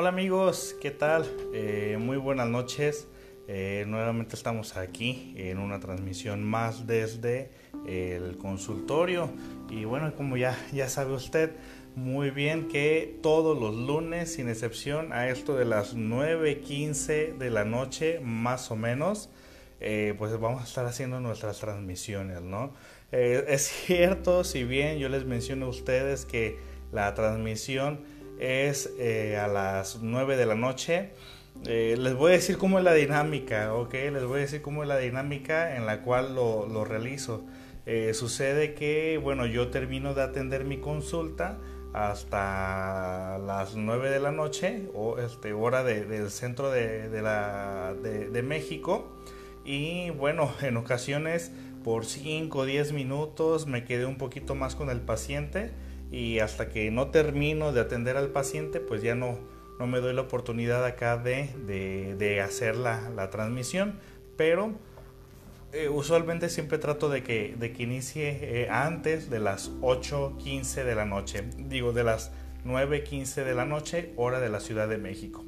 Hola 0.00 0.10
amigos, 0.10 0.76
¿qué 0.80 0.92
tal? 0.92 1.26
Eh, 1.52 1.96
muy 1.98 2.18
buenas 2.18 2.46
noches. 2.46 3.08
Eh, 3.48 3.82
nuevamente 3.88 4.36
estamos 4.36 4.76
aquí 4.76 5.34
en 5.36 5.58
una 5.58 5.80
transmisión 5.80 6.44
más 6.44 6.86
desde 6.86 7.50
el 7.84 8.38
consultorio. 8.38 9.28
Y 9.68 9.86
bueno, 9.86 10.14
como 10.14 10.36
ya, 10.36 10.56
ya 10.72 10.88
sabe 10.88 11.14
usted 11.14 11.50
muy 11.96 12.30
bien 12.30 12.68
que 12.68 13.18
todos 13.24 13.58
los 13.58 13.74
lunes, 13.74 14.34
sin 14.34 14.48
excepción, 14.48 15.12
a 15.12 15.30
esto 15.30 15.56
de 15.56 15.64
las 15.64 15.96
9.15 15.96 17.36
de 17.36 17.50
la 17.50 17.64
noche, 17.64 18.20
más 18.20 18.70
o 18.70 18.76
menos, 18.76 19.30
eh, 19.80 20.14
pues 20.16 20.30
vamos 20.38 20.60
a 20.62 20.64
estar 20.64 20.86
haciendo 20.86 21.18
nuestras 21.18 21.58
transmisiones, 21.58 22.40
¿no? 22.40 22.72
es 23.10 23.62
cierto, 23.86 24.44
si 24.44 24.62
bien 24.62 24.98
yo 24.98 25.08
les 25.08 25.24
menciono 25.24 25.66
a 25.66 25.70
ustedes 25.70 26.24
que 26.24 26.56
la 26.92 27.14
transmisión 27.14 28.00
es 28.38 28.92
eh, 28.98 29.36
a 29.36 29.48
las 29.48 30.00
9 30.02 30.36
de 30.36 30.46
la 30.46 30.54
noche. 30.54 31.10
Eh, 31.66 31.96
les 31.98 32.14
voy 32.14 32.32
a 32.32 32.34
decir 32.34 32.56
cómo 32.56 32.78
es 32.78 32.84
la 32.84 32.94
dinámica, 32.94 33.74
¿ok? 33.74 33.92
Les 33.94 34.24
voy 34.24 34.38
a 34.38 34.42
decir 34.42 34.62
cómo 34.62 34.82
es 34.82 34.88
la 34.88 34.98
dinámica 34.98 35.76
en 35.76 35.86
la 35.86 36.02
cual 36.02 36.34
lo, 36.34 36.66
lo 36.66 36.84
realizo. 36.84 37.44
Eh, 37.86 38.12
sucede 38.14 38.74
que, 38.74 39.18
bueno, 39.22 39.46
yo 39.46 39.68
termino 39.68 40.14
de 40.14 40.22
atender 40.22 40.64
mi 40.64 40.78
consulta 40.78 41.58
hasta 41.94 43.38
las 43.38 43.74
9 43.74 44.10
de 44.10 44.20
la 44.20 44.30
noche, 44.30 44.88
o 44.94 45.18
este, 45.18 45.52
hora 45.52 45.82
del 45.82 46.30
centro 46.30 46.70
de, 46.70 47.08
de, 47.08 48.28
de, 48.28 48.42
México. 48.42 49.16
Y 49.64 50.10
bueno, 50.10 50.52
en 50.62 50.76
ocasiones 50.76 51.50
por 51.82 52.04
5 52.04 52.58
o 52.58 52.64
10 52.66 52.92
minutos 52.92 53.66
me 53.66 53.84
quedé 53.84 54.04
un 54.04 54.18
poquito 54.18 54.54
más 54.54 54.74
con 54.74 54.90
el 54.90 55.00
paciente 55.00 55.72
y 56.10 56.38
hasta 56.38 56.68
que 56.68 56.90
no 56.90 57.08
termino 57.08 57.72
de 57.72 57.80
atender 57.80 58.16
al 58.16 58.30
paciente, 58.30 58.80
pues 58.80 59.02
ya 59.02 59.14
no, 59.14 59.38
no 59.78 59.86
me 59.86 60.00
doy 60.00 60.14
la 60.14 60.22
oportunidad 60.22 60.84
acá 60.84 61.16
de, 61.16 61.50
de, 62.18 62.40
hacer 62.40 62.76
la, 62.76 63.10
la, 63.10 63.30
transmisión, 63.30 63.98
pero 64.36 64.72
eh, 65.72 65.88
usualmente 65.88 66.48
siempre 66.48 66.78
trato 66.78 67.08
de 67.08 67.22
que, 67.22 67.54
de 67.58 67.72
que 67.72 67.82
inicie 67.82 68.38
eh, 68.62 68.68
antes 68.70 69.30
de 69.30 69.38
las 69.38 69.70
8.15 69.80 70.84
de 70.84 70.94
la 70.94 71.04
noche, 71.04 71.44
digo 71.58 71.92
de 71.92 72.04
las 72.04 72.32
9.15 72.64 73.44
de 73.44 73.54
la 73.54 73.66
noche, 73.66 74.12
hora 74.16 74.40
de 74.40 74.48
la 74.48 74.60
Ciudad 74.60 74.88
de 74.88 74.98
México. 74.98 75.44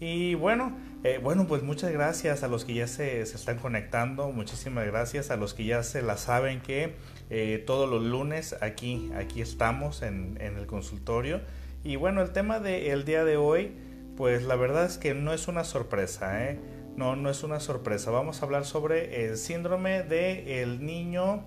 Y 0.00 0.34
bueno, 0.34 0.76
eh, 1.02 1.18
bueno, 1.22 1.46
pues 1.46 1.62
muchas 1.62 1.92
gracias 1.92 2.42
a 2.42 2.48
los 2.48 2.64
que 2.64 2.74
ya 2.74 2.86
se, 2.86 3.24
se, 3.26 3.36
están 3.36 3.58
conectando, 3.58 4.30
muchísimas 4.30 4.86
gracias 4.86 5.30
a 5.30 5.36
los 5.36 5.54
que 5.54 5.64
ya 5.64 5.82
se 5.82 6.02
la 6.02 6.16
saben 6.16 6.60
que 6.60 6.94
eh, 7.30 7.62
todos 7.66 7.88
los 7.88 8.02
lunes 8.02 8.54
aquí, 8.60 9.10
aquí 9.16 9.40
estamos 9.40 10.02
en, 10.02 10.36
en, 10.40 10.56
el 10.56 10.66
consultorio. 10.66 11.40
Y 11.82 11.96
bueno, 11.96 12.22
el 12.22 12.32
tema 12.32 12.60
del 12.60 13.04
día 13.04 13.24
de 13.24 13.36
hoy, 13.36 13.72
pues 14.16 14.42
la 14.42 14.56
verdad 14.56 14.86
es 14.86 14.98
que 14.98 15.14
no 15.14 15.32
es 15.32 15.48
una 15.48 15.64
sorpresa, 15.64 16.44
¿eh? 16.48 16.58
No, 16.96 17.16
no 17.16 17.30
es 17.30 17.42
una 17.42 17.60
sorpresa. 17.60 18.10
Vamos 18.10 18.40
a 18.40 18.44
hablar 18.44 18.64
sobre 18.64 19.26
el 19.26 19.36
síndrome 19.36 20.02
del 20.02 20.48
el 20.48 20.86
niño. 20.86 21.44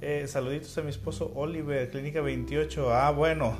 Eh, 0.00 0.26
saluditos 0.26 0.76
a 0.78 0.82
mi 0.82 0.90
esposo 0.90 1.30
Oliver, 1.34 1.88
Clínica 1.90 2.20
28. 2.20 2.92
Ah, 2.92 3.10
bueno. 3.10 3.56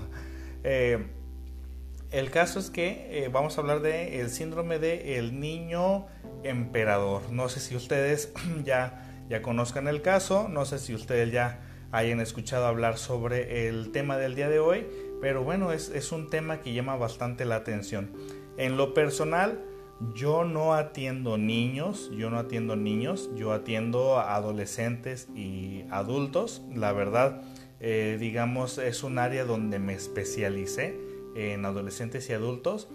El 2.11 2.31
caso 2.31 2.59
es 2.59 2.71
que 2.71 3.29
vamos 3.33 3.57
a 3.57 3.61
hablar 3.61 3.81
del 3.81 4.15
el 4.15 4.31
síndrome 4.31 4.79
del 4.79 5.01
el 5.01 5.41
niño 5.41 6.07
emperador. 6.43 7.31
No 7.31 7.49
sé 7.49 7.61
si 7.61 7.77
ustedes 7.77 8.33
ya 8.65 9.05
ya 9.29 9.43
conozcan 9.43 9.89
el 9.89 10.03
caso. 10.03 10.49
No 10.49 10.65
sé 10.65 10.79
si 10.79 10.95
ustedes 10.95 11.31
ya 11.31 11.61
hayan 11.91 12.21
escuchado 12.21 12.67
hablar 12.67 12.99
sobre 12.99 13.69
el 13.69 13.91
tema 13.93 14.17
del 14.19 14.35
día 14.35 14.49
de 14.49 14.59
hoy, 14.59 14.87
pero 15.21 15.43
bueno, 15.43 15.73
es, 15.73 15.89
es 15.89 16.13
un 16.13 16.29
tema 16.29 16.61
que 16.61 16.73
llama 16.73 16.97
bastante 16.97 17.45
la 17.45 17.57
atención. 17.57 18.13
En 18.57 18.77
lo 18.77 18.95
personal, 18.95 19.65
yo 20.15 20.45
no 20.45 20.75
atiendo 20.75 21.39
niños, 21.39 22.11
yo 22.17 22.31
no 22.31 22.39
atiendo 22.39 22.77
niños, 22.77 23.31
yo 23.35 23.53
atiendo 23.53 24.19
adolescentes 24.19 25.29
y 25.35 25.85
adultos. 25.91 26.63
La 26.75 26.93
verdad, 26.93 27.43
eh, 27.81 28.17
digamos, 28.21 28.79
es 28.79 29.03
un 29.03 29.19
área 29.19 29.45
donde 29.45 29.79
me 29.79 29.95
especialicé 29.95 30.97
en 31.35 31.65
adolescentes 31.65 32.29
y 32.31 32.33
adultos. 32.33 32.89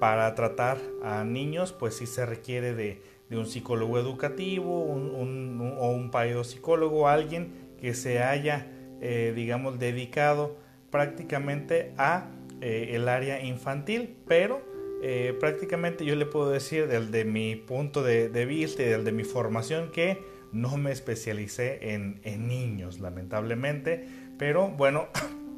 Para 0.00 0.32
tratar 0.36 0.78
a 1.02 1.24
niños, 1.24 1.72
pues 1.72 1.96
sí 1.96 2.06
se 2.06 2.24
requiere 2.24 2.74
de 2.74 3.02
de 3.28 3.36
un 3.36 3.46
psicólogo 3.46 3.98
educativo 3.98 4.80
un, 4.80 5.10
un, 5.10 5.74
o 5.78 5.90
un 5.90 6.10
psicólogo, 6.44 7.08
alguien 7.08 7.67
que 7.80 7.94
se 7.94 8.22
haya, 8.22 8.66
eh, 9.00 9.32
digamos, 9.34 9.78
dedicado 9.78 10.56
prácticamente 10.90 11.92
a 11.96 12.30
eh, 12.60 12.90
el 12.92 13.08
área 13.08 13.42
infantil, 13.42 14.16
pero 14.26 14.62
eh, 15.02 15.36
prácticamente 15.38 16.04
yo 16.04 16.16
le 16.16 16.26
puedo 16.26 16.50
decir 16.50 16.88
desde 16.88 17.24
mi 17.24 17.56
punto 17.56 18.02
de, 18.02 18.28
vista 18.46 18.82
y 18.82 18.86
desde 18.86 19.12
mi 19.12 19.24
formación 19.24 19.90
que 19.92 20.18
no 20.52 20.76
me 20.76 20.90
especialicé 20.90 21.94
en, 21.94 22.20
niños, 22.48 23.00
lamentablemente, 23.00 24.06
pero 24.38 24.68
bueno, 24.68 25.08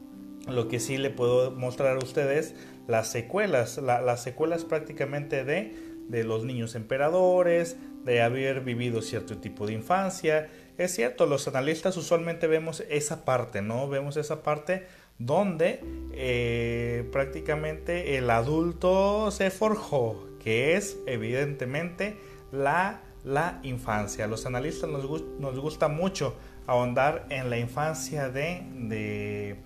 lo 0.48 0.68
que 0.68 0.80
sí 0.80 0.98
le 0.98 1.10
puedo 1.10 1.52
mostrar 1.52 1.96
a 1.96 1.98
ustedes 1.98 2.54
las 2.86 3.10
secuelas, 3.10 3.78
la, 3.78 4.00
las 4.00 4.22
secuelas 4.22 4.64
prácticamente 4.64 5.44
de 5.44 5.90
de 6.10 6.24
los 6.24 6.44
niños 6.44 6.74
emperadores, 6.74 7.76
de 8.04 8.20
haber 8.20 8.62
vivido 8.62 9.00
cierto 9.00 9.38
tipo 9.38 9.66
de 9.66 9.74
infancia. 9.74 10.48
Es 10.80 10.94
cierto, 10.94 11.26
los 11.26 11.46
analistas 11.46 11.98
usualmente 11.98 12.46
vemos 12.46 12.82
esa 12.88 13.26
parte, 13.26 13.60
¿no? 13.60 13.86
Vemos 13.86 14.16
esa 14.16 14.42
parte 14.42 14.86
donde 15.18 15.84
eh, 16.14 17.06
prácticamente 17.12 18.16
el 18.16 18.30
adulto 18.30 19.30
se 19.30 19.50
forjó, 19.50 20.26
que 20.42 20.78
es 20.78 20.96
evidentemente 21.04 22.16
la, 22.50 23.02
la 23.24 23.60
infancia. 23.62 24.26
los 24.26 24.46
analistas 24.46 24.88
nos, 24.88 25.04
gusta 25.60 25.88
mucho 25.88 26.34
ahondar 26.66 27.26
en 27.28 27.50
la 27.50 27.58
infancia 27.58 28.30
de, 28.30 28.62
de 28.74 29.56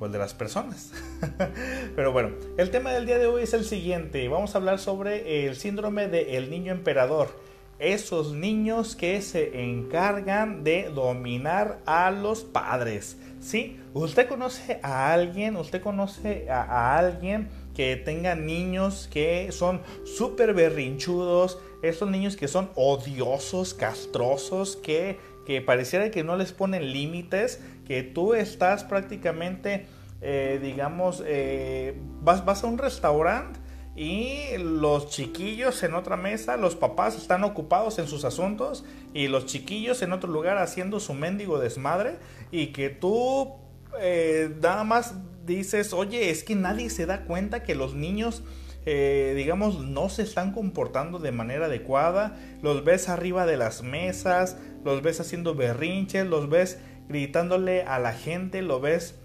pues 0.00 0.10
de 0.10 0.18
las 0.18 0.34
personas. 0.34 0.90
Pero 1.94 2.10
bueno, 2.10 2.30
el 2.58 2.72
tema 2.72 2.90
del 2.92 3.06
día 3.06 3.18
de 3.18 3.28
hoy 3.28 3.44
es 3.44 3.54
el 3.54 3.64
siguiente. 3.64 4.26
Vamos 4.26 4.56
a 4.56 4.58
hablar 4.58 4.80
sobre 4.80 5.46
el 5.46 5.54
síndrome 5.54 6.08
del 6.08 6.50
niño 6.50 6.72
emperador. 6.72 7.45
Esos 7.78 8.32
niños 8.32 8.96
que 8.96 9.20
se 9.20 9.62
encargan 9.62 10.64
de 10.64 10.90
dominar 10.94 11.80
a 11.86 12.10
los 12.10 12.42
padres. 12.44 13.18
¿Sí? 13.40 13.78
¿Usted 13.92 14.28
conoce 14.28 14.80
a 14.82 15.12
alguien? 15.12 15.56
¿Usted 15.56 15.82
conoce 15.82 16.50
a, 16.50 16.96
alguien 16.98 17.48
que 17.74 17.96
tenga 17.96 18.34
niños 18.34 19.08
que 19.12 19.52
son 19.52 19.82
súper 20.04 20.54
berrinchudos? 20.54 21.58
Estos 21.82 22.10
niños 22.10 22.36
que 22.36 22.48
son 22.48 22.70
odiosos, 22.74 23.74
castrosos, 23.74 24.76
que 24.76 25.18
que 25.46 25.62
pareciera 25.62 26.10
que 26.10 26.24
no 26.24 26.36
les 26.36 26.52
ponen 26.52 26.92
límites, 26.92 27.62
que 27.86 28.02
tú 28.02 28.34
estás 28.34 28.84
prácticamente, 28.84 29.86
eh, 30.20 30.58
digamos, 30.60 31.22
eh, 31.24 31.96
vas, 32.20 32.44
vas 32.44 32.64
a 32.64 32.66
un 32.66 32.76
restaurante 32.76 33.60
y 33.96 34.58
los 34.58 35.08
chiquillos 35.08 35.82
en 35.82 35.94
otra 35.94 36.16
mesa, 36.16 36.56
los 36.56 36.76
papás 36.76 37.16
están 37.16 37.44
ocupados 37.44 37.98
en 37.98 38.06
sus 38.06 38.24
asuntos 38.24 38.84
y 39.14 39.28
los 39.28 39.46
chiquillos 39.46 40.02
en 40.02 40.12
otro 40.12 40.30
lugar 40.30 40.58
haciendo 40.58 41.00
su 41.00 41.14
mendigo 41.14 41.58
desmadre 41.58 42.18
y 42.50 42.68
que 42.68 42.90
tú 42.90 43.54
eh, 43.98 44.54
nada 44.60 44.84
más 44.84 45.14
dices, 45.46 45.92
oye, 45.92 46.30
es 46.30 46.44
que 46.44 46.54
nadie 46.54 46.90
se 46.90 47.06
da 47.06 47.24
cuenta 47.24 47.62
que 47.62 47.74
los 47.74 47.94
niños 47.94 48.42
eh, 48.88 49.32
digamos, 49.34 49.80
no 49.80 50.08
se 50.08 50.22
están 50.22 50.52
comportando 50.52 51.18
de 51.18 51.32
manera 51.32 51.66
adecuada, 51.66 52.36
los 52.62 52.84
ves 52.84 53.08
arriba 53.08 53.44
de 53.44 53.56
las 53.56 53.82
mesas, 53.82 54.58
los 54.84 55.02
ves 55.02 55.18
haciendo 55.18 55.56
berrinches, 55.56 56.24
los 56.24 56.48
ves 56.48 56.78
gritándole 57.08 57.82
a 57.82 57.98
la 57.98 58.12
gente, 58.12 58.62
lo 58.62 58.80
ves 58.80 59.16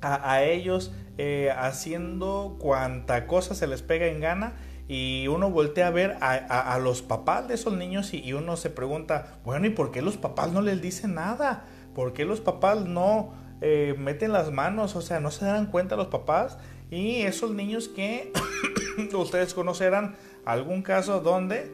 a, 0.00 0.42
ellos 0.42 0.92
eh, 1.18 1.50
haciendo 1.56 2.56
cuanta 2.58 3.26
cosa 3.26 3.54
se 3.54 3.66
les 3.66 3.82
pega 3.82 4.06
en 4.06 4.20
gana 4.20 4.52
y 4.88 5.26
uno 5.28 5.50
voltea 5.50 5.88
a 5.88 5.90
ver 5.90 6.16
a, 6.20 6.78
los 6.78 7.02
papás 7.02 7.48
de 7.48 7.54
esos 7.54 7.76
niños 7.76 8.14
y, 8.14 8.32
uno 8.34 8.56
se 8.56 8.70
pregunta, 8.70 9.38
bueno, 9.44 9.66
¿y 9.66 9.70
por 9.70 9.90
qué 9.90 10.00
los 10.00 10.16
papás 10.16 10.52
no 10.52 10.60
les 10.60 10.80
dicen 10.80 11.14
nada? 11.14 11.64
¿Por 11.94 12.12
qué 12.12 12.24
los 12.24 12.40
papás 12.40 12.84
no 12.84 13.32
eh, 13.62 13.94
meten 13.98 14.32
las 14.32 14.52
manos? 14.52 14.94
O 14.94 15.00
sea, 15.00 15.18
¿no 15.18 15.32
se 15.32 15.44
dan 15.44 15.66
cuenta 15.66 15.96
los 15.96 16.06
papás? 16.06 16.58
Y 16.90 17.22
esos 17.22 17.50
niños 17.50 17.88
que 17.88 18.32
ustedes 19.14 19.54
conocerán 19.54 20.14
algún 20.44 20.82
caso 20.82 21.20
donde 21.20 21.72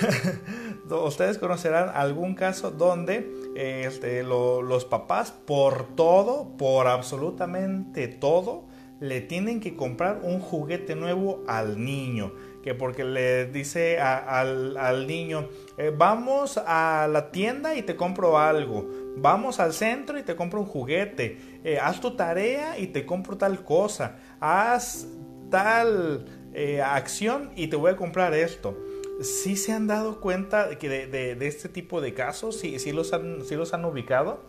ustedes 0.90 1.38
conocerán 1.38 1.90
algún 1.94 2.34
caso 2.34 2.72
donde 2.72 3.39
este, 3.54 4.22
lo, 4.22 4.62
los 4.62 4.84
papás 4.84 5.32
por 5.32 5.94
todo, 5.96 6.56
por 6.56 6.86
absolutamente 6.86 8.08
todo, 8.08 8.64
le 9.00 9.22
tienen 9.22 9.60
que 9.60 9.74
comprar 9.74 10.20
un 10.22 10.40
juguete 10.40 10.94
nuevo 10.94 11.42
al 11.48 11.82
niño. 11.82 12.32
Que 12.62 12.74
porque 12.74 13.04
le 13.04 13.46
dice 13.46 13.98
al, 13.98 15.06
niño, 15.06 15.48
eh, 15.78 15.90
vamos 15.96 16.58
a 16.58 17.08
la 17.10 17.30
tienda 17.30 17.74
y 17.74 17.82
te 17.82 17.96
compro 17.96 18.38
algo. 18.38 18.86
Vamos 19.16 19.60
al 19.60 19.72
centro 19.72 20.18
y 20.18 20.22
te 20.22 20.36
compro 20.36 20.60
un 20.60 20.66
juguete. 20.66 21.38
Eh, 21.64 21.78
haz 21.80 22.00
tu 22.00 22.16
tarea 22.16 22.78
y 22.78 22.88
te 22.88 23.06
compro 23.06 23.38
tal 23.38 23.64
cosa. 23.64 24.18
Haz 24.40 25.08
tal 25.50 26.26
eh, 26.52 26.82
acción 26.82 27.50
y 27.56 27.68
te 27.68 27.76
voy 27.76 27.92
a 27.92 27.96
comprar 27.96 28.34
esto. 28.34 28.76
¿Sí 29.20 29.56
se 29.56 29.72
han 29.72 29.86
dado 29.86 30.20
cuenta 30.20 30.68
de, 30.68 31.36
este 31.42 31.68
tipo 31.68 32.00
de 32.00 32.14
casos? 32.14 32.58
¿Sí, 32.58 32.78
sí, 32.78 32.92
los 32.92 33.12
han, 33.12 33.44
¿Sí 33.44 33.54
los 33.54 33.74
han 33.74 33.84
ubicado? 33.84 34.40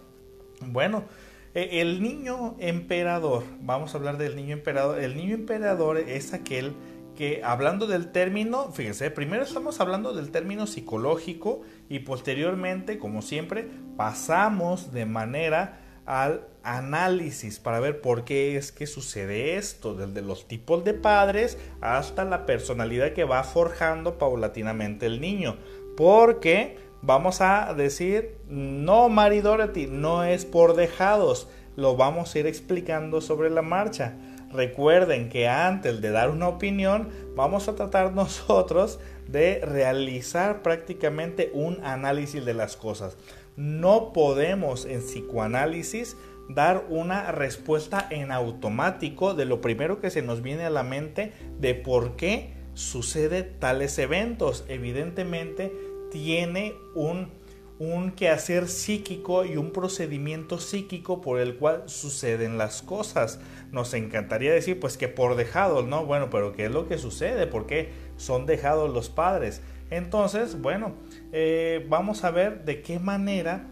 Bueno, 0.65 1.03
e, 1.53 1.81
el 1.81 2.01
niño 2.01 2.55
emperador, 2.59 3.43
vamos 3.59 3.93
a 3.93 3.97
hablar 3.97 4.17
del 4.17 4.37
niño 4.37 4.53
emperador. 4.53 4.99
El 4.99 5.17
niño 5.17 5.35
emperador 5.35 5.97
es 5.97 6.33
aquel 6.33 6.73
que 7.17 7.41
hablando 7.43 7.85
del 7.85 8.13
término, 8.13 8.71
fíjense, 8.71 9.11
primero 9.11 9.43
estamos 9.43 9.81
hablando 9.81 10.13
del 10.13 10.31
término 10.31 10.65
psicológico 10.65 11.61
y 11.89 11.99
posteriormente, 11.99 12.97
como 12.97 13.21
siempre, 13.21 13.67
pasamos 13.97 14.93
de 14.93 15.05
manera 15.05 15.80
al 16.05 16.47
análisis 16.63 17.59
para 17.59 17.79
ver 17.79 18.01
por 18.01 18.23
qué 18.23 18.57
es 18.57 18.71
que 18.71 18.87
sucede 18.87 19.55
esto, 19.55 19.95
desde 19.95 20.21
los 20.21 20.47
tipos 20.47 20.83
de 20.83 20.93
padres 20.93 21.57
hasta 21.81 22.23
la 22.25 22.45
personalidad 22.45 23.13
que 23.13 23.23
va 23.23 23.43
forjando 23.43 24.17
paulatinamente 24.17 25.05
el 25.05 25.21
niño. 25.21 25.57
Porque 25.97 26.77
vamos 27.01 27.41
a 27.41 27.73
decir, 27.73 28.37
no, 28.47 29.09
Mari 29.09 29.41
Dorothy, 29.41 29.87
no 29.87 30.23
es 30.23 30.45
por 30.45 30.75
dejados, 30.75 31.47
lo 31.75 31.95
vamos 31.95 32.33
a 32.33 32.39
ir 32.39 32.47
explicando 32.47 33.21
sobre 33.21 33.49
la 33.49 33.61
marcha. 33.61 34.15
Recuerden 34.51 35.29
que 35.29 35.47
antes 35.47 36.01
de 36.01 36.11
dar 36.11 36.29
una 36.29 36.49
opinión, 36.49 37.09
vamos 37.35 37.67
a 37.67 37.75
tratar 37.75 38.11
nosotros 38.13 38.99
de 39.27 39.61
realizar 39.63 40.61
prácticamente 40.61 41.51
un 41.53 41.83
análisis 41.85 42.43
de 42.43 42.53
las 42.53 42.75
cosas. 42.75 43.15
No 43.61 44.11
podemos 44.11 44.85
en 44.85 45.01
psicoanálisis 45.01 46.17
dar 46.49 46.87
una 46.89 47.31
respuesta 47.31 48.07
en 48.09 48.31
automático 48.31 49.35
de 49.35 49.45
lo 49.45 49.61
primero 49.61 50.01
que 50.01 50.09
se 50.09 50.23
nos 50.23 50.41
viene 50.41 50.65
a 50.65 50.71
la 50.71 50.81
mente 50.81 51.31
de 51.59 51.75
por 51.75 52.15
qué 52.15 52.55
sucede 52.73 53.43
tales 53.43 53.99
eventos. 53.99 54.65
Evidentemente 54.67 55.71
tiene 56.09 56.73
un 56.95 57.29
un 57.81 58.11
quehacer 58.11 58.67
psíquico 58.67 59.43
y 59.43 59.57
un 59.57 59.71
procedimiento 59.71 60.59
psíquico 60.59 61.19
por 61.19 61.39
el 61.39 61.55
cual 61.55 61.81
suceden 61.87 62.59
las 62.59 62.83
cosas. 62.83 63.39
Nos 63.71 63.95
encantaría 63.95 64.53
decir 64.53 64.79
pues 64.79 64.97
que 64.97 65.07
por 65.07 65.35
dejados, 65.35 65.87
¿no? 65.87 66.05
Bueno, 66.05 66.29
pero 66.29 66.53
¿qué 66.53 66.65
es 66.65 66.71
lo 66.71 66.87
que 66.87 66.99
sucede? 66.99 67.47
¿Por 67.47 67.65
qué 67.65 67.89
son 68.17 68.45
dejados 68.45 68.93
los 68.93 69.09
padres? 69.09 69.63
Entonces, 69.89 70.61
bueno, 70.61 70.93
eh, 71.31 71.85
vamos 71.89 72.23
a 72.23 72.31
ver 72.31 72.65
de 72.65 72.81
qué 72.81 72.99
manera, 72.99 73.65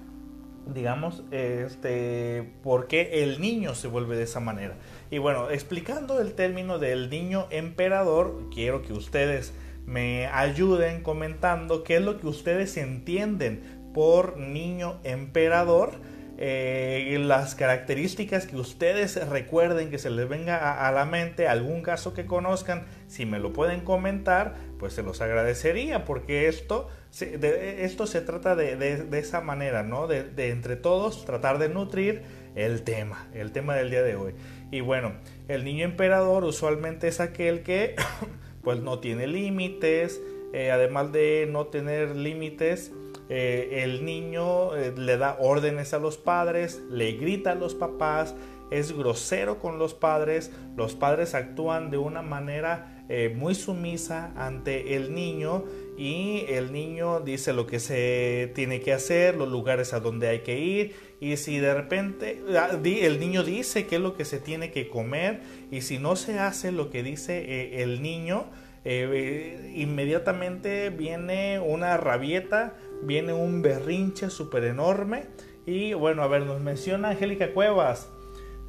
digamos, 0.74 1.24
este, 1.32 2.54
por 2.64 2.88
qué 2.88 3.24
el 3.24 3.42
niño 3.42 3.76
se 3.76 3.88
vuelve 3.88 4.16
de 4.16 4.24
esa 4.24 4.40
manera. 4.40 4.76
Y 5.12 5.18
bueno, 5.18 5.50
explicando 5.50 6.22
el 6.22 6.34
término 6.34 6.80
del 6.80 7.10
niño 7.10 7.48
emperador, 7.50 8.50
quiero 8.54 8.82
que 8.82 8.94
ustedes 8.94 9.54
me 9.86 10.28
ayuden 10.28 11.02
comentando 11.02 11.84
qué 11.84 11.96
es 11.96 12.02
lo 12.04 12.20
que 12.20 12.28
ustedes 12.28 12.78
entienden 12.78 13.92
por 13.94 14.38
niño 14.38 15.00
emperador. 15.04 15.94
Eh, 16.42 17.18
las 17.20 17.54
características 17.54 18.46
que 18.46 18.56
ustedes 18.56 19.28
recuerden 19.28 19.90
que 19.90 19.98
se 19.98 20.10
les 20.10 20.30
venga 20.30 20.88
a, 20.88 20.92
la 20.94 21.04
mente, 21.04 21.50
algún 21.50 21.82
caso 21.82 22.14
que 22.14 22.26
conozcan, 22.26 22.86
si 23.08 23.26
me 23.26 23.40
lo 23.40 23.52
pueden 23.52 23.82
comentar, 23.82 24.56
pues 24.80 24.94
se 24.94 25.04
los 25.04 25.20
agradecería, 25.20 26.06
porque 26.06 26.48
esto, 26.48 26.88
esto 27.12 28.08
se 28.08 28.22
trata 28.22 28.56
de, 28.56 29.08
esa 29.14 29.42
manera, 29.42 29.84
¿no? 29.84 30.08
De, 30.08 30.24
de, 30.24 30.50
entre 30.50 30.76
todos 30.76 31.26
tratar 31.26 31.58
de 31.58 31.70
nutrir 31.70 32.22
el 32.56 32.84
tema, 32.84 33.28
el 33.34 33.52
tema 33.52 33.76
del 33.76 33.90
día 33.90 34.04
de 34.04 34.16
hoy. 34.16 34.34
Y 34.72 34.82
bueno, 34.82 35.14
el 35.48 35.64
niño 35.64 35.86
emperador 35.86 36.44
usualmente 36.44 37.08
es 37.08 37.20
aquel 37.20 37.64
que 37.64 37.96
pues 38.64 38.80
no 38.80 39.00
tiene 39.00 39.28
límites, 39.28 40.22
eh, 40.54 40.72
además 40.72 41.12
de 41.12 41.48
no 41.50 41.68
tener 41.68 42.16
límites, 42.16 42.92
eh, 43.30 43.84
el 43.84 44.04
niño 44.04 44.76
eh, 44.76 44.94
le 44.98 45.18
da 45.18 45.38
órdenes 45.40 45.94
a 45.94 46.00
los 46.00 46.18
padres, 46.18 46.82
le 46.90 47.14
grita 47.14 47.52
a 47.52 47.56
los 47.56 47.76
papás, 47.76 48.36
es 48.72 48.92
grosero 48.96 49.60
con 49.60 49.78
los 49.78 49.94
padres, 49.94 50.52
los 50.76 50.96
padres 50.96 51.36
actúan 51.36 51.90
de 51.90 51.98
una 51.98 52.22
manera 52.22 52.96
muy 53.34 53.56
sumisa 53.56 54.32
ante 54.36 54.96
el 54.96 55.16
niño 55.16 55.64
y 56.00 56.46
el 56.48 56.72
niño 56.72 57.20
dice 57.20 57.52
lo 57.52 57.68
que 57.68 57.82
se 57.82 58.50
tiene 58.56 58.80
que 58.80 58.94
hacer, 58.94 59.36
los 59.36 59.50
lugares 59.50 59.92
a 59.94 60.00
donde 60.00 60.30
hay 60.30 60.40
que 60.40 60.58
ir 60.58 60.96
y 61.20 61.36
si 61.36 61.58
de 61.60 61.74
repente 61.74 62.42
ah, 62.58 62.70
el 62.82 63.20
niño 63.20 63.44
dice 63.44 63.86
qué 63.86 63.98
es 63.98 64.02
lo 64.02 64.16
que 64.16 64.24
se 64.24 64.40
tiene 64.40 64.72
que 64.72 64.88
comer 64.88 65.42
y 65.72 65.82
si 65.82 66.00
no 66.00 66.16
se 66.16 66.40
hace 66.40 66.72
lo 66.72 66.90
que 66.90 67.04
dice 67.04 67.84
el 67.84 68.02
niño, 68.02 68.46
eh, 68.86 69.74
inmediatamente 69.76 70.90
viene 70.90 71.60
una 71.60 71.98
rabieta, 71.98 72.76
viene 73.04 73.34
un 73.34 73.62
berrinche 73.62 74.30
súper 74.30 74.64
enorme. 74.64 75.26
Y 75.66 75.94
bueno, 75.94 76.24
a 76.24 76.28
ver, 76.28 76.46
nos 76.46 76.62
menciona 76.62 77.10
Angélica 77.10 77.52
Cuevas. 77.52 78.10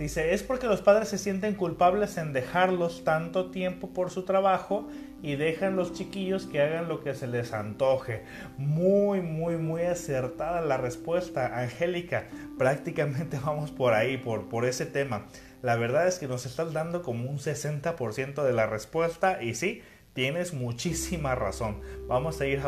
Dice, 0.00 0.32
es 0.32 0.43
porque 0.43 0.67
los 0.67 0.81
padres 0.81 1.11
se 1.11 1.19
sienten 1.19 1.55
culpables 1.55 2.17
en 2.17 2.32
dejarlos 2.32 3.05
tanto 3.05 3.50
tiempo 3.50 3.91
por 3.91 4.08
su 4.08 4.23
trabajo 4.23 4.88
y 5.23 5.37
dejan 5.37 5.76
los 5.76 5.93
chiquillos 5.93 6.47
que 6.47 6.62
hagan 6.62 6.88
lo 6.88 7.02
que 7.02 7.12
se 7.12 7.26
les 7.26 7.52
antoje. 7.52 8.23
Muy, 8.56 9.20
muy, 9.20 9.58
muy 9.58 9.82
acertada 9.82 10.62
la 10.62 10.79
respuesta, 10.79 11.61
Angélica. 11.61 12.25
Prácticamente 12.56 13.38
vamos 13.44 13.73
por 13.73 13.93
ahí, 13.93 14.17
por, 14.17 14.49
por 14.49 14.64
ese 14.64 14.86
tema. 14.86 15.27
La 15.60 15.77
verdad 15.77 16.08
es 16.08 16.19
que 16.19 16.29
nos 16.29 16.46
estás 16.46 16.72
dando 16.72 17.03
como 17.03 17.29
un 17.29 17.36
60% 17.36 18.43
de 18.43 18.53
la 18.55 18.67
respuesta 18.67 19.43
y 19.43 19.55
sí, 19.55 19.82
Tienes 20.15 20.55
muchísima 20.55 21.36
razón. 21.36 21.82
Vamos 22.08 22.41
a 22.41 22.46
ir 22.46 22.60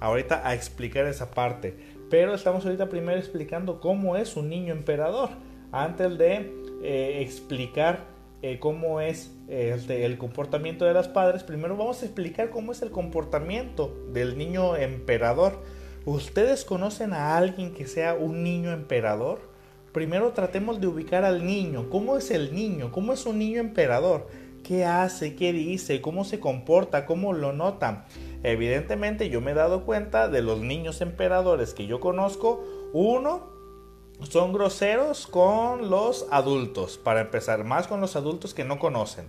ahorita 0.00 0.48
a 0.48 0.54
explicar 0.54 1.06
esa 1.06 1.32
parte. 1.32 1.76
Pero 2.08 2.34
estamos 2.34 2.64
ahorita 2.64 2.88
primero 2.88 3.18
explicando 3.18 3.78
cómo 3.78 4.16
es 4.16 4.36
un 4.36 4.48
niño 4.48 4.72
emperador. 4.72 5.28
Antes 5.70 6.16
de 6.16 6.57
eh, 6.82 7.18
explicar 7.22 8.06
eh, 8.42 8.58
cómo 8.58 9.00
es 9.00 9.32
este, 9.48 10.04
el 10.04 10.18
comportamiento 10.18 10.84
de 10.84 10.94
los 10.94 11.08
padres, 11.08 11.42
primero 11.42 11.76
vamos 11.76 12.02
a 12.02 12.06
explicar 12.06 12.50
cómo 12.50 12.72
es 12.72 12.82
el 12.82 12.90
comportamiento 12.90 13.96
del 14.12 14.38
niño 14.38 14.76
emperador. 14.76 15.62
¿Ustedes 16.04 16.64
conocen 16.64 17.12
a 17.12 17.36
alguien 17.36 17.74
que 17.74 17.86
sea 17.86 18.14
un 18.14 18.42
niño 18.42 18.72
emperador? 18.72 19.40
Primero 19.92 20.32
tratemos 20.32 20.80
de 20.80 20.86
ubicar 20.86 21.24
al 21.24 21.44
niño. 21.44 21.90
¿Cómo 21.90 22.16
es 22.16 22.30
el 22.30 22.54
niño? 22.54 22.92
¿Cómo 22.92 23.12
es 23.12 23.26
un 23.26 23.38
niño 23.38 23.60
emperador? 23.60 24.26
qué 24.68 24.84
hace, 24.84 25.34
qué 25.34 25.54
dice, 25.54 26.02
cómo 26.02 26.24
se 26.24 26.40
comporta, 26.40 27.06
cómo 27.06 27.32
lo 27.32 27.54
nota. 27.54 28.04
Evidentemente 28.42 29.30
yo 29.30 29.40
me 29.40 29.52
he 29.52 29.54
dado 29.54 29.86
cuenta 29.86 30.28
de 30.28 30.42
los 30.42 30.60
niños 30.60 31.00
emperadores 31.00 31.72
que 31.72 31.86
yo 31.86 32.00
conozco. 32.00 32.62
Uno, 32.92 33.48
son 34.22 34.52
groseros 34.52 35.26
con 35.26 35.90
los 35.90 36.26
adultos. 36.30 36.98
Para 36.98 37.20
empezar, 37.20 37.64
más 37.64 37.86
con 37.86 38.00
los 38.00 38.16
adultos 38.16 38.54
que 38.54 38.64
no 38.64 38.78
conocen. 38.78 39.26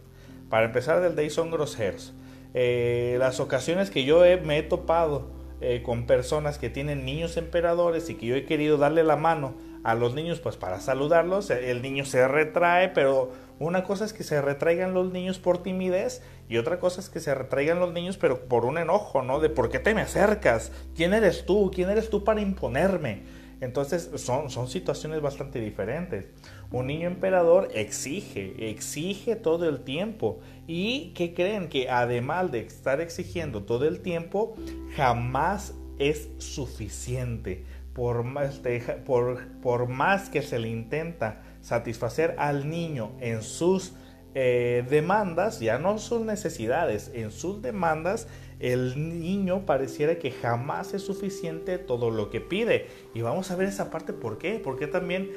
Para 0.49 0.65
empezar 0.65 1.01
del 1.01 1.15
day 1.15 1.29
son 1.29 1.51
groseros. 1.51 2.13
Eh, 2.53 3.17
las 3.19 3.39
ocasiones 3.39 3.91
que 3.91 4.03
yo 4.03 4.21
me 4.43 4.57
he 4.57 4.63
topado 4.63 5.27
eh, 5.61 5.83
con 5.83 6.07
personas 6.07 6.57
que 6.57 6.69
tienen 6.69 7.05
niños 7.05 7.37
emperadores 7.37 8.09
y 8.09 8.15
que 8.15 8.25
yo 8.25 8.35
he 8.35 8.45
querido 8.45 8.77
darle 8.77 9.03
la 9.03 9.17
mano 9.17 9.53
a 9.83 9.93
los 9.93 10.13
niños 10.13 10.39
pues 10.39 10.57
para 10.57 10.79
saludarlos, 10.79 11.49
el 11.49 11.81
niño 11.81 12.05
se 12.05 12.27
retrae, 12.27 12.89
pero 12.89 13.31
una 13.59 13.83
cosa 13.83 14.05
es 14.05 14.13
que 14.13 14.23
se 14.23 14.41
retraigan 14.41 14.93
los 14.93 15.11
niños 15.11 15.37
por 15.37 15.61
timidez 15.63 16.21
y 16.47 16.57
otra 16.57 16.79
cosa 16.79 17.01
es 17.01 17.09
que 17.09 17.19
se 17.19 17.35
retraigan 17.35 17.79
los 17.79 17.93
niños 17.93 18.17
pero 18.17 18.47
por 18.47 18.65
un 18.65 18.77
enojo, 18.77 19.21
¿no? 19.21 19.39
De 19.39 19.49
por 19.49 19.69
qué 19.69 19.79
te 19.79 19.93
me 19.93 20.01
acercas, 20.01 20.71
quién 20.95 21.13
eres 21.13 21.45
tú, 21.45 21.71
quién 21.73 21.89
eres 21.89 22.09
tú 22.09 22.23
para 22.23 22.41
imponerme. 22.41 23.23
Entonces 23.61 24.09
son, 24.15 24.49
son 24.49 24.67
situaciones 24.67 25.21
bastante 25.21 25.59
diferentes. 25.59 26.25
Un 26.71 26.87
niño 26.87 27.07
emperador 27.07 27.69
exige, 27.73 28.69
exige 28.69 29.35
todo 29.35 29.67
el 29.67 29.81
tiempo. 29.81 30.39
¿Y 30.67 31.11
que 31.13 31.33
creen? 31.33 31.67
Que 31.67 31.89
además 31.89 32.51
de 32.51 32.61
estar 32.61 33.01
exigiendo 33.01 33.63
todo 33.63 33.87
el 33.87 34.01
tiempo, 34.01 34.55
jamás 34.95 35.73
es 35.97 36.29
suficiente. 36.37 37.65
Por 37.93 38.23
más, 38.23 38.61
por, 39.05 39.45
por 39.61 39.89
más 39.89 40.29
que 40.29 40.41
se 40.41 40.57
le 40.57 40.69
intenta 40.69 41.41
satisfacer 41.61 42.35
al 42.37 42.69
niño 42.69 43.11
en 43.19 43.41
sus 43.41 43.93
eh, 44.35 44.85
demandas, 44.89 45.59
ya 45.59 45.79
no 45.79 45.97
sus 45.97 46.21
necesidades, 46.21 47.11
en 47.13 47.31
sus 47.31 47.61
demandas, 47.61 48.27
el 48.59 49.19
niño 49.19 49.65
pareciera 49.65 50.19
que 50.19 50.31
jamás 50.31 50.93
es 50.93 51.01
suficiente 51.01 51.77
todo 51.77 52.11
lo 52.11 52.29
que 52.29 52.41
pide. 52.41 52.87
Y 53.13 53.21
vamos 53.21 53.51
a 53.51 53.55
ver 53.55 53.67
esa 53.67 53.89
parte, 53.89 54.13
¿por 54.13 54.37
qué? 54.37 54.59
Porque 54.63 54.87
también 54.87 55.31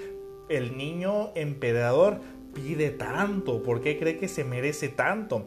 el 0.49 0.77
niño 0.77 1.31
emperador 1.35 2.19
pide 2.53 2.91
tanto? 2.91 3.63
¿Por 3.63 3.81
qué 3.81 3.99
cree 3.99 4.19
que 4.19 4.29
se 4.29 4.45
merece 4.45 4.89
tanto? 4.89 5.47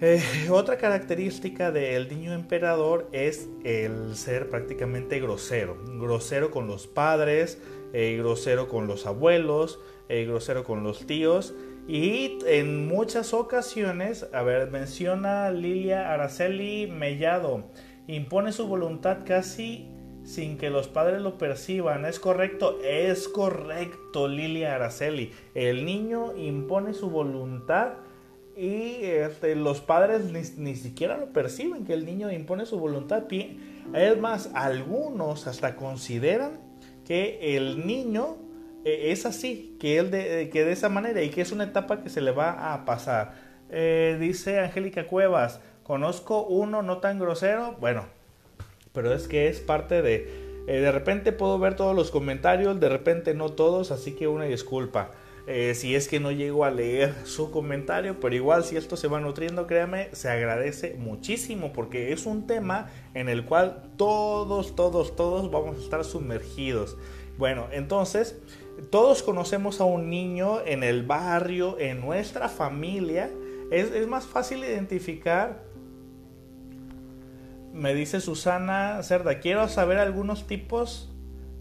Eh, 0.00 0.22
otra 0.50 0.78
característica 0.78 1.70
del 1.70 2.08
niño 2.08 2.32
emperador 2.32 3.08
es 3.12 3.48
el 3.64 4.14
ser 4.16 4.50
prácticamente 4.50 5.20
grosero. 5.20 5.76
Grosero 5.98 6.50
con 6.50 6.66
los 6.66 6.86
padres, 6.86 7.58
grosero 7.92 8.68
con 8.68 8.86
los 8.86 9.06
abuelos, 9.06 9.80
grosero 10.08 10.64
con 10.64 10.82
los 10.82 11.06
tíos 11.06 11.54
y 11.88 12.38
en 12.46 12.86
muchas 12.86 13.34
ocasiones, 13.34 14.28
a 14.32 14.42
ver, 14.42 14.70
menciona 14.70 15.50
Lilia 15.50 16.12
Araceli 16.12 16.86
Mellado, 16.86 17.64
impone 18.06 18.52
su 18.52 18.66
voluntad 18.66 19.18
casi 19.26 19.88
sin 20.24 20.58
que 20.58 20.70
los 20.70 20.88
padres 20.88 21.20
lo 21.20 21.38
perciban. 21.38 22.04
¿Es 22.04 22.20
correcto? 22.20 22.78
Es 22.84 23.28
correcto, 23.28 24.28
Lilia 24.28 24.76
Araceli. 24.76 25.32
El 25.54 25.84
niño 25.84 26.36
impone 26.36 26.94
su 26.94 27.10
voluntad 27.10 27.94
y 28.56 28.98
este, 29.02 29.56
los 29.56 29.80
padres 29.80 30.26
ni, 30.26 30.42
ni, 30.62 30.76
siquiera 30.76 31.16
lo 31.16 31.32
perciben, 31.32 31.84
que 31.84 31.94
el 31.94 32.04
niño 32.04 32.30
impone 32.30 32.66
su 32.66 32.78
voluntad. 32.78 33.24
Es 33.94 34.18
más, 34.20 34.50
algunos 34.54 35.46
hasta 35.46 35.74
consideran 35.74 36.60
que 37.04 37.56
el 37.56 37.86
niño 37.86 38.36
e, 38.84 39.12
es 39.12 39.26
así, 39.26 39.76
que, 39.80 39.98
él 39.98 40.10
de, 40.10 40.50
que 40.50 40.64
de 40.64 40.72
esa 40.72 40.88
manera 40.88 41.22
y 41.22 41.30
que 41.30 41.40
es 41.40 41.52
una 41.52 41.64
etapa 41.64 42.02
que 42.02 42.08
se 42.08 42.20
le 42.20 42.30
va 42.30 42.72
a 42.72 42.84
pasar. 42.84 43.34
Eh, 43.70 44.16
dice 44.20 44.58
Angélica 44.58 45.06
Cuevas, 45.06 45.60
conozco 45.82 46.44
uno 46.44 46.82
no 46.82 46.98
tan 46.98 47.18
grosero, 47.18 47.76
bueno, 47.80 48.04
pero 48.92 49.12
es 49.12 49.28
que 49.28 49.48
es 49.48 49.60
parte 49.60 50.02
de... 50.02 50.52
Eh, 50.68 50.80
de 50.80 50.92
repente 50.92 51.32
puedo 51.32 51.58
ver 51.58 51.74
todos 51.74 51.96
los 51.96 52.10
comentarios, 52.10 52.78
de 52.78 52.88
repente 52.88 53.34
no 53.34 53.50
todos, 53.50 53.90
así 53.90 54.12
que 54.12 54.28
una 54.28 54.44
disculpa. 54.44 55.10
Eh, 55.48 55.74
si 55.74 55.96
es 55.96 56.06
que 56.06 56.20
no 56.20 56.30
llego 56.30 56.64
a 56.64 56.70
leer 56.70 57.12
su 57.24 57.50
comentario, 57.50 58.20
pero 58.20 58.34
igual 58.34 58.62
si 58.62 58.76
esto 58.76 58.96
se 58.96 59.08
va 59.08 59.18
nutriendo, 59.18 59.66
créame, 59.66 60.08
se 60.12 60.28
agradece 60.28 60.94
muchísimo 60.94 61.72
porque 61.72 62.12
es 62.12 62.26
un 62.26 62.46
tema 62.46 62.90
en 63.14 63.28
el 63.28 63.44
cual 63.44 63.82
todos, 63.96 64.76
todos, 64.76 65.16
todos 65.16 65.50
vamos 65.50 65.78
a 65.78 65.80
estar 65.80 66.04
sumergidos. 66.04 66.96
Bueno, 67.38 67.66
entonces, 67.72 68.38
todos 68.90 69.22
conocemos 69.22 69.80
a 69.80 69.84
un 69.84 70.10
niño 70.10 70.60
en 70.64 70.82
el 70.82 71.02
barrio, 71.02 71.78
en 71.78 72.00
nuestra 72.00 72.48
familia. 72.48 73.30
Es, 73.70 74.06
más 74.06 74.26
fácil 74.26 74.64
identificar. 74.64 75.64
Me 77.72 77.94
dice 77.94 78.20
Susana 78.20 79.02
Cerda, 79.02 79.40
quiero 79.40 79.68
saber 79.68 79.98
algunos 79.98 80.46
tipos 80.46 81.10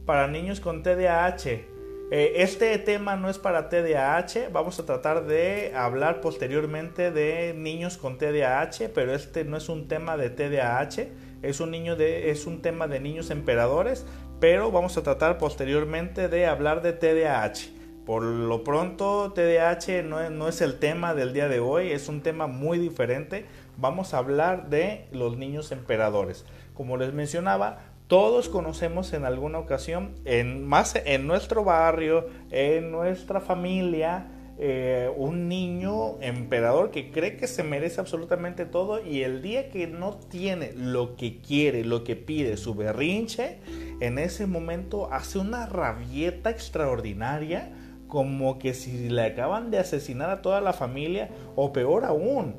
para 0.05 0.27
niños 0.27 0.59
con 0.59 0.83
TDAH. 0.83 1.71
Eh, 2.13 2.33
este 2.41 2.77
tema 2.79 3.15
no 3.15 3.29
es 3.29 3.39
para 3.39 3.69
TDAH, 3.69 4.49
vamos 4.51 4.77
a 4.79 4.85
tratar 4.85 5.25
de 5.25 5.71
hablar 5.73 6.19
posteriormente 6.19 7.09
de 7.09 7.53
niños 7.53 7.97
con 7.97 8.17
TDAH, 8.17 8.89
pero 8.93 9.15
este 9.15 9.45
no 9.45 9.55
es 9.55 9.69
un 9.69 9.87
tema 9.87 10.17
de 10.17 10.29
TDAH, 10.29 11.07
es 11.41 11.61
un, 11.61 11.71
niño 11.71 11.95
de, 11.95 12.29
es 12.29 12.45
un 12.45 12.61
tema 12.61 12.89
de 12.89 12.99
niños 12.99 13.29
emperadores, 13.29 14.05
pero 14.41 14.71
vamos 14.71 14.97
a 14.97 15.03
tratar 15.03 15.37
posteriormente 15.37 16.27
de 16.27 16.47
hablar 16.47 16.81
de 16.81 16.93
TDAH. 16.93 17.69
Por 18.07 18.23
lo 18.23 18.63
pronto, 18.63 19.31
TDAH 19.33 20.01
no 20.01 20.47
es, 20.47 20.61
el 20.61 20.79
tema 20.79 21.13
del 21.13 21.31
día 21.31 21.47
de 21.47 21.59
hoy, 21.59 21.91
es 21.91 22.09
un 22.09 22.21
tema 22.21 22.47
muy 22.47 22.79
diferente. 22.79 23.45
Vamos 23.77 24.15
a 24.15 24.17
hablar 24.17 24.71
de 24.71 25.05
los 25.11 25.37
niños 25.37 25.71
emperadores. 25.71 26.43
Como 26.73 26.97
les 26.97 27.13
mencionaba, 27.13 27.81
todos 28.07 28.49
conocemos 28.49 29.13
en 29.13 29.25
alguna 29.25 29.59
ocasión, 29.59 30.15
en, 30.25 30.67
más 30.67 30.95
en 30.95 31.27
nuestro 31.27 31.63
barrio, 31.63 32.25
en 32.49 32.91
nuestra 32.91 33.41
familia, 33.41 34.25
eh, 34.63 35.11
un 35.17 35.47
niño 35.47 36.21
emperador 36.21 36.91
que 36.91 37.09
cree 37.09 37.35
que 37.35 37.47
se 37.47 37.63
merece 37.63 37.99
absolutamente 37.99 38.67
todo 38.67 39.03
y 39.03 39.23
el 39.23 39.41
día 39.41 39.71
que 39.71 39.87
no 39.87 40.19
tiene 40.29 40.73
lo 40.73 41.15
que 41.15 41.41
quiere, 41.41 41.83
lo 41.83 42.03
que 42.03 42.15
pide, 42.15 42.57
su 42.57 42.75
berrinche, 42.75 43.57
en 44.01 44.19
ese 44.19 44.45
momento 44.45 45.11
hace 45.11 45.39
una 45.39 45.65
rabieta 45.65 46.51
extraordinaria, 46.51 47.73
como 48.07 48.59
que 48.59 48.75
si 48.75 49.09
le 49.09 49.23
acaban 49.23 49.71
de 49.71 49.79
asesinar 49.79 50.29
a 50.29 50.43
toda 50.43 50.61
la 50.61 50.73
familia, 50.73 51.31
o 51.55 51.73
peor 51.73 52.05
aún, 52.05 52.53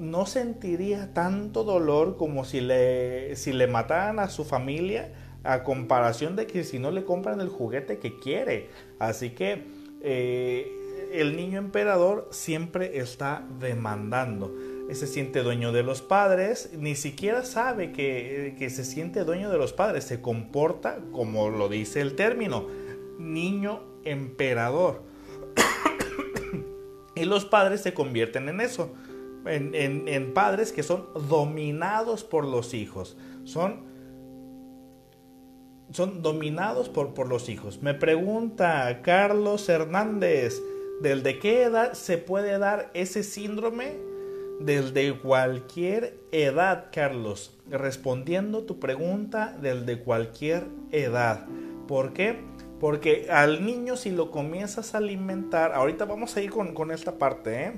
no 0.00 0.26
sentiría 0.26 1.14
tanto 1.14 1.62
dolor 1.62 2.16
como 2.16 2.44
si 2.44 2.60
le, 2.60 3.36
si 3.36 3.52
le 3.52 3.68
mataran 3.68 4.18
a 4.18 4.30
su 4.30 4.44
familia, 4.44 5.12
a 5.44 5.62
comparación 5.62 6.34
de 6.34 6.48
que 6.48 6.64
si 6.64 6.80
no 6.80 6.90
le 6.90 7.04
compran 7.04 7.40
el 7.40 7.50
juguete 7.50 8.00
que 8.00 8.18
quiere. 8.18 8.68
Así 8.98 9.30
que 9.30 9.62
eh, 10.02 10.75
el 11.12 11.36
niño 11.36 11.58
emperador 11.58 12.28
siempre 12.30 12.98
está 12.98 13.46
demandando 13.60 14.54
se 14.94 15.06
siente 15.06 15.42
dueño 15.42 15.72
de 15.72 15.82
los 15.82 16.00
padres, 16.00 16.70
ni 16.78 16.94
siquiera 16.94 17.44
sabe 17.44 17.92
que, 17.92 18.54
que, 18.58 18.70
se 18.70 18.84
siente 18.84 19.24
dueño 19.24 19.50
de 19.50 19.58
los 19.58 19.72
padres, 19.72 20.04
se 20.04 20.20
comporta 20.20 21.00
como 21.12 21.50
lo 21.50 21.68
dice 21.68 22.00
el 22.00 22.14
término, 22.14 22.66
niño 23.18 23.82
emperador. 24.04 25.02
y 27.16 27.24
los 27.24 27.44
padres 27.44 27.80
se 27.80 27.94
convierten 27.94 28.48
en 28.48 28.60
eso, 28.60 28.94
en, 29.44 29.74
en, 29.74 30.34
padres 30.34 30.72
que 30.72 30.82
son 30.82 31.06
dominados 31.28 32.22
por 32.22 32.44
los 32.44 32.72
hijos, 32.72 33.16
son, 33.44 33.84
son 35.90 36.22
dominados 36.22 36.88
por, 36.88 37.12
por 37.12 37.28
los 37.28 37.48
hijos. 37.48 37.82
Me 37.82 37.94
pregunta 37.94 39.02
Carlos 39.02 39.68
Hernández, 39.68 40.62
¿del 41.00 41.22
qué 41.38 41.62
edad 41.62 41.92
se 41.92 42.18
puede 42.18 42.58
dar 42.58 42.90
ese 42.94 43.22
síndrome? 43.22 44.16
desde 44.60 45.18
cualquier 45.18 46.18
edad, 46.32 46.86
Carlos. 46.92 47.56
Respondiendo 47.70 48.62
tu 48.64 48.78
pregunta, 48.78 49.56
desde 49.60 49.98
cualquier 49.98 50.64
edad. 50.92 51.46
¿Por 51.88 52.12
qué? 52.12 52.38
Porque 52.80 53.28
al 53.30 53.64
niño 53.64 53.96
si 53.96 54.10
lo 54.10 54.30
comienzas 54.30 54.94
a 54.94 54.98
alimentar, 54.98 55.72
ahorita 55.72 56.04
vamos 56.04 56.36
a 56.36 56.42
ir 56.42 56.50
con, 56.50 56.90
esta 56.90 57.18
parte, 57.18 57.64
¿eh? 57.64 57.72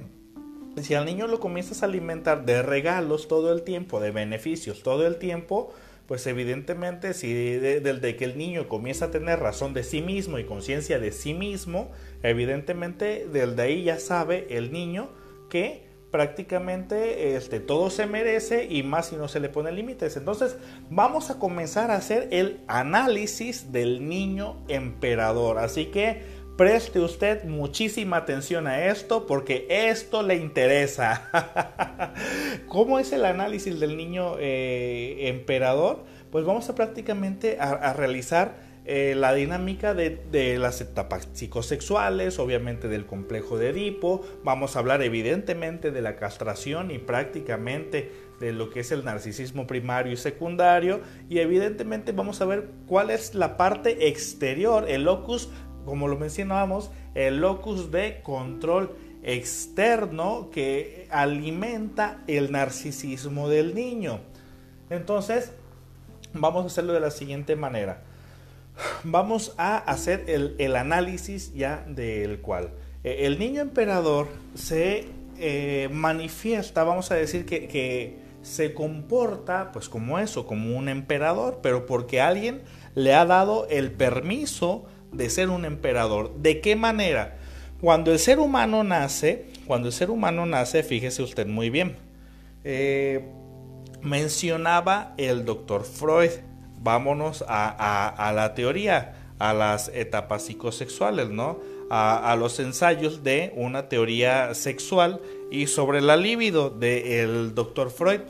Si 0.82 0.94
al 0.94 1.06
niño 1.06 1.26
lo 1.26 1.40
comienzas 1.40 1.82
a 1.82 1.86
alimentar 1.86 2.44
de 2.44 2.62
regalos 2.62 3.26
todo 3.26 3.52
el 3.52 3.62
tiempo, 3.62 3.98
de 3.98 4.12
beneficios 4.12 4.82
todo 4.82 5.06
el 5.06 5.16
tiempo, 5.16 5.72
pues 6.08 6.26
evidentemente 6.26 7.12
si 7.12 7.34
desde 7.34 8.16
que 8.16 8.24
el 8.24 8.38
niño 8.38 8.66
comienza 8.66 9.04
a 9.04 9.10
tener 9.10 9.40
razón 9.40 9.74
de 9.74 9.84
sí 9.84 10.00
mismo 10.00 10.38
y 10.38 10.44
conciencia 10.44 10.98
de 10.98 11.12
sí 11.12 11.34
mismo, 11.34 11.92
evidentemente 12.22 13.28
desde 13.30 13.60
ahí 13.60 13.84
ya 13.84 14.00
sabe 14.00 14.46
el 14.48 14.72
niño 14.72 15.10
que 15.50 15.86
prácticamente 16.10 17.36
este, 17.36 17.60
todo 17.60 17.90
se 17.90 18.06
merece 18.06 18.64
y 18.70 18.82
más 18.82 19.08
si 19.08 19.16
no 19.16 19.28
se 19.28 19.38
le 19.38 19.50
pone 19.50 19.70
límites. 19.70 20.16
Entonces 20.16 20.56
vamos 20.88 21.28
a 21.28 21.38
comenzar 21.38 21.90
a 21.90 21.96
hacer 21.96 22.28
el 22.30 22.60
análisis 22.68 23.70
del 23.70 24.08
niño 24.08 24.64
emperador. 24.68 25.58
Así 25.58 25.86
que 25.86 26.22
preste 26.58 26.98
usted 26.98 27.44
muchísima 27.44 28.16
atención 28.16 28.66
a 28.66 28.86
esto 28.86 29.28
porque 29.28 29.66
esto 29.70 30.24
le 30.24 30.34
interesa. 30.34 31.30
¿Cómo 32.66 32.98
es 32.98 33.12
el 33.12 33.24
análisis 33.24 33.78
del 33.78 33.96
niño 33.96 34.34
eh, 34.40 35.28
emperador? 35.28 36.04
Pues 36.32 36.44
vamos 36.44 36.68
a 36.68 36.74
prácticamente 36.74 37.58
a 37.60 37.92
realizar 37.92 38.68
eh, 38.90 39.14
la 39.14 39.34
dinámica 39.34 39.92
de, 39.92 40.56
las 40.58 40.80
etapas 40.80 41.28
psicosexuales, 41.34 42.38
obviamente 42.38 42.88
del 42.88 43.04
complejo 43.04 43.58
de 43.58 43.68
Edipo, 43.68 44.22
vamos 44.44 44.76
a 44.76 44.78
hablar 44.78 45.02
evidentemente 45.02 45.90
de 45.90 46.00
la 46.00 46.16
castración 46.16 46.90
y 46.90 46.96
prácticamente 46.96 48.10
de 48.40 48.54
lo 48.54 48.70
que 48.70 48.80
es 48.80 48.90
el 48.90 49.04
narcisismo 49.04 49.66
primario 49.66 50.14
y 50.14 50.16
secundario 50.16 51.02
y 51.28 51.40
evidentemente 51.40 52.12
vamos 52.12 52.40
a 52.40 52.46
ver 52.46 52.70
cuál 52.86 53.10
es 53.10 53.34
la 53.34 53.58
parte 53.58 54.08
exterior, 54.08 54.86
el 54.88 55.02
locus, 55.02 55.50
como 55.88 56.08
lo 56.08 56.16
mencionábamos, 56.16 56.90
el 57.14 57.40
locus 57.40 57.90
de 57.90 58.20
control 58.22 58.96
externo 59.22 60.48
que 60.52 61.08
alimenta 61.10 62.22
el 62.26 62.52
narcisismo 62.52 63.48
del 63.48 63.74
niño. 63.74 64.20
Entonces, 64.90 65.52
vamos 66.32 66.64
a 66.64 66.66
hacerlo 66.66 66.92
de 66.92 67.00
la 67.00 67.10
siguiente 67.10 67.56
manera 67.56 68.02
vamos 69.04 69.54
a 69.56 69.78
hacer 69.78 70.24
el, 70.28 70.76
análisis 70.76 71.52
ya 71.54 71.84
del 71.88 72.40
cual. 72.40 72.70
Eh, 73.04 73.26
el 73.26 73.38
niño 73.38 73.60
emperador 73.60 74.28
se 74.54 75.06
eh, 75.38 75.88
manifiesta, 75.92 76.84
vamos 76.84 77.10
a 77.10 77.14
decir 77.14 77.46
que, 77.46 77.68
que, 77.68 78.28
se 78.40 78.72
comporta 78.72 79.72
pues 79.72 79.88
como 79.88 80.18
eso, 80.18 80.46
como 80.46 80.76
un 80.76 80.88
emperador, 80.88 81.58
pero 81.60 81.86
porque 81.86 82.20
alguien 82.20 82.62
le 82.94 83.12
ha 83.12 83.26
dado 83.26 83.66
el 83.68 83.90
permiso 83.90 84.86
de 85.12 85.30
ser 85.30 85.50
un 85.50 85.64
emperador. 85.64 86.34
¿De 86.36 86.60
qué 86.60 86.76
manera? 86.76 87.36
Cuando 87.80 88.12
el 88.12 88.18
ser 88.18 88.38
humano 88.38 88.84
nace, 88.84 89.46
cuando 89.66 89.88
el 89.88 89.94
ser 89.94 90.10
humano 90.10 90.46
nace, 90.46 90.82
fíjese 90.82 91.22
usted 91.22 91.46
muy 91.46 91.70
bien, 91.70 91.96
eh, 92.64 93.24
mencionaba 94.02 95.14
el 95.16 95.44
doctor 95.44 95.84
Freud 95.84 96.30
vámonos 96.82 97.44
a, 97.46 98.32
la 98.34 98.54
teoría, 98.54 99.14
a 99.38 99.52
las 99.52 99.88
etapas 99.88 100.44
psicosexuales, 100.44 101.30
¿no? 101.30 101.60
A, 101.90 102.36
los 102.38 102.60
ensayos 102.60 103.22
de 103.22 103.52
una 103.56 103.88
teoría 103.88 104.54
sexual 104.54 105.20
y 105.50 105.66
sobre 105.66 106.00
la 106.00 106.16
libido 106.16 106.70
del 106.70 107.54
doctor 107.54 107.90
Freud. 107.90 108.20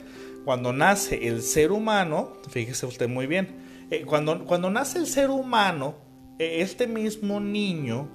Cuando 0.44 0.72
nace 0.72 1.28
el 1.28 1.42
ser 1.42 1.72
humano, 1.72 2.32
fíjese 2.50 2.86
usted 2.86 3.08
muy 3.08 3.26
bien, 3.26 3.86
eh, 3.90 4.04
cuando, 4.06 4.44
cuando 4.44 4.70
nace 4.70 4.98
el 4.98 5.06
ser 5.06 5.30
humano, 5.30 5.96
este 6.38 6.86
mismo 6.86 7.40
niño 7.40 8.08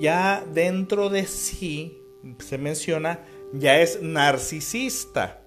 ya 0.00 0.44
dentro 0.52 1.08
de 1.08 1.26
sí, 1.26 2.02
se 2.38 2.58
menciona, 2.58 3.20
ya 3.52 3.80
es 3.80 4.02
narcisista. 4.02 5.42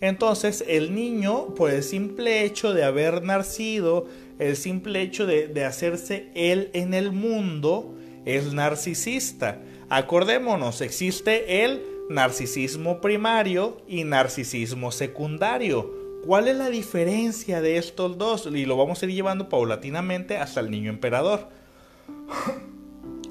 Entonces 0.00 0.64
el 0.66 0.94
niño, 0.94 1.54
por 1.54 1.70
el 1.70 1.82
simple 1.82 2.44
hecho 2.44 2.74
de 2.74 2.84
haber 2.84 3.22
nacido, 3.22 4.06
el 4.38 4.56
simple 4.56 5.00
hecho 5.02 5.26
de, 5.26 5.48
de 5.48 5.64
hacerse 5.64 6.30
él 6.34 6.70
en 6.74 6.92
el 6.94 7.12
mundo, 7.12 7.94
es 8.24 8.52
narcisista. 8.52 9.60
Acordémonos, 9.88 10.80
existe 10.80 11.64
el 11.64 11.82
narcisismo 12.08 13.00
primario 13.00 13.78
y 13.86 14.04
narcisismo 14.04 14.92
secundario. 14.92 16.03
¿Cuál 16.24 16.48
es 16.48 16.56
la 16.56 16.70
diferencia 16.70 17.60
de 17.60 17.76
estos 17.76 18.16
dos? 18.16 18.48
Y 18.52 18.64
lo 18.64 18.76
vamos 18.76 19.02
a 19.02 19.06
ir 19.06 19.12
llevando 19.12 19.48
paulatinamente 19.48 20.38
hasta 20.38 20.60
el 20.60 20.70
niño 20.70 20.90
emperador. 20.90 21.48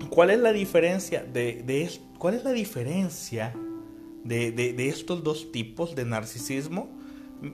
¿Cuál 0.09 0.29
es 0.29 0.39
la 0.39 0.53
diferencia 0.53 1.23
de, 1.23 1.89
cuál 2.19 2.35
es 2.35 2.43
la 2.43 2.51
diferencia 2.51 3.55
de, 4.23 4.75
estos 4.87 5.23
dos 5.23 5.51
tipos 5.51 5.95
de 5.95 6.05
narcisismo? 6.05 6.87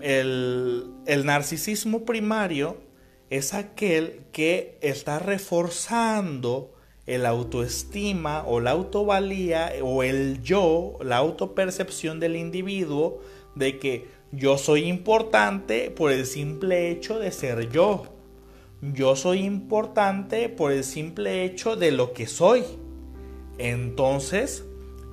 El, 0.02 0.92
el 1.06 1.26
narcisismo 1.26 2.04
primario 2.04 2.78
es 3.30 3.54
aquel 3.54 4.26
que 4.34 4.78
está 4.82 5.20
reforzando 5.20 6.74
el 7.06 7.26
autoestima 7.26 8.44
o 8.46 8.60
la 8.60 8.72
autovalía 8.72 9.72
o 9.82 10.04
el 10.04 10.42
yo, 10.44 10.98
la 11.02 11.18
autopercepción 11.18 12.20
del 12.20 12.36
individuo 12.36 13.22
de 13.56 13.80
que 13.80 14.19
yo 14.32 14.60
soy 14.60 14.84
importante 14.84 15.90
por 15.90 16.12
el 16.12 16.26
simple 16.26 16.92
hecho 16.92 17.18
de 17.18 17.32
ser 17.32 17.70
yo. 17.70 18.04
Yo 18.82 19.16
soy 19.16 19.40
importante 19.40 20.50
por 20.50 20.72
el 20.72 20.84
simple 20.84 21.44
hecho 21.44 21.76
de 21.76 21.92
lo 21.92 22.14
que 22.14 22.28
soy. 22.28 22.64
Entonces, 23.58 24.64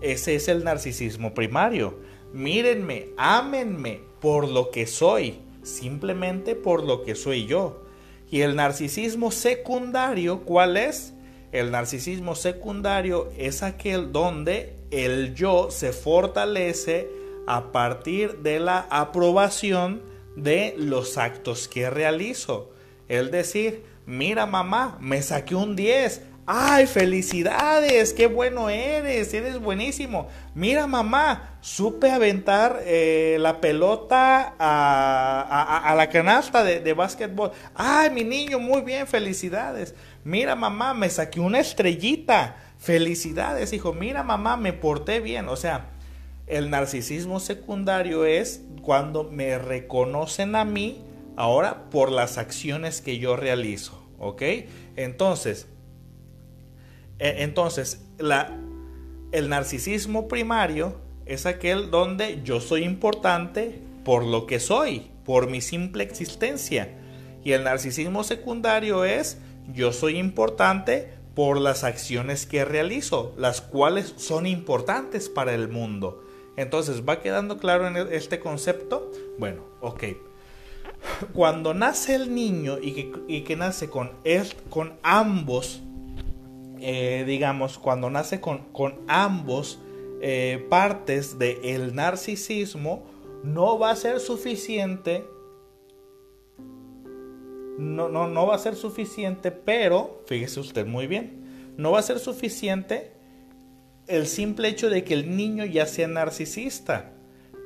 ese 0.03 0.35
es 0.35 0.49
el 0.49 0.65
narcisismo 0.65 1.33
primario. 1.33 1.99
Mírenme, 2.35 3.09
ámenme 3.17 4.01
por 4.21 4.49
lo 4.49 4.71
que 4.71 4.87
soy, 4.87 5.41
simplemente 5.63 6.55
por 6.55 6.85
lo 6.85 7.03
que 7.03 7.15
soy 7.15 7.47
yo. 7.47 7.85
Y 8.31 8.43
el 8.43 8.55
narcisismo 8.55 9.31
secundario, 9.31 10.43
¿cuál 10.43 10.77
es? 10.77 11.15
El 11.53 11.71
narcisismo 11.71 12.35
secundario 12.35 13.31
es 13.39 13.63
aquel 13.63 14.13
donde 14.13 14.77
el 14.91 15.35
yo 15.35 15.71
se 15.71 15.93
fortalece 15.93 17.16
a 17.47 17.73
partir 17.73 18.39
de 18.39 18.61
la 18.61 18.87
aprobación 18.91 20.03
de 20.37 20.75
los 20.77 21.19
actos 21.19 21.69
que 21.69 21.91
realizo. 21.91 22.71
Es 23.09 23.31
decir, 23.31 23.85
mira 24.05 24.47
mamá, 24.47 24.99
me 25.01 25.23
saqué 25.23 25.55
un 25.55 25.77
10. 25.77 26.23
¡Ay, 26.49 26.87
felicidades! 26.87 28.13
¡Qué 28.13 28.29
bueno 28.29 28.71
eres! 28.71 29.35
Eres 29.35 29.59
buenísimo. 29.59 30.29
Mira 30.55 30.87
mamá, 30.87 31.59
supe 31.61 32.09
aventar 32.09 32.83
eh, 32.85 33.37
la 33.41 33.61
pelota 33.61 34.55
a, 34.57 35.95
la 35.97 36.09
canasta 36.09 36.63
de, 36.63 36.79
de 36.79 36.93
básquetbol. 36.93 37.51
¡Ay, 37.75 38.11
mi 38.11 38.23
niño! 38.23 38.61
Muy 38.61 38.83
bien, 38.83 39.09
felicidades. 39.09 39.97
Mira 40.23 40.55
mamá, 40.55 40.95
me 40.95 41.11
saqué 41.11 41.41
una 41.41 41.59
estrellita. 41.59 42.57
Felicidades, 42.79 43.73
hijo. 43.73 43.93
Mira 43.93 44.23
mamá, 44.23 44.57
me 44.57 44.73
porté 44.73 45.19
bien. 45.19 45.49
O 45.49 45.57
sea, 45.57 45.96
el 46.47 46.71
narcisismo 46.71 47.41
secundario 47.41 48.25
es 48.25 48.63
cuando 48.83 49.25
me 49.25 49.59
reconocen 49.59 50.55
a 50.55 50.65
mí 50.65 51.03
ahora 51.37 51.91
por 51.91 52.11
las 52.11 52.39
acciones 52.39 53.01
que 53.01 53.19
yo 53.19 53.37
realizo. 53.37 54.03
¿Ok? 54.19 54.43
Entonces, 54.97 55.67
e, 57.19 57.43
entonces 57.43 58.03
la, 58.19 58.57
el 59.33 59.49
narcisismo 59.49 60.29
primario 60.29 60.97
es 61.27 61.45
aquel 61.47 61.91
donde 61.91 62.41
yo 62.45 62.61
soy 62.61 62.85
importante 62.85 63.81
por 64.05 64.25
lo 64.25 64.47
que 64.47 64.61
soy, 64.61 65.11
por 65.25 65.51
mi 65.51 65.61
simple 65.61 66.05
existencia. 66.05 66.97
Y 67.45 67.53
el 67.53 67.65
narcisismo 67.65 68.25
secundario 68.25 69.05
es 69.05 69.39
yo 69.73 69.93
soy 69.93 70.17
importante 70.17 71.13
por 71.35 71.61
las 71.61 71.85
acciones 71.85 72.47
que 72.47 72.65
realizo, 72.65 73.35
las 73.37 73.61
cuales 73.61 74.15
son 74.17 74.47
importantes 74.47 75.29
para 75.29 75.53
el 75.55 75.69
mundo. 75.69 76.26
Entonces, 76.57 77.03
¿va 77.07 77.21
quedando 77.21 77.59
claro 77.59 77.87
en 77.87 77.97
e-, 77.97 78.17
este 78.17 78.41
concepto? 78.41 79.11
Bueno, 79.39 79.63
ok. 79.81 80.05
Cuando 81.33 81.75
nace 81.75 82.15
el 82.15 82.35
niño 82.35 82.79
y 82.81 83.43
que, 83.43 83.57
nace 83.57 83.91
con, 83.91 84.13
con 84.71 84.95
ambos, 85.03 85.83
eh, 86.81 87.25
digamos, 87.27 87.79
cuando 87.79 88.11
nace 88.11 88.41
con, 88.41 88.63
ambos 89.07 89.79
eh, 90.21 90.67
partes 90.69 91.39
del 91.39 91.95
narcisismo, 91.95 93.05
no 93.45 93.79
va 93.79 93.91
a 93.91 93.97
ser 93.97 94.19
suficiente 94.21 95.25
no, 97.79 98.09
no, 98.09 98.27
no 98.27 98.47
va 98.47 98.55
a 98.55 98.59
ser 98.59 98.75
suficiente, 98.75 99.51
pero 99.51 100.23
fíjese 100.27 100.61
usted 100.61 100.87
muy 100.87 101.07
bien, 101.07 101.75
no 101.77 101.93
va 101.93 101.99
a 101.99 102.03
ser 102.03 102.19
suficiente 102.19 103.13
el 104.07 104.27
simple 104.27 104.69
hecho 104.69 104.91
de 104.91 105.05
que 105.05 105.15
el 105.15 105.37
niño 105.37 105.65
ya 105.65 105.87
sea 105.87 106.09
narcisista. 106.09 107.13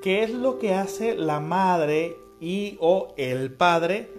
¿Qué 0.02 0.22
es 0.22 0.30
lo 0.30 0.58
que 0.58 0.74
hace 0.74 1.14
la 1.14 1.40
madre 1.40 2.16
y 2.40 2.76
o 2.80 3.14
el 3.18 3.52
padre? 3.52 4.10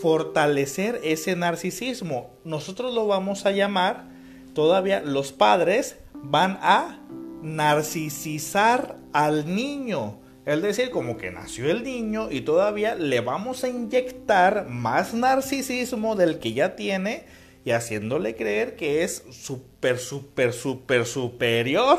Fortalecer 0.00 1.00
ese 1.04 1.36
narcisismo. 1.36 2.30
Nosotros 2.44 2.94
lo 2.94 3.06
vamos 3.06 3.46
a 3.46 3.52
llamar, 3.52 4.08
todavía 4.54 5.00
los 5.00 5.32
padres 5.32 5.96
van 6.14 6.58
a 6.60 7.00
narcisizar 7.42 8.96
al 9.12 9.54
niño. 9.54 10.18
Es 10.44 10.60
decir, 10.60 10.90
como 10.90 11.16
que 11.16 11.30
nació 11.30 11.70
el 11.70 11.84
niño 11.84 12.28
y 12.30 12.40
todavía 12.40 12.94
le 12.94 13.20
vamos 13.20 13.64
a 13.64 13.68
inyectar 13.68 14.66
más 14.68 15.14
narcisismo 15.14 16.16
del 16.16 16.40
que 16.40 16.52
ya 16.52 16.74
tiene 16.74 17.24
y 17.64 17.70
haciéndole 17.70 18.34
creer 18.34 18.76
que 18.76 19.04
es 19.04 19.24
súper, 19.30 19.98
súper, 19.98 20.52
súper 20.52 21.04
superior 21.04 21.98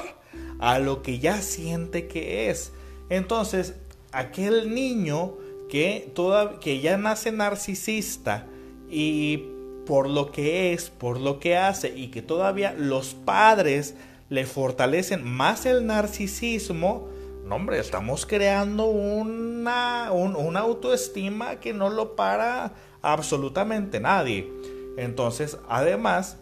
a 0.60 0.80
lo 0.80 1.02
que 1.02 1.20
ya 1.20 1.42
siente 1.42 2.08
que 2.08 2.50
es. 2.50 2.74
Entonces, 3.10 3.76
aquel 4.12 4.74
niño 4.74 5.34
que, 5.70 6.12
toda, 6.14 6.60
que 6.60 6.80
ya 6.80 6.98
nace 6.98 7.32
narcisista 7.32 8.46
y 8.90 9.50
por 9.86 10.10
lo 10.10 10.32
que 10.32 10.74
es, 10.74 10.90
por 10.90 11.20
lo 11.20 11.40
que 11.40 11.58
hace 11.58 11.90
y 11.96 12.08
que 12.08 12.22
todavía 12.22 12.74
los 12.78 13.14
padres 13.14 13.96
le 14.30 14.46
fortalecen 14.46 15.24
más 15.24 15.66
el 15.66 15.86
narcisismo, 15.86 17.10
no, 17.46 17.56
hombre, 17.56 17.80
estamos 17.80 18.26
creando 18.26 18.86
una, 18.86 20.12
una 20.12 20.60
autoestima 20.62 21.58
que 21.60 21.74
no 21.74 21.90
lo 21.90 22.16
para 22.16 22.74
absolutamente 23.02 24.00
nadie. 24.00 24.50
Entonces, 24.98 25.58
además, 25.68 26.38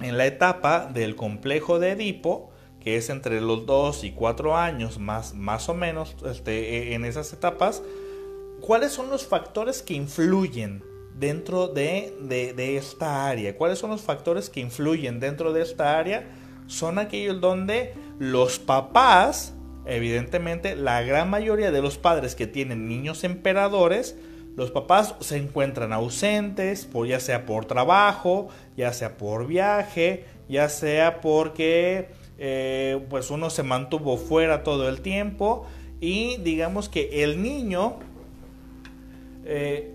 en 0.00 0.16
la 0.16 0.26
etapa 0.26 0.86
del 0.86 1.16
complejo 1.16 1.78
de 1.78 1.92
Edipo, 1.92 2.50
que 2.80 2.96
es 2.96 3.10
entre 3.10 3.40
los 3.40 3.66
2 3.66 4.04
y 4.04 4.12
4 4.12 4.56
años 4.56 4.98
más, 4.98 5.34
más 5.34 5.68
o 5.68 5.74
menos 5.74 6.16
este, 6.24 6.90
e, 6.90 6.94
en 6.94 7.04
esas 7.04 7.32
etapas, 7.32 7.82
¿cuáles 8.60 8.92
son 8.92 9.10
los 9.10 9.26
factores 9.26 9.82
que 9.82 9.94
influyen 9.94 10.84
dentro 11.14 11.68
de, 11.68 12.14
de, 12.22 12.76
esta 12.76 13.28
área? 13.28 13.56
¿Cuáles 13.56 13.78
son 13.78 13.90
los 13.90 14.02
factores 14.02 14.48
que 14.48 14.60
influyen 14.60 15.20
dentro 15.20 15.52
de 15.52 15.62
esta 15.62 15.98
área? 15.98 16.28
Son 16.66 16.98
aquellos 16.98 17.40
donde 17.40 17.94
los 18.18 18.58
papás 18.58 19.54
Evidentemente, 19.88 20.76
la 20.76 21.00
gran 21.00 21.30
mayoría 21.30 21.70
de 21.70 21.80
los 21.80 21.96
padres 21.96 22.34
que 22.34 22.46
tienen 22.46 22.88
niños 22.88 23.24
emperadores, 23.24 24.16
los 24.58 24.72
papás 24.72 25.14
se 25.20 25.36
encuentran 25.36 25.92
ausentes, 25.92 26.84
por, 26.84 27.06
ya 27.06 27.20
sea 27.20 27.46
por 27.46 27.66
trabajo, 27.66 28.48
ya 28.76 28.92
sea 28.92 29.16
por 29.16 29.46
viaje, 29.46 30.24
ya 30.48 30.68
sea 30.68 31.20
porque 31.20 32.08
eh, 32.38 33.00
pues 33.08 33.30
uno 33.30 33.50
se 33.50 33.62
mantuvo 33.62 34.16
fuera 34.16 34.64
todo 34.64 34.88
el 34.88 35.00
tiempo 35.00 35.64
y 36.00 36.38
digamos 36.38 36.88
que 36.88 37.22
el 37.22 37.40
niño, 37.40 38.00
eh, 39.44 39.94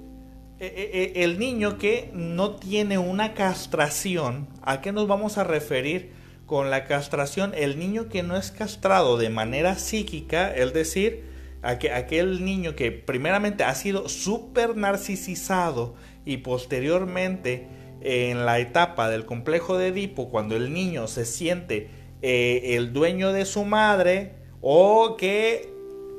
eh, 0.62 1.12
el 1.18 1.40
niño 1.40 1.78
que 1.78 2.10
no 2.14 2.56
tiene 2.56 2.98
una 2.98 3.34
castración, 3.34 4.48
¿a 4.62 4.80
qué 4.80 4.94
nos 4.94 5.10
vamos 5.10 5.38
a 5.38 5.44
referir? 5.44 6.24
con 6.46 6.70
la 6.70 6.86
castración, 6.86 7.54
el 7.56 7.80
niño 7.80 8.10
que 8.10 8.22
no 8.22 8.36
es 8.36 8.52
castrado 8.52 9.18
de 9.18 9.30
manera 9.30 9.76
psíquica, 9.76 10.54
es 10.54 10.74
decir, 10.74 11.33
aquel 11.64 12.44
niño 12.44 12.76
que 12.76 12.92
primeramente 12.92 13.64
ha 13.64 13.74
sido 13.74 14.10
súper 14.10 14.76
narcisizado 14.76 15.96
y 16.26 16.38
posteriormente 16.38 17.68
en 18.02 18.46
la 18.46 18.60
etapa 18.60 19.10
del 19.10 19.26
complejo 19.26 19.78
de 19.78 19.88
Edipo, 19.88 20.30
cuando 20.30 20.58
el 20.58 20.74
niño 20.74 21.08
se 21.08 21.26
siente 21.26 21.90
eh, 22.22 22.76
el 22.76 22.92
dueño 22.92 23.32
de 23.32 23.46
su 23.46 23.64
madre 23.64 24.36
o 24.62 25.16
que 25.18 25.74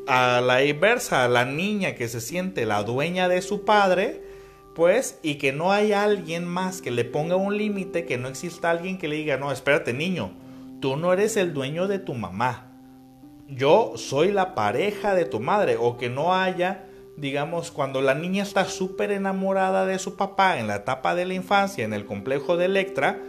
a 0.07 0.41
la 0.41 0.65
inversa, 0.65 1.29
la 1.29 1.45
niña 1.45 1.95
que 1.95 2.09
se 2.09 2.21
siente 2.21 2.67
la 2.67 2.83
dueña 2.83 3.29
de 3.29 3.43
su 3.43 3.65
padre, 3.65 4.23
pues, 4.75 5.19
y 5.23 5.37
que 5.37 5.53
no 5.53 5.73
hay 5.73 5.93
alguien 5.93 6.47
más 6.47 6.83
que 6.83 6.91
le 6.91 7.05
ponga 7.05 7.37
un 7.37 7.57
límite, 7.57 8.05
que 8.05 8.19
no 8.19 8.29
exista 8.29 8.71
alguien 8.71 8.99
que 8.99 9.09
le 9.09 9.17
diga, 9.17 9.37
no, 9.37 9.53
espérate 9.53 9.93
niño, 9.93 10.33
tú 10.81 10.97
no 10.97 11.13
eres 11.13 11.37
el 11.37 11.55
dueño 11.55 11.87
de 11.87 11.99
tu 11.99 12.15
mamá, 12.15 12.74
yo 13.49 13.93
soy 13.97 14.33
la 14.33 14.55
pareja 14.55 15.15
de 15.15 15.25
tu 15.25 15.41
madre, 15.41 15.77
o 15.79 15.97
que 15.97 16.09
no 16.09 16.35
haya, 16.35 16.87
digamos, 17.17 17.71
cuando 17.71 18.01
la 18.01 18.15
niña 18.15 18.43
está 18.43 18.65
súper 18.65 19.11
enamorada 19.11 19.87
de 19.87 19.99
su 19.99 20.17
papá 20.17 20.59
en 20.59 20.67
la 20.67 20.77
etapa 20.77 21.15
de 21.15 21.27
la 21.27 21.35
infancia, 21.35 21.85
en 21.85 21.93
el 21.93 22.07
complejo 22.07 22.57
de 22.57 22.67
Electra, 22.67 23.21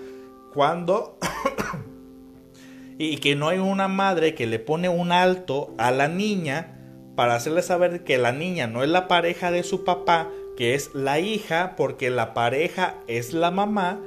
cuando... 0.54 1.18
y 2.98 3.18
que 3.18 3.36
no 3.36 3.50
hay 3.50 3.60
una 3.60 3.90
madre 3.90 4.36
que 4.36 4.48
le 4.48 4.60
pone 4.60 4.88
un 4.88 5.12
alto 5.12 5.74
a 5.78 5.92
la 5.92 6.08
niña 6.08 6.80
para 7.16 7.36
hacerle 7.36 7.62
saber 7.62 8.04
que 8.04 8.18
la 8.18 8.32
niña 8.32 8.68
no 8.68 8.84
es 8.84 8.90
la 8.90 9.08
pareja 9.08 9.52
de 9.52 9.64
su 9.64 9.84
papá, 9.84 10.30
que 10.56 10.76
es 10.76 10.94
la 10.94 11.20
hija, 11.20 11.76
porque 11.76 12.10
la 12.10 12.34
pareja 12.34 12.96
es 13.08 13.34
la 13.34 13.52
mamá, 13.52 14.00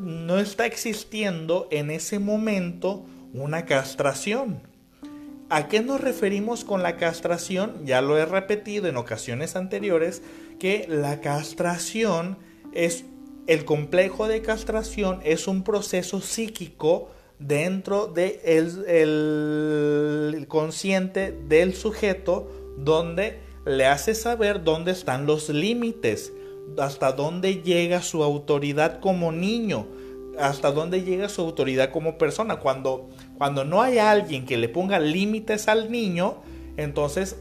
no 0.00 0.38
está 0.38 0.66
existiendo 0.66 1.68
en 1.70 1.90
ese 1.90 2.18
momento 2.18 3.04
una 3.32 3.66
castración. 3.66 4.71
¿A 5.54 5.68
qué 5.68 5.82
nos 5.82 6.00
referimos 6.00 6.64
con 6.64 6.82
la 6.82 6.96
castración? 6.96 7.84
Ya 7.84 8.00
lo 8.00 8.16
he 8.16 8.24
repetido 8.24 8.88
en 8.88 8.96
ocasiones 8.96 9.54
anteriores, 9.54 10.22
que 10.58 10.86
la 10.88 11.20
castración 11.20 12.38
es 12.72 13.04
el 13.46 13.66
complejo 13.66 14.28
de 14.28 14.40
castración 14.40 15.20
es 15.24 15.46
un 15.48 15.62
proceso 15.62 16.22
psíquico 16.22 17.10
dentro 17.38 18.06
del 18.06 18.40
de 18.42 19.02
el 19.02 20.46
consciente 20.48 21.32
del 21.32 21.74
sujeto 21.74 22.48
donde 22.78 23.40
le 23.66 23.84
hace 23.84 24.14
saber 24.14 24.64
dónde 24.64 24.92
están 24.92 25.26
los 25.26 25.50
límites, 25.50 26.32
hasta 26.78 27.12
dónde 27.12 27.56
llega 27.56 28.00
su 28.00 28.22
autoridad 28.22 29.00
como 29.00 29.32
niño, 29.32 29.86
hasta 30.38 30.72
dónde 30.72 31.02
llega 31.02 31.28
su 31.28 31.42
autoridad 31.42 31.90
como 31.90 32.16
persona. 32.16 32.56
Cuando, 32.56 33.10
cuando 33.42 33.64
no 33.64 33.82
hay 33.82 33.98
alguien 33.98 34.46
que 34.46 34.56
le 34.56 34.68
ponga 34.68 35.00
límites 35.00 35.66
al 35.66 35.90
niño, 35.90 36.36
entonces 36.76 37.40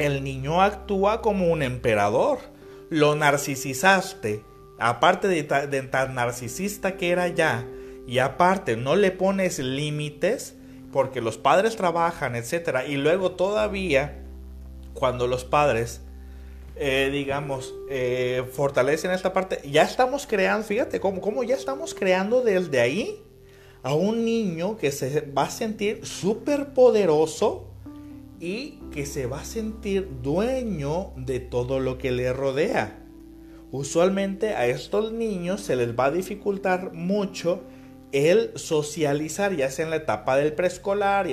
el 0.00 0.24
niño 0.24 0.60
actúa 0.60 1.22
como 1.22 1.52
un 1.52 1.62
emperador. 1.62 2.40
Lo 2.88 3.14
narcisizaste, 3.14 4.42
aparte 4.80 5.28
de, 5.28 5.44
tan 5.44 6.16
narcisista 6.16 6.96
que 6.96 7.10
era 7.10 7.28
ya, 7.28 7.64
y 8.08 8.18
aparte 8.18 8.76
no 8.76 8.96
le 8.96 9.12
pones 9.12 9.60
límites, 9.60 10.56
porque 10.90 11.20
los 11.20 11.38
padres 11.38 11.76
trabajan, 11.76 12.34
etcétera, 12.34 12.84
y 12.84 12.96
luego 12.96 13.30
todavía 13.30 14.24
cuando 14.94 15.28
los 15.28 15.44
padres, 15.44 16.00
eh, 16.74 17.08
digamos, 17.12 17.72
eh, 17.88 18.42
fortalecen 18.52 19.12
esta 19.12 19.32
parte, 19.32 19.60
ya 19.70 19.82
estamos 19.82 20.26
creando, 20.26 20.66
fíjate 20.66 20.98
cómo, 20.98 21.20
cómo 21.20 21.44
ya 21.44 21.54
estamos 21.54 21.94
creando 21.94 22.42
desde 22.42 22.80
ahí 22.80 23.22
a 23.82 23.94
un 23.94 24.24
niño 24.24 24.76
que 24.76 24.92
se 24.92 25.20
va 25.20 25.44
a 25.44 25.50
sentir 25.50 26.04
súper 26.06 26.74
poderoso 26.74 27.66
y 28.38 28.78
que 28.92 29.06
se 29.06 29.26
va 29.26 29.40
a 29.40 29.44
sentir 29.44 30.08
dueño 30.22 31.12
de 31.16 31.40
todo 31.40 31.80
lo 31.80 31.98
que 31.98 32.10
le 32.10 32.32
rodea. 32.32 32.98
Usualmente 33.70 34.54
a 34.54 34.66
estos 34.66 35.12
niños 35.12 35.60
se 35.60 35.76
les 35.76 35.96
va 35.96 36.06
a 36.06 36.10
dificultar 36.10 36.92
mucho 36.92 37.60
el 38.12 38.50
socializar, 38.56 39.54
ya 39.54 39.70
sea 39.70 39.84
en 39.84 39.90
la 39.90 39.96
etapa 39.96 40.36
del 40.36 40.52
preescolar 40.52 41.28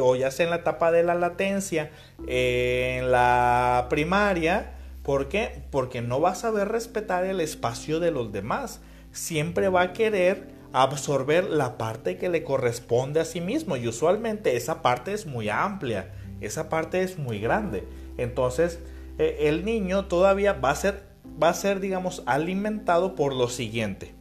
o 0.00 0.16
ya 0.16 0.30
sea 0.30 0.44
en 0.44 0.50
la 0.50 0.56
etapa 0.56 0.90
de 0.90 1.02
la 1.02 1.14
latencia, 1.14 1.90
en 2.26 3.10
la 3.10 3.86
primaria. 3.90 4.72
¿Por 5.02 5.28
qué? 5.28 5.62
Porque 5.70 6.00
no 6.00 6.20
va 6.20 6.30
a 6.30 6.34
saber 6.34 6.68
respetar 6.68 7.26
el 7.26 7.40
espacio 7.40 8.00
de 8.00 8.10
los 8.10 8.32
demás. 8.32 8.80
Siempre 9.12 9.68
va 9.68 9.82
a 9.82 9.92
querer 9.92 10.53
absorber 10.74 11.44
la 11.50 11.78
parte 11.78 12.18
que 12.18 12.28
le 12.28 12.42
corresponde 12.42 13.20
a 13.20 13.24
sí 13.24 13.40
mismo 13.40 13.76
y 13.76 13.86
usualmente 13.86 14.56
esa 14.56 14.82
parte 14.82 15.12
es 15.12 15.24
muy 15.24 15.48
amplia, 15.48 16.12
esa 16.40 16.68
parte 16.68 17.02
es 17.02 17.16
muy 17.16 17.38
grande. 17.38 17.86
Entonces 18.18 18.80
eh, 19.18 19.36
el 19.42 19.64
niño 19.64 20.06
todavía 20.06 20.54
va 20.54 20.70
a 20.70 20.74
ser, 20.74 21.06
va 21.40 21.50
a 21.50 21.54
ser, 21.54 21.78
digamos, 21.78 22.24
alimentado 22.26 23.14
por 23.14 23.32
lo 23.32 23.48
siguiente. 23.48 24.16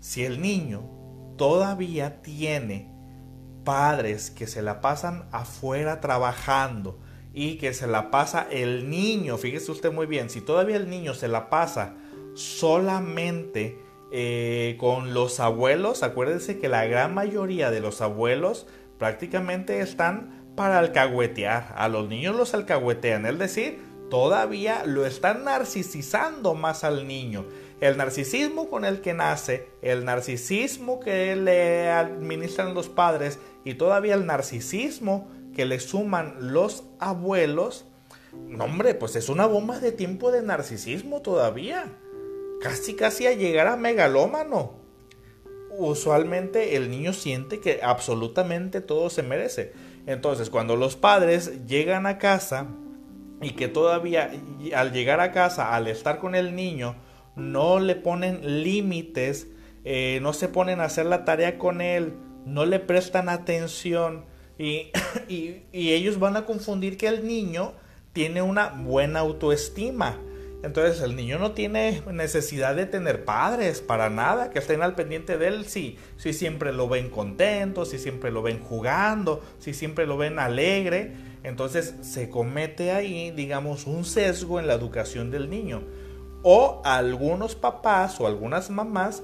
Si 0.00 0.24
el 0.24 0.40
niño 0.40 0.82
todavía 1.36 2.22
tiene 2.22 2.90
padres 3.62 4.30
que 4.30 4.46
se 4.46 4.62
la 4.62 4.80
pasan 4.80 5.28
afuera 5.30 6.00
trabajando 6.00 6.98
y 7.34 7.58
que 7.58 7.74
se 7.74 7.86
la 7.86 8.10
pasa 8.10 8.46
el 8.50 8.88
niño, 8.88 9.36
fíjese 9.36 9.70
usted 9.70 9.92
muy 9.92 10.06
bien, 10.06 10.30
si 10.30 10.40
todavía 10.40 10.76
el 10.76 10.88
niño 10.88 11.12
se 11.12 11.28
la 11.28 11.50
pasa 11.50 11.94
solamente 12.34 13.81
eh, 14.14 14.76
con 14.78 15.14
los 15.14 15.40
abuelos, 15.40 16.02
acuérdense 16.02 16.58
que 16.58 16.68
la 16.68 16.84
gran 16.84 17.14
mayoría 17.14 17.70
de 17.70 17.80
los 17.80 18.02
abuelos 18.02 18.66
prácticamente 18.98 19.80
están 19.80 20.44
para 20.54 20.78
alcahuetear, 20.78 21.72
a 21.74 21.88
los 21.88 22.08
niños 22.08 22.36
los 22.36 22.52
alcahuetean, 22.52 23.24
es 23.24 23.38
decir, 23.38 23.80
todavía 24.10 24.84
lo 24.84 25.06
están 25.06 25.44
narcisizando 25.44 26.54
más 26.54 26.84
al 26.84 27.08
niño. 27.08 27.46
El 27.80 27.96
narcisismo 27.96 28.68
con 28.68 28.84
el 28.84 29.00
que 29.00 29.14
nace, 29.14 29.70
el 29.80 30.04
narcisismo 30.04 31.00
que 31.00 31.34
le 31.34 31.88
administran 31.88 32.74
los 32.74 32.90
padres 32.90 33.38
y 33.64 33.74
todavía 33.74 34.12
el 34.12 34.26
narcisismo 34.26 35.30
que 35.54 35.64
le 35.64 35.80
suman 35.80 36.34
los 36.38 36.84
abuelos, 36.98 37.86
no 38.46 38.64
hombre, 38.64 38.94
pues 38.94 39.16
es 39.16 39.30
una 39.30 39.46
bomba 39.46 39.80
de 39.80 39.92
tiempo 39.92 40.30
de 40.30 40.42
narcisismo 40.42 41.22
todavía. 41.22 41.90
Casi 42.62 42.94
casi 42.94 43.26
a 43.26 43.32
llegar 43.32 43.66
a 43.66 43.76
megalómano. 43.76 44.74
Usualmente 45.76 46.76
el 46.76 46.90
niño 46.90 47.12
siente 47.12 47.60
que 47.60 47.80
absolutamente 47.82 48.80
todo 48.80 49.10
se 49.10 49.22
merece. 49.22 49.72
Entonces, 50.06 50.48
cuando 50.48 50.76
los 50.76 50.96
padres 50.96 51.66
llegan 51.66 52.06
a 52.06 52.18
casa 52.18 52.68
y 53.40 53.50
que 53.50 53.68
todavía 53.68 54.30
al 54.76 54.92
llegar 54.92 55.20
a 55.20 55.32
casa, 55.32 55.74
al 55.74 55.88
estar 55.88 56.18
con 56.18 56.34
el 56.34 56.54
niño, 56.54 56.94
no 57.34 57.80
le 57.80 57.96
ponen 57.96 58.62
límites, 58.62 59.48
eh, 59.84 60.20
no 60.22 60.32
se 60.32 60.48
ponen 60.48 60.80
a 60.80 60.84
hacer 60.84 61.06
la 61.06 61.24
tarea 61.24 61.58
con 61.58 61.80
él, 61.80 62.14
no 62.44 62.64
le 62.64 62.78
prestan 62.78 63.28
atención 63.28 64.24
y, 64.58 64.92
y, 65.28 65.64
ellos 65.72 66.18
van 66.18 66.36
a 66.36 66.46
confundir 66.46 66.96
que 66.96 67.08
el 67.08 67.26
niño 67.26 67.72
tiene 68.12 68.42
una 68.42 68.68
buena 68.68 69.20
autoestima. 69.20 70.18
Entonces 70.62 71.02
el 71.02 71.16
niño 71.16 71.38
no 71.38 71.52
tiene 71.52 72.02
necesidad 72.12 72.76
de 72.76 72.86
tener 72.86 73.24
padres 73.24 73.80
para 73.80 74.10
nada, 74.10 74.50
que 74.50 74.60
estén 74.60 74.82
al 74.82 74.94
pendiente 74.94 75.36
de 75.36 75.48
él, 75.48 75.66
si, 75.66 75.98
si 76.16 76.32
siempre 76.32 76.72
lo 76.72 76.88
ven 76.88 77.10
contento, 77.10 77.84
si 77.84 77.98
siempre 77.98 78.30
lo 78.30 78.42
ven 78.42 78.60
jugando, 78.60 79.40
si 79.58 79.74
siempre 79.74 80.06
lo 80.06 80.16
ven 80.16 80.38
alegre. 80.38 81.12
Entonces 81.42 81.96
se 82.02 82.30
comete 82.30 82.92
ahí, 82.92 83.32
digamos, 83.32 83.88
un 83.88 84.04
sesgo 84.04 84.60
en 84.60 84.68
la 84.68 84.74
educación 84.74 85.32
del 85.32 85.50
niño. 85.50 85.82
O 86.44 86.80
algunos 86.84 87.56
papás 87.56 88.20
o 88.20 88.28
algunas 88.28 88.70
mamás 88.70 89.22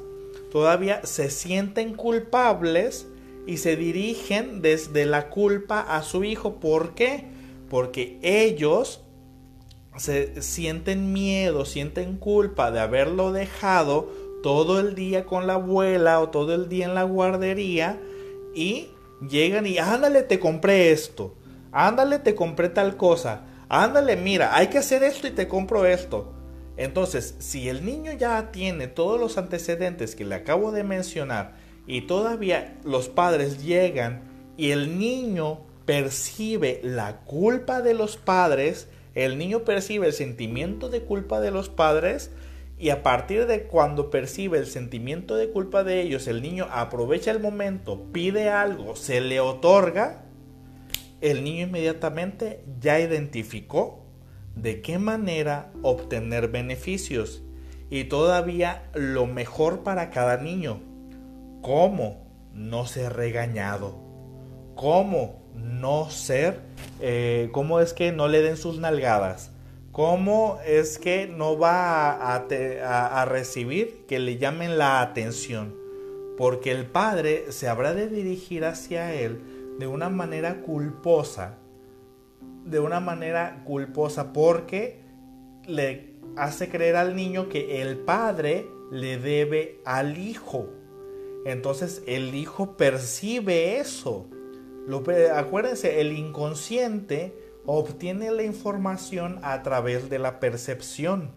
todavía 0.51 1.05
se 1.05 1.31
sienten 1.31 1.94
culpables 1.94 3.07
y 3.46 3.59
se 3.59 3.77
dirigen 3.77 4.61
desde 4.61 5.07
la 5.07 5.31
culpa 5.31 5.81
a 5.81 6.03
su 6.03 6.24
hijo. 6.24 6.57
¿Por 6.59 6.94
qué? 6.94 7.27
Porque 7.70 8.18
ellos 8.22 9.05
se 9.98 10.42
sienten 10.42 11.12
miedo, 11.12 11.64
sienten 11.64 12.16
culpa 12.16 12.70
de 12.70 12.80
haberlo 12.80 13.32
dejado 13.32 14.11
todo 14.42 14.80
el 14.80 14.94
día 14.94 15.26
con 15.26 15.46
la 15.46 15.54
abuela 15.54 16.20
o 16.20 16.30
todo 16.30 16.54
el 16.54 16.68
día 16.68 16.87
en 16.87 16.94
la 16.94 17.02
guardería 17.02 17.98
y 18.54 18.88
llegan 19.28 19.66
y 19.66 19.78
ándale, 19.78 20.22
te 20.22 20.38
compré 20.38 20.92
esto, 20.92 21.34
ándale, 21.72 22.18
te 22.18 22.34
compré 22.34 22.68
tal 22.68 22.96
cosa, 22.96 23.42
ándale, 23.68 24.16
mira, 24.16 24.56
hay 24.56 24.68
que 24.68 24.78
hacer 24.78 25.02
esto 25.02 25.26
y 25.26 25.32
te 25.32 25.48
compro 25.48 25.87
esto. 25.87 26.34
Entonces, 26.76 27.34
si 27.40 27.68
el 27.68 27.84
niño 27.84 28.12
ya 28.12 28.52
tiene 28.52 28.87
todos 28.87 29.18
los 29.18 29.37
antecedentes 29.37 30.14
que 30.14 30.24
le 30.24 30.37
acabo 30.37 30.70
de 30.70 30.84
mencionar 30.84 31.56
y 31.88 32.02
todavía 32.02 32.78
los 32.84 33.08
padres 33.08 33.64
llegan 33.64 34.22
y 34.56 34.70
el 34.70 34.98
niño 34.98 35.61
percibe 35.87 36.80
la 36.84 37.20
culpa 37.24 37.82
de 37.82 37.94
los 37.94 38.16
padres, 38.16 38.87
el 39.24 39.37
niño 39.37 39.64
percibe 39.64 40.07
el 40.07 40.12
sentimiento 40.12 40.88
de 40.88 41.02
culpa 41.02 41.40
de 41.40 41.50
los 41.50 41.68
padres 41.68 42.31
y 42.78 42.90
a 42.90 43.02
partir 43.02 43.46
de 43.46 43.64
cuando 43.64 44.11
percibe 44.11 44.59
el 44.59 44.66
sentimiento 44.66 45.35
de 45.35 45.50
culpa 45.50 45.83
de 45.83 46.00
ellos, 46.00 46.28
el 46.28 46.40
niño 46.40 46.68
aprovecha 46.70 47.33
el 47.33 47.40
momento, 47.40 48.04
pide 48.12 48.48
algo, 48.48 48.94
se 48.94 49.20
le 49.20 49.40
otorga, 49.40 50.24
el 51.20 51.42
niño 51.42 51.66
inmediatamente 51.66 52.62
ya 52.81 53.00
identificó 53.00 54.04
de 54.54 54.83
qué 54.83 55.00
manera 55.00 55.72
obtener 55.83 56.46
beneficios 56.46 57.42
y 57.90 58.04
todavía 58.04 58.88
lo 58.94 59.26
mejor 59.26 59.83
para 59.83 60.11
cada 60.11 60.37
niño. 60.37 60.81
¿Cómo 61.61 62.24
no 62.52 62.87
ser 62.87 63.14
regañado? 63.14 63.98
¿Cómo 64.76 65.38
no 65.54 66.11
ser? 66.11 66.61
Eh, 67.00 67.48
¿Cómo 67.52 67.80
es 67.80 67.92
que 67.92 68.12
no 68.12 68.28
le 68.28 68.42
den 68.42 68.56
sus 68.56 68.78
nalgadas? 68.78 69.50
cómo 69.98 70.61
es 70.64 70.96
que 70.96 71.26
no 71.26 71.58
va 71.58 72.12
a, 72.12 72.37
a, 72.37 73.24
recibir 73.24 74.04
que 74.06 74.20
le 74.20 74.38
llamen 74.38 74.78
la 74.78 75.00
atención, 75.00 75.74
porque 76.37 76.70
el 76.70 76.87
padre 76.87 77.50
se 77.50 77.66
habrá 77.66 77.94
de 77.94 78.08
dirigir 78.08 78.64
hacia 78.64 79.12
él 79.12 79.40
de 79.80 79.88
una 79.88 80.08
manera 80.08 80.61
culposa, 80.62 81.58
de 82.64 82.78
una 82.78 83.00
manera 83.00 83.64
culposa, 83.64 84.32
porque 84.32 85.00
le 85.66 86.14
hace 86.37 86.68
creer 86.68 86.94
al 86.94 87.16
niño 87.16 87.48
que 87.48 87.82
el 87.82 87.98
padre 87.98 88.68
le 88.92 89.18
debe 89.18 89.80
al 89.84 90.16
hijo. 90.16 90.68
Entonces 91.44 92.04
el 92.06 92.37
hijo 92.37 92.76
percibe 92.76 93.80
eso. 93.80 94.28
Acuérdense, 95.35 96.01
el 96.01 96.12
inconsciente 96.12 97.35
obtiene 97.66 98.31
la 98.31 98.44
información 98.44 99.38
a 99.42 99.62
través 99.62 100.09
de 100.09 100.18
la 100.18 100.40
percepción 100.40 101.31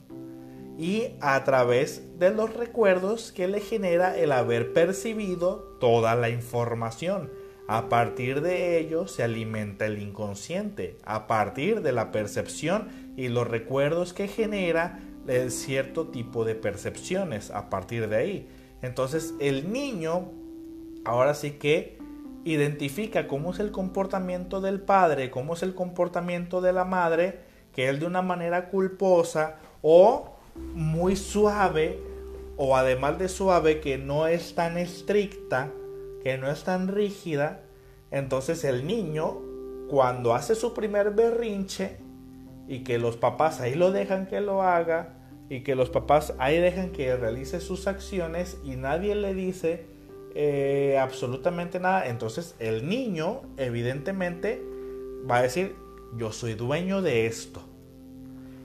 y 0.78 1.10
a 1.20 1.44
través 1.44 2.18
de 2.18 2.32
los 2.32 2.54
recuerdos 2.54 3.32
que 3.32 3.48
le 3.48 3.60
genera 3.60 4.18
el 4.18 4.32
haber 4.32 4.72
percibido 4.72 5.78
toda 5.80 6.16
la 6.16 6.30
información. 6.30 7.30
A 7.68 7.90
partir 7.90 8.42
de 8.42 8.80
ello 8.80 9.08
se 9.08 9.24
alimenta 9.24 9.86
el 9.86 10.02
inconsciente, 10.02 10.98
a 11.04 11.28
partir 11.28 11.82
de 11.82 11.92
la 11.92 12.12
percepción 12.12 12.88
y 13.18 13.28
los 13.28 13.48
recuerdos 13.48 14.14
que 14.14 14.28
genera 14.28 15.00
el 15.28 15.52
cierto 15.52 16.08
tipo 16.08 16.46
de 16.46 16.56
percepciones 16.56 17.52
a 17.52 17.70
partir 17.70 18.08
de 18.10 18.16
ahí. 18.16 18.50
Entonces 18.82 19.34
el 19.40 19.72
niño 19.72 20.32
ahora 21.06 21.34
sí 21.34 21.52
que 21.52 22.01
identifica 22.43 23.27
cómo 23.27 23.51
es 23.51 23.60
el 23.60 23.71
comportamiento 23.71 24.62
del 24.62 24.82
padre, 24.82 25.30
cómo 25.30 25.54
es 25.54 25.63
el 25.63 25.75
comportamiento 25.75 26.62
de 26.62 26.73
la 26.73 26.86
madre, 26.86 27.39
que 27.73 27.88
él 27.88 27.99
de 27.99 28.06
una 28.06 28.21
manera 28.21 28.69
culposa 28.69 29.58
o 29.82 30.38
muy 30.73 31.15
suave, 31.15 31.99
o 32.58 32.75
además 32.75 33.17
de 33.17 33.30
suave, 33.30 33.80
que 33.80 33.97
no 33.97 34.27
es 34.27 34.56
tan 34.56 34.77
estricta, 34.77 35.71
que 36.23 36.38
no 36.38 36.49
es 36.49 36.63
tan 36.63 36.88
rígida, 36.88 37.62
entonces 38.12 38.63
el 38.63 38.86
niño, 38.86 39.39
cuando 39.89 40.34
hace 40.34 40.56
su 40.56 40.73
primer 40.73 41.12
berrinche, 41.12 41.97
y 42.67 42.84
que 42.84 42.97
los 42.97 43.17
papás 43.17 43.60
ahí 43.62 43.75
lo 43.75 43.91
dejan 43.91 44.27
que 44.27 44.41
lo 44.41 44.62
haga, 44.62 45.13
y 45.49 45.62
que 45.62 45.75
los 45.75 45.89
papás 45.89 46.34
ahí 46.38 46.60
dejan 46.60 46.91
que 46.91 47.15
realice 47.15 47.60
sus 47.60 47.88
acciones 47.88 48.58
y 48.63 48.77
nadie 48.77 49.15
le 49.15 49.34
dice, 49.34 49.86
eh, 50.36 50.98
absolutamente 51.00 51.80
nada, 51.80 52.08
entonces 52.08 52.56
el 52.60 52.88
niño 52.88 53.41
evidentemente 53.58 54.62
va 55.30 55.38
a 55.38 55.41
decir, 55.41 55.76
yo 56.15 56.32
soy 56.32 56.54
dueño 56.54 57.02
de 57.02 57.26
esto. 57.26 57.62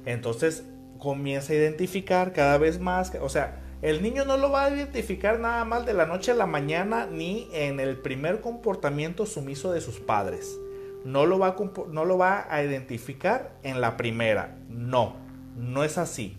Entonces 0.04 0.64
comienza 0.98 1.52
a 1.52 1.56
identificar 1.56 2.32
cada 2.32 2.58
vez 2.58 2.80
más, 2.80 3.12
o 3.20 3.28
sea, 3.28 3.62
el 3.82 4.02
niño 4.02 4.24
no 4.24 4.38
lo 4.38 4.50
va 4.50 4.64
a 4.64 4.70
identificar 4.70 5.38
nada 5.38 5.64
más 5.64 5.84
de 5.84 5.92
la 5.92 6.06
noche 6.06 6.30
a 6.30 6.34
la 6.34 6.46
mañana 6.46 7.06
ni 7.06 7.48
en 7.52 7.78
el 7.78 7.98
primer 7.98 8.40
comportamiento 8.40 9.26
sumiso 9.26 9.70
de 9.70 9.80
sus 9.80 10.00
padres. 10.00 10.58
No 11.04 11.26
lo 11.26 11.38
va 11.38 11.48
a, 11.48 11.56
no 11.90 12.04
lo 12.04 12.16
va 12.16 12.46
a 12.48 12.64
identificar 12.64 13.52
en 13.62 13.80
la 13.80 13.96
primera. 13.96 14.56
No, 14.68 15.16
no 15.56 15.84
es 15.84 15.98
así. 15.98 16.38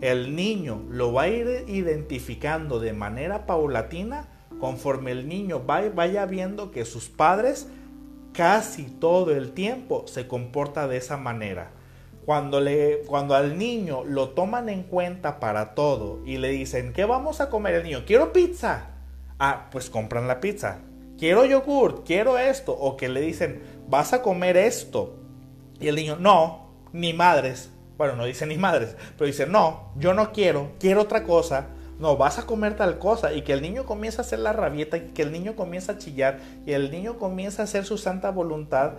El 0.00 0.34
niño 0.34 0.82
lo 0.90 1.12
va 1.12 1.22
a 1.22 1.28
ir 1.28 1.64
identificando 1.68 2.80
de 2.80 2.92
manera 2.92 3.46
paulatina 3.46 4.31
conforme 4.62 5.10
el 5.10 5.26
niño 5.26 5.64
vaya 5.66 6.24
viendo 6.24 6.70
que 6.70 6.84
sus 6.84 7.08
padres 7.08 7.66
casi 8.32 8.84
todo 8.84 9.32
el 9.32 9.54
tiempo 9.54 10.04
se 10.06 10.28
comporta 10.28 10.86
de 10.86 10.98
esa 10.98 11.16
manera. 11.16 11.72
Cuando, 12.24 12.60
le, 12.60 13.00
cuando 13.08 13.34
al 13.34 13.58
niño 13.58 14.04
lo 14.04 14.28
toman 14.28 14.68
en 14.68 14.84
cuenta 14.84 15.40
para 15.40 15.74
todo 15.74 16.20
y 16.24 16.38
le 16.38 16.50
dicen, 16.50 16.92
¿qué 16.92 17.04
vamos 17.04 17.40
a 17.40 17.50
comer 17.50 17.74
el 17.74 17.82
niño? 17.82 18.04
Quiero 18.06 18.32
pizza. 18.32 18.90
Ah, 19.36 19.66
pues 19.72 19.90
compran 19.90 20.28
la 20.28 20.38
pizza. 20.38 20.78
Quiero 21.18 21.44
yogur, 21.44 22.04
quiero 22.04 22.38
esto. 22.38 22.72
O 22.72 22.96
que 22.96 23.08
le 23.08 23.20
dicen, 23.20 23.64
vas 23.88 24.12
a 24.12 24.22
comer 24.22 24.56
esto. 24.56 25.16
Y 25.80 25.88
el 25.88 25.96
niño, 25.96 26.18
no, 26.20 26.70
ni 26.92 27.12
madres. 27.12 27.72
Bueno, 27.98 28.14
no 28.14 28.26
dice 28.26 28.46
ni 28.46 28.58
madres, 28.58 28.94
pero 29.18 29.26
dice, 29.26 29.44
no, 29.44 29.90
yo 29.96 30.14
no 30.14 30.30
quiero, 30.30 30.70
quiero 30.78 31.00
otra 31.00 31.24
cosa 31.24 31.66
no, 32.02 32.16
vas 32.16 32.40
a 32.40 32.46
comer 32.46 32.74
tal 32.74 32.98
cosa 32.98 33.32
y 33.32 33.42
que 33.42 33.52
el 33.52 33.62
niño 33.62 33.86
comienza 33.86 34.22
a 34.22 34.24
hacer 34.24 34.40
la 34.40 34.52
rabieta 34.52 34.96
y 34.96 35.12
que 35.14 35.22
el 35.22 35.30
niño 35.30 35.54
comienza 35.54 35.92
a 35.92 35.98
chillar 35.98 36.40
y 36.66 36.72
el 36.72 36.90
niño 36.90 37.16
comienza 37.16 37.62
a 37.62 37.64
hacer 37.64 37.84
su 37.84 37.96
santa 37.96 38.32
voluntad 38.32 38.94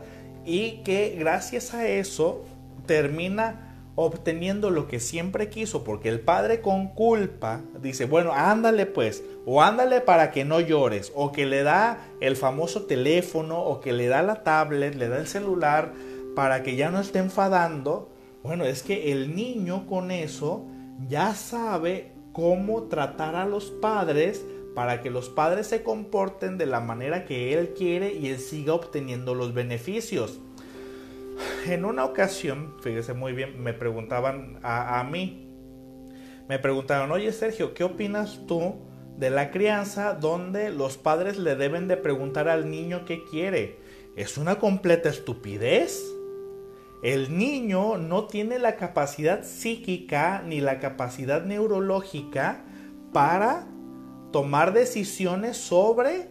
y 0.46 0.84
que 0.84 1.18
gracias 1.20 1.74
a 1.74 1.86
eso 1.86 2.46
termina 2.86 3.92
obteniendo 3.96 4.70
lo 4.70 4.88
que 4.88 5.02
siempre 5.02 5.50
quiso, 5.50 5.84
porque 5.84 6.08
el 6.08 6.22
padre 6.22 6.62
con 6.62 6.88
culpa 6.88 7.60
dice, 7.82 8.06
bueno, 8.06 8.32
ándale 8.32 8.86
pues, 8.86 9.22
o 9.46 9.62
ándale 9.62 10.00
para 10.00 10.32
que 10.32 10.46
no 10.46 10.62
llores, 10.62 11.12
o 11.14 11.34
que 11.34 11.46
le 11.46 11.64
da 11.64 11.98
el 12.22 12.38
famoso 12.38 12.84
teléfono, 12.84 13.62
o 13.62 13.82
que 13.82 13.92
le 13.92 14.08
da 14.08 14.24
la 14.24 14.44
tablet, 14.44 14.96
le 14.96 15.10
da 15.10 15.18
el 15.18 15.28
celular, 15.28 15.92
para 16.38 16.64
que 16.64 16.78
ya 16.78 16.90
no 16.90 17.02
esté 17.02 17.20
enfadando. 17.20 18.10
Bueno, 18.44 18.64
es 18.64 18.82
que 18.82 19.12
el 19.12 19.36
niño 19.36 19.86
con 19.88 20.10
eso 20.10 20.64
ya 21.10 21.36
sabe 21.36 22.13
cómo 22.34 22.84
tratar 22.84 23.36
a 23.36 23.46
los 23.46 23.72
padres 23.72 24.46
para 24.76 25.02
que 25.02 25.12
los 25.12 25.30
padres 25.30 25.68
se 25.68 25.84
comporten 25.84 26.58
de 26.58 26.66
la 26.66 26.80
manera 26.80 27.26
que 27.26 27.54
él 27.54 27.74
quiere 27.74 28.14
y 28.14 28.28
él 28.28 28.40
siga 28.40 28.74
obteniendo 28.74 29.36
los 29.36 29.54
beneficios. 29.54 30.42
En 31.66 31.86
una 31.86 32.06
ocasión, 32.06 32.76
fíjese 32.82 33.14
muy 33.14 33.34
bien, 33.34 33.62
me 33.62 33.74
preguntaban 33.74 34.60
a, 34.64 35.04
mí, 35.04 35.48
me 36.50 36.60
preguntaron, 36.60 37.12
oye 37.12 37.32
Sergio, 37.32 37.74
¿qué 37.74 37.84
opinas 37.84 38.42
tú 38.48 38.76
de 39.18 39.30
la 39.30 39.52
crianza 39.52 40.14
donde 40.14 40.70
los 40.70 40.98
padres 40.98 41.38
le 41.38 41.56
deben 41.56 41.88
de 41.88 41.98
preguntar 41.98 42.50
al 42.50 42.70
niño 42.70 43.06
qué 43.06 43.24
quiere? 43.24 43.78
¿Es 44.16 44.38
una 44.38 44.60
completa 44.60 45.10
estupidez? 45.10 46.13
El 47.04 47.38
niño 47.38 47.98
no 47.98 48.28
tiene 48.28 48.60
la 48.60 48.78
capacidad 48.78 49.44
psíquica 49.44 50.42
ni 50.46 50.62
la 50.62 50.80
capacidad 50.80 51.44
neurológica 51.44 52.64
para 53.12 53.68
tomar 54.32 54.72
decisiones 54.74 55.58
sobre 55.58 56.30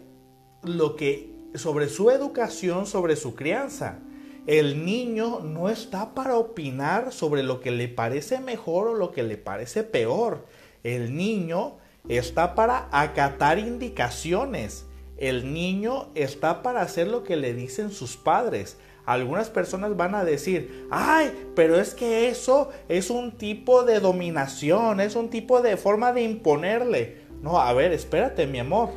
lo 0.62 0.96
que 0.96 1.30
sobre 1.54 1.90
su 1.90 2.10
educación, 2.10 2.86
sobre 2.86 3.16
su 3.16 3.34
crianza. 3.34 3.98
El 4.46 4.84
niño 4.86 5.40
no 5.40 5.68
está 5.68 6.14
para 6.14 6.36
opinar 6.36 7.12
sobre 7.12 7.42
lo 7.42 7.60
que 7.60 7.70
le 7.70 7.88
parece 7.88 8.40
mejor 8.40 8.88
o 8.88 8.94
lo 8.94 9.12
que 9.12 9.22
le 9.22 9.36
parece 9.36 9.84
peor. 9.84 10.46
El 10.82 11.14
niño 11.14 11.76
está 12.08 12.54
para 12.54 12.88
acatar 12.90 13.58
indicaciones. 13.58 14.86
El 15.18 15.52
niño 15.52 16.08
está 16.14 16.62
para 16.62 16.80
hacer 16.80 17.08
lo 17.08 17.22
que 17.22 17.36
le 17.36 17.54
dicen 17.54 17.92
sus 17.92 18.16
padres. 18.16 18.78
Algunas 19.04 19.50
personas 19.50 19.96
van 19.96 20.14
a 20.14 20.24
decir, 20.24 20.86
ay, 20.90 21.50
pero 21.56 21.76
es 21.80 21.94
que 21.94 22.28
eso 22.28 22.70
es 22.88 23.10
un 23.10 23.32
tipo 23.32 23.82
de 23.82 23.98
dominación, 23.98 25.00
es 25.00 25.16
un 25.16 25.28
tipo 25.28 25.60
de 25.60 25.76
forma 25.76 26.12
de 26.12 26.22
imponerle. 26.22 27.22
No, 27.42 27.58
a 27.58 27.72
ver, 27.72 27.92
espérate, 27.92 28.46
mi 28.46 28.60
amor. 28.60 28.90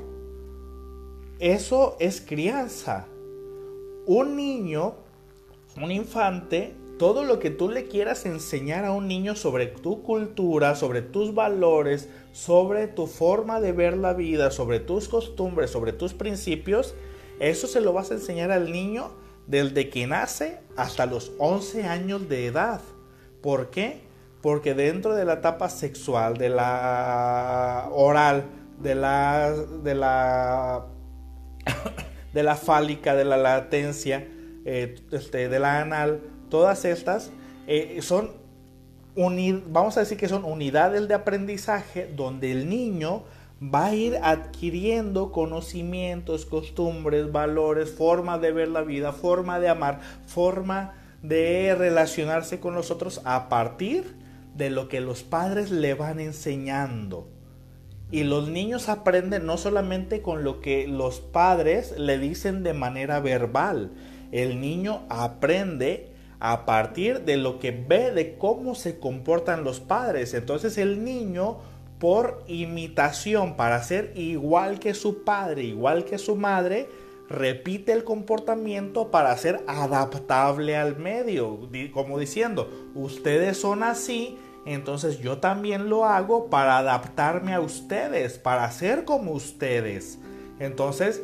Eso 1.39 1.97
es 1.99 2.21
crianza. 2.21 3.07
Un 4.05 4.35
niño, 4.35 4.93
un 5.81 5.91
infante, 5.91 6.75
todo 6.99 7.23
lo 7.23 7.39
que 7.39 7.49
tú 7.49 7.69
le 7.69 7.87
quieras 7.87 8.27
enseñar 8.27 8.85
a 8.85 8.91
un 8.91 9.07
niño 9.07 9.35
sobre 9.35 9.65
tu 9.65 10.03
cultura, 10.03 10.75
sobre 10.75 11.01
tus 11.01 11.33
valores, 11.33 12.09
sobre 12.31 12.87
tu 12.87 13.07
forma 13.07 13.59
de 13.59 13.71
ver 13.71 13.97
la 13.97 14.13
vida, 14.13 14.51
sobre 14.51 14.79
tus 14.79 15.09
costumbres, 15.09 15.71
sobre 15.71 15.93
tus 15.93 16.13
principios, 16.13 16.93
eso 17.39 17.67
se 17.67 17.81
lo 17.81 17.91
vas 17.91 18.11
a 18.11 18.13
enseñar 18.13 18.51
al 18.51 18.71
niño 18.71 19.09
desde 19.47 19.89
que 19.89 20.07
nace 20.07 20.59
hasta 20.75 21.05
los 21.05 21.31
11 21.39 21.83
años 21.83 22.27
de 22.29 22.47
edad. 22.47 22.81
¿Por 23.41 23.69
qué? 23.69 24.01
Porque 24.41 24.73
dentro 24.73 25.15
de 25.15 25.25
la 25.25 25.33
etapa 25.33 25.69
sexual, 25.69 26.37
de 26.37 26.49
la 26.49 27.89
oral, 27.91 28.45
de 28.81 28.95
la, 28.95 29.51
de 29.51 29.95
la, 29.95 30.85
de 32.33 32.43
la 32.43 32.55
fálica, 32.55 33.15
de 33.15 33.25
la 33.25 33.37
latencia, 33.37 34.27
eh, 34.65 34.95
este, 35.11 35.49
de 35.49 35.59
la 35.59 35.81
anal, 35.81 36.21
todas 36.49 36.85
estas 36.85 37.31
eh, 37.67 37.99
son, 38.01 38.31
vamos 39.67 39.97
a 39.97 40.01
decir 40.01 40.17
que 40.17 40.27
son 40.27 40.43
unidades 40.43 41.07
de 41.07 41.13
aprendizaje 41.13 42.11
donde 42.15 42.51
el 42.51 42.69
niño 42.69 43.23
va 43.61 43.87
a 43.87 43.95
ir 43.95 44.17
adquiriendo 44.21 45.31
conocimientos, 45.31 46.45
costumbres, 46.45 47.31
valores, 47.31 47.91
forma 47.91 48.37
de 48.37 48.51
ver 48.51 48.67
la 48.67 48.81
vida, 48.81 49.13
forma 49.13 49.59
de 49.59 49.69
amar, 49.69 50.01
forma 50.25 50.93
de 51.21 51.73
relacionarse 51.75 52.59
con 52.59 52.75
los 52.75 52.91
otros 52.91 53.21
a 53.23 53.49
partir 53.49 54.15
de 54.55 54.69
lo 54.69 54.87
que 54.87 55.01
los 55.01 55.23
padres 55.23 55.71
le 55.71 55.93
van 55.93 56.19
enseñando. 56.19 57.27
Y 58.11 58.23
los 58.23 58.49
niños 58.49 58.87
aprenden 58.87 59.45
no 59.45 59.57
solamente 59.57 60.21
con 60.21 60.43
lo 60.43 60.61
que 60.61 60.87
los 60.87 61.19
padres 61.19 61.97
le 61.97 62.19
dicen 62.19 62.63
de 62.63 62.73
manera 62.73 63.19
verbal, 63.19 63.91
el 64.31 64.61
niño 64.61 65.01
aprende 65.09 66.11
a 66.39 66.65
partir 66.65 67.21
de 67.21 67.37
lo 67.37 67.59
que 67.59 67.71
ve 67.71 68.11
de 68.11 68.37
cómo 68.37 68.75
se 68.75 68.99
comportan 68.99 69.63
los 69.63 69.79
padres. 69.79 70.33
Entonces 70.33 70.77
el 70.77 71.03
niño 71.03 71.59
por 71.99 72.43
imitación, 72.47 73.55
para 73.55 73.81
ser 73.83 74.13
igual 74.15 74.79
que 74.79 74.93
su 74.93 75.23
padre, 75.23 75.63
igual 75.63 76.05
que 76.05 76.17
su 76.17 76.35
madre, 76.35 76.89
repite 77.29 77.91
el 77.91 78.03
comportamiento 78.03 79.09
para 79.11 79.35
ser 79.37 79.63
adaptable 79.67 80.75
al 80.75 80.97
medio, 80.97 81.59
como 81.93 82.19
diciendo, 82.19 82.69
ustedes 82.93 83.57
son 83.57 83.83
así, 83.83 84.37
entonces 84.65 85.19
yo 85.19 85.37
también 85.37 85.89
lo 85.89 86.05
hago 86.05 86.49
para 86.49 86.77
adaptarme 86.77 87.53
a 87.53 87.61
ustedes, 87.61 88.37
para 88.37 88.69
ser 88.71 89.05
como 89.05 89.31
ustedes. 89.31 90.19
Entonces, 90.59 91.21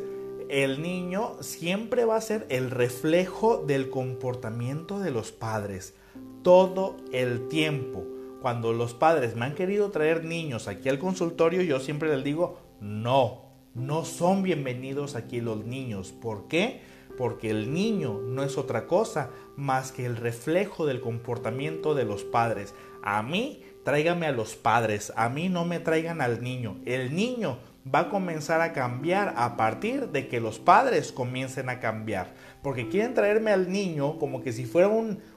el 0.48 0.82
niño 0.82 1.36
siempre 1.40 2.04
va 2.04 2.16
a 2.16 2.20
ser 2.20 2.46
el 2.50 2.70
reflejo 2.70 3.58
del 3.66 3.90
comportamiento 3.90 4.98
de 4.98 5.10
los 5.10 5.32
padres, 5.32 5.94
todo 6.42 6.96
el 7.12 7.48
tiempo. 7.48 8.04
Cuando 8.42 8.72
los 8.72 8.92
padres 8.92 9.36
me 9.36 9.44
han 9.44 9.54
querido 9.54 9.92
traer 9.92 10.24
niños 10.24 10.66
aquí 10.66 10.88
al 10.88 10.98
consultorio, 10.98 11.62
yo 11.62 11.78
siempre 11.78 12.12
les 12.12 12.24
digo, 12.24 12.58
no, 12.80 13.44
no 13.72 14.04
son 14.04 14.42
bienvenidos 14.42 15.14
aquí 15.14 15.40
los 15.40 15.64
niños. 15.64 16.10
¿Por 16.10 16.48
qué? 16.48 16.80
Porque 17.16 17.50
el 17.50 17.72
niño 17.72 18.18
no 18.20 18.42
es 18.42 18.58
otra 18.58 18.88
cosa 18.88 19.30
más 19.56 19.92
que 19.92 20.06
el 20.06 20.16
reflejo 20.16 20.86
del 20.86 21.00
comportamiento 21.00 21.94
de 21.94 22.04
los 22.04 22.24
padres. 22.24 22.74
A 23.04 23.22
mí, 23.22 23.62
tráigame 23.84 24.26
a 24.26 24.32
los 24.32 24.56
padres, 24.56 25.12
a 25.14 25.28
mí 25.28 25.48
no 25.48 25.64
me 25.64 25.78
traigan 25.78 26.20
al 26.20 26.42
niño. 26.42 26.78
El 26.84 27.14
niño 27.14 27.58
va 27.92 28.00
a 28.00 28.08
comenzar 28.10 28.60
a 28.60 28.72
cambiar 28.72 29.34
a 29.36 29.56
partir 29.56 30.08
de 30.08 30.28
que 30.28 30.40
los 30.40 30.58
padres 30.58 31.12
comiencen 31.12 31.68
a 31.68 31.80
cambiar. 31.80 32.34
Porque 32.62 32.88
quieren 32.88 33.14
traerme 33.14 33.52
al 33.52 33.70
niño 33.70 34.18
como 34.18 34.40
que 34.42 34.52
si 34.52 34.64
fuera 34.64 34.88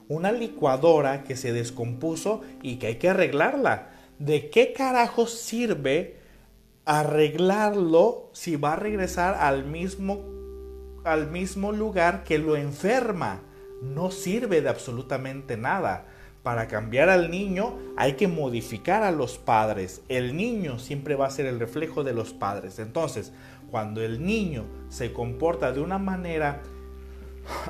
una 0.08 0.32
licuadora 0.32 1.24
que 1.24 1.36
se 1.36 1.52
descompuso 1.52 2.42
y 2.62 2.76
que 2.76 2.88
hay 2.88 2.94
que 2.96 3.10
arreglarla. 3.10 3.90
¿De 4.18 4.50
qué 4.50 4.72
carajo 4.72 5.26
sirve 5.26 6.16
arreglarlo 6.84 8.30
si 8.32 8.56
va 8.56 8.74
a 8.74 8.76
regresar 8.76 9.34
al 9.34 9.64
mismo, 9.64 10.22
al 11.04 11.30
mismo 11.30 11.72
lugar 11.72 12.24
que 12.24 12.38
lo 12.38 12.56
enferma? 12.56 13.40
No 13.82 14.10
sirve 14.10 14.62
de 14.62 14.68
absolutamente 14.68 15.56
nada 15.56 16.06
para 16.46 16.68
cambiar 16.68 17.08
al 17.08 17.28
niño 17.28 17.76
hay 17.96 18.12
que 18.12 18.28
modificar 18.28 19.02
a 19.02 19.10
los 19.10 19.36
padres. 19.36 20.02
El 20.08 20.36
niño 20.36 20.78
siempre 20.78 21.16
va 21.16 21.26
a 21.26 21.30
ser 21.30 21.46
el 21.46 21.58
reflejo 21.58 22.04
de 22.04 22.14
los 22.14 22.32
padres. 22.34 22.78
Entonces, 22.78 23.32
cuando 23.68 24.00
el 24.00 24.24
niño 24.24 24.64
se 24.88 25.12
comporta 25.12 25.72
de 25.72 25.80
una 25.80 25.98
manera, 25.98 26.62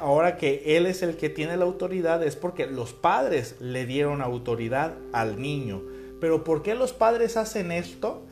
ahora 0.00 0.36
que 0.36 0.76
él 0.76 0.86
es 0.86 1.02
el 1.02 1.16
que 1.16 1.28
tiene 1.28 1.56
la 1.56 1.64
autoridad, 1.64 2.22
es 2.22 2.36
porque 2.36 2.66
los 2.66 2.92
padres 2.92 3.56
le 3.60 3.86
dieron 3.86 4.22
autoridad 4.22 4.94
al 5.12 5.40
niño. 5.40 5.82
Pero 6.20 6.44
¿por 6.44 6.62
qué 6.62 6.74
los 6.74 6.92
padres 6.92 7.36
hacen 7.36 7.72
esto? 7.72 8.22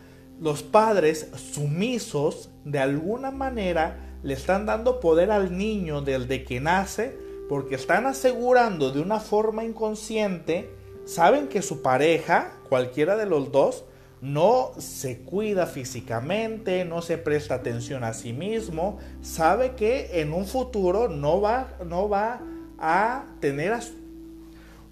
Los 0.41 0.63
padres 0.63 1.29
sumisos, 1.37 2.51
de 2.65 2.79
alguna 2.79 3.31
manera, 3.31 4.19
le 4.23 4.35
están 4.35 4.67
dando 4.67 5.01
poder 5.01 5.31
al 5.31 5.57
niño 5.57 6.01
desde 6.01 6.45
que 6.45 6.61
nace 6.61 7.17
porque 7.49 7.75
están 7.75 8.07
asegurando 8.07 8.91
de 8.91 9.01
una 9.01 9.21
forma 9.21 9.65
inconsciente, 9.65 10.71
saben 11.05 11.49
que 11.49 11.61
su 11.61 11.83
pareja, 11.83 12.55
cualquiera 12.69 13.17
de 13.17 13.27
los 13.27 13.53
dos, 13.53 13.85
no 14.21 14.73
se 14.79 15.21
cuida 15.21 15.67
físicamente, 15.67 16.85
no 16.85 17.03
se 17.03 17.19
presta 17.19 17.57
atención 17.57 18.05
a 18.05 18.15
sí 18.15 18.33
mismo, 18.33 18.99
sabe 19.23 19.75
que 19.75 20.21
en 20.21 20.33
un 20.33 20.47
futuro 20.47 21.09
no 21.09 21.41
va, 21.41 21.77
no 21.85 22.09
va 22.09 22.41
a 22.79 23.25
tener 23.41 23.75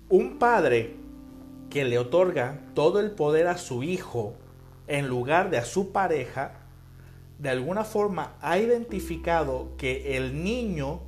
un 0.09 0.39
padre 0.39 0.97
que 1.71 1.85
le 1.85 1.99
otorga 1.99 2.61
todo 2.75 3.01
el 3.01 3.13
poder 3.13 3.47
a 3.47 3.57
su 3.57 3.83
hijo 3.83 4.35
en 4.87 5.09
lugar 5.09 5.49
de 5.51 5.57
a 5.57 5.65
su 5.65 5.93
pareja, 5.93 6.53
de 7.39 7.49
alguna 7.49 7.85
forma 7.85 8.35
ha 8.41 8.59
identificado 8.59 9.75
que 9.79 10.17
el 10.17 10.45
niño 10.45 11.01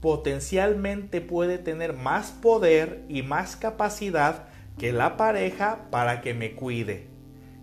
potencialmente 0.00 1.20
puede 1.20 1.58
tener 1.58 1.92
más 1.92 2.30
poder 2.30 3.04
y 3.08 3.22
más 3.22 3.56
capacidad 3.56 4.48
que 4.78 4.92
la 4.92 5.16
pareja 5.16 5.86
para 5.90 6.20
que 6.20 6.34
me 6.34 6.54
cuide. 6.54 7.11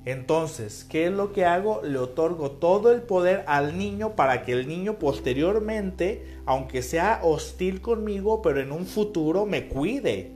Entonces, 0.06 0.86
¿qué 0.90 1.08
es 1.08 1.12
lo 1.12 1.34
que 1.34 1.46
hago? 1.46 1.82
Le 1.84 2.00
otorgo 2.00 2.52
todo 2.52 2.92
el 2.92 3.02
poder 3.02 3.44
al 3.48 3.78
niño 3.78 4.16
para 4.16 4.44
que 4.44 4.54
el 4.54 4.68
niño 4.68 4.98
posteriormente, 4.98 6.26
aunque 6.46 6.82
sea 6.82 7.20
hostil 7.24 7.82
conmigo, 7.82 8.42
pero 8.42 8.62
en 8.62 8.72
un 8.72 8.86
futuro 8.86 9.46
me 9.46 9.68
cuide, 9.68 10.32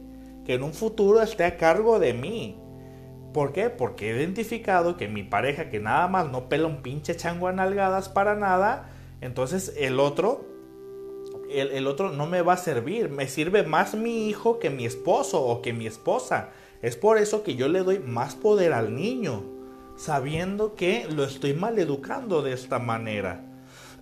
que 0.45 0.56
en 0.56 0.63
un 0.63 0.73
futuro 0.73 1.21
esté 1.21 1.45
a 1.45 1.58
cargo 1.58 1.99
de 1.99 2.13
mí. 2.13 2.60
¿Por 3.34 3.54
qué? 3.54 3.69
Porque 3.69 4.12
he 4.12 4.17
identificado 4.17 4.97
que 4.97 5.08
mi 5.08 5.23
pareja 5.23 5.69
que 5.69 5.80
nada 5.80 6.08
más 6.08 6.30
no 6.30 6.49
pela 6.49 6.67
un 6.67 6.84
pinche 6.84 7.15
chango 7.15 7.47
a 7.47 7.54
nalgadas 7.54 8.10
para 8.10 8.36
nada, 8.36 8.89
entonces 9.21 9.73
el 9.78 9.99
otro 9.99 10.54
el, 11.54 11.88
otro 11.88 12.12
no 12.12 12.26
me 12.26 12.41
va 12.41 12.54
a 12.54 12.58
servir. 12.58 13.10
Me 13.10 13.28
sirve 13.28 13.63
más 13.63 13.95
mi 13.95 14.28
hijo 14.28 14.60
que 14.60 14.69
mi 14.69 14.86
esposo 14.86 15.41
o 15.41 15.62
que 15.62 15.73
mi 15.73 15.88
esposa. 15.88 16.49
Es 16.82 16.97
por 16.97 17.17
eso 17.17 17.43
que 17.43 17.56
yo 17.56 17.67
le 17.67 17.80
doy 17.80 17.99
más 17.99 18.36
poder 18.36 18.73
al 18.73 18.95
niño, 18.95 19.43
sabiendo 19.95 20.75
que 20.75 21.08
lo 21.10 21.23
estoy 21.23 21.53
maleducando 21.53 22.41
de 22.41 22.53
esta 22.53 22.79
manera. 22.79 23.53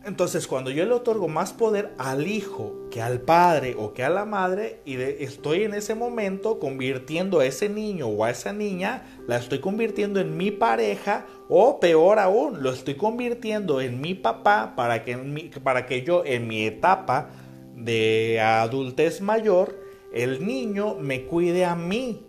Entonces, 0.04 0.48
cuando 0.48 0.72
yo 0.72 0.84
le 0.86 0.94
otorgo 0.94 1.28
más 1.28 1.54
poder 1.54 1.94
al 2.00 2.28
hijo 2.28 2.88
que 2.90 3.04
al 3.04 3.22
padre 3.22 3.76
o 3.78 3.94
que 3.94 4.04
a 4.04 4.10
la 4.10 4.26
madre, 4.26 4.82
y 4.84 4.96
estoy 4.96 5.64
en 5.64 5.76
ese 5.76 5.94
momento 5.94 6.60
convirtiendo 6.60 7.40
a 7.40 7.46
ese 7.46 7.70
niño 7.70 8.08
o 8.08 8.26
a 8.26 8.32
esa 8.32 8.52
niña, 8.52 9.04
la 9.28 9.38
estoy 9.38 9.60
convirtiendo 9.60 10.20
en 10.20 10.38
mi 10.38 10.50
pareja, 10.50 11.28
o 11.50 11.80
peor 11.80 12.18
aún, 12.18 12.64
lo 12.64 12.72
estoy 12.72 12.96
convirtiendo 12.96 13.80
en 13.80 14.02
mi 14.02 14.16
papá 14.16 14.74
para 14.76 15.04
que, 15.04 15.52
para 15.64 15.86
que 15.86 16.02
yo 16.02 16.24
en 16.26 16.48
mi 16.48 16.66
etapa 16.66 17.30
de 17.76 18.40
adultez 18.42 19.22
mayor, 19.22 19.80
el 20.12 20.46
niño 20.46 20.96
me 20.96 21.26
cuide 21.26 21.64
a 21.64 21.76
mí, 21.76 22.26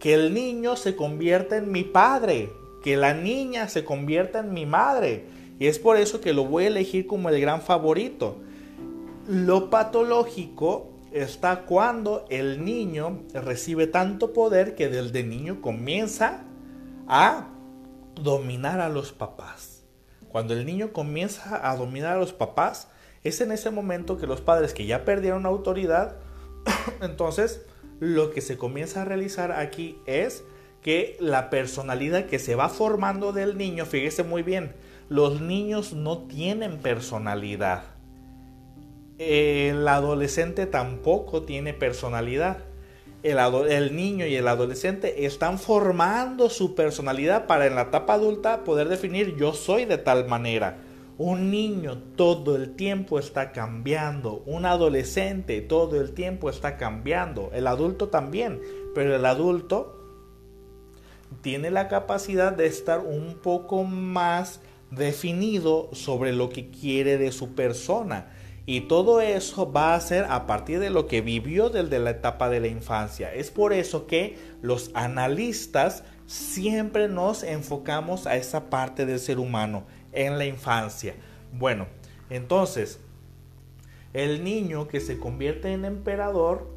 que 0.00 0.14
el 0.14 0.34
niño 0.34 0.74
se 0.74 0.96
convierta 0.96 1.56
en 1.56 1.70
mi 1.70 1.84
padre, 1.84 2.50
que 2.82 2.96
la 2.96 3.14
niña 3.14 3.68
se 3.68 3.84
convierta 3.84 4.40
en 4.40 4.52
mi 4.52 4.66
madre. 4.66 5.24
Y 5.58 5.66
es 5.66 5.78
por 5.78 5.96
eso 5.96 6.20
que 6.20 6.32
lo 6.32 6.44
voy 6.44 6.64
a 6.64 6.68
elegir 6.68 7.06
como 7.06 7.28
el 7.28 7.40
gran 7.40 7.62
favorito. 7.62 8.38
Lo 9.28 9.70
patológico 9.70 10.90
está 11.12 11.62
cuando 11.62 12.24
el 12.30 12.64
niño 12.64 13.22
recibe 13.34 13.86
tanto 13.86 14.32
poder 14.32 14.74
que 14.74 14.88
desde 14.88 15.22
niño 15.22 15.60
comienza 15.60 16.44
a 17.06 17.48
dominar 18.14 18.80
a 18.80 18.88
los 18.88 19.12
papás. 19.12 19.84
Cuando 20.28 20.54
el 20.54 20.64
niño 20.64 20.92
comienza 20.92 21.70
a 21.70 21.76
dominar 21.76 22.16
a 22.16 22.20
los 22.20 22.32
papás, 22.32 22.88
es 23.22 23.40
en 23.40 23.52
ese 23.52 23.70
momento 23.70 24.16
que 24.16 24.26
los 24.26 24.40
padres 24.40 24.72
que 24.72 24.86
ya 24.86 25.04
perdieron 25.04 25.46
autoridad, 25.46 26.16
entonces 27.02 27.62
lo 28.00 28.30
que 28.30 28.40
se 28.40 28.56
comienza 28.56 29.02
a 29.02 29.04
realizar 29.04 29.52
aquí 29.52 29.98
es 30.06 30.42
que 30.82 31.16
la 31.20 31.48
personalidad 31.48 32.26
que 32.26 32.38
se 32.38 32.56
va 32.56 32.68
formando 32.68 33.32
del 33.32 33.56
niño, 33.56 33.86
fíjese 33.86 34.24
muy 34.24 34.42
bien, 34.42 34.72
los 35.08 35.40
niños 35.40 35.92
no 35.92 36.18
tienen 36.18 36.78
personalidad. 36.78 37.84
El 39.18 39.86
adolescente 39.86 40.66
tampoco 40.66 41.44
tiene 41.44 41.72
personalidad. 41.72 42.58
El, 43.22 43.38
el, 43.70 43.94
niño 43.94 44.26
y 44.26 44.34
el 44.34 44.48
adolescente 44.48 45.26
están 45.26 45.60
formando 45.60 46.50
su 46.50 46.74
personalidad 46.74 47.46
para 47.46 47.66
en 47.66 47.76
la 47.76 47.82
etapa 47.82 48.14
adulta 48.14 48.64
poder 48.64 48.88
definir 48.88 49.36
yo 49.36 49.52
soy 49.52 49.84
de 49.84 49.98
tal 49.98 50.26
manera. 50.26 50.78
Un 51.18 51.52
niño 51.52 51.98
todo 52.16 52.56
el 52.56 52.74
tiempo 52.74 53.20
está 53.20 53.52
cambiando, 53.52 54.42
un 54.46 54.66
adolescente 54.66 55.60
todo 55.60 56.00
el 56.00 56.14
tiempo 56.14 56.50
está 56.50 56.76
cambiando, 56.76 57.50
el 57.52 57.68
adulto 57.68 58.08
también, 58.08 58.60
pero 58.92 59.14
el 59.14 59.24
adulto 59.24 60.01
tiene 61.42 61.70
la 61.70 61.88
capacidad 61.88 62.52
de 62.52 62.66
estar 62.66 63.00
un 63.00 63.34
poco 63.34 63.84
más 63.84 64.60
definido 64.90 65.90
sobre 65.92 66.32
lo 66.32 66.48
que 66.48 66.70
quiere 66.70 67.18
de 67.18 67.32
su 67.32 67.54
persona. 67.54 68.32
Y 68.64 68.82
todo 68.82 69.20
eso 69.20 69.72
va 69.72 69.94
a 69.94 70.00
ser 70.00 70.26
a 70.28 70.46
partir 70.46 70.78
de 70.78 70.90
lo 70.90 71.08
que 71.08 71.20
vivió 71.20 71.68
desde 71.68 71.98
la 71.98 72.10
etapa 72.10 72.48
de 72.48 72.60
la 72.60 72.68
infancia. 72.68 73.34
Es 73.34 73.50
por 73.50 73.72
eso 73.72 74.06
que 74.06 74.38
los 74.62 74.92
analistas 74.94 76.04
siempre 76.26 77.08
nos 77.08 77.42
enfocamos 77.42 78.26
a 78.26 78.36
esa 78.36 78.70
parte 78.70 79.04
del 79.04 79.18
ser 79.18 79.40
humano 79.40 79.84
en 80.12 80.38
la 80.38 80.46
infancia. 80.46 81.14
Bueno, 81.52 81.88
entonces, 82.30 83.00
el 84.12 84.44
niño 84.44 84.86
que 84.86 85.00
se 85.00 85.18
convierte 85.18 85.72
en 85.72 85.84
emperador, 85.84 86.71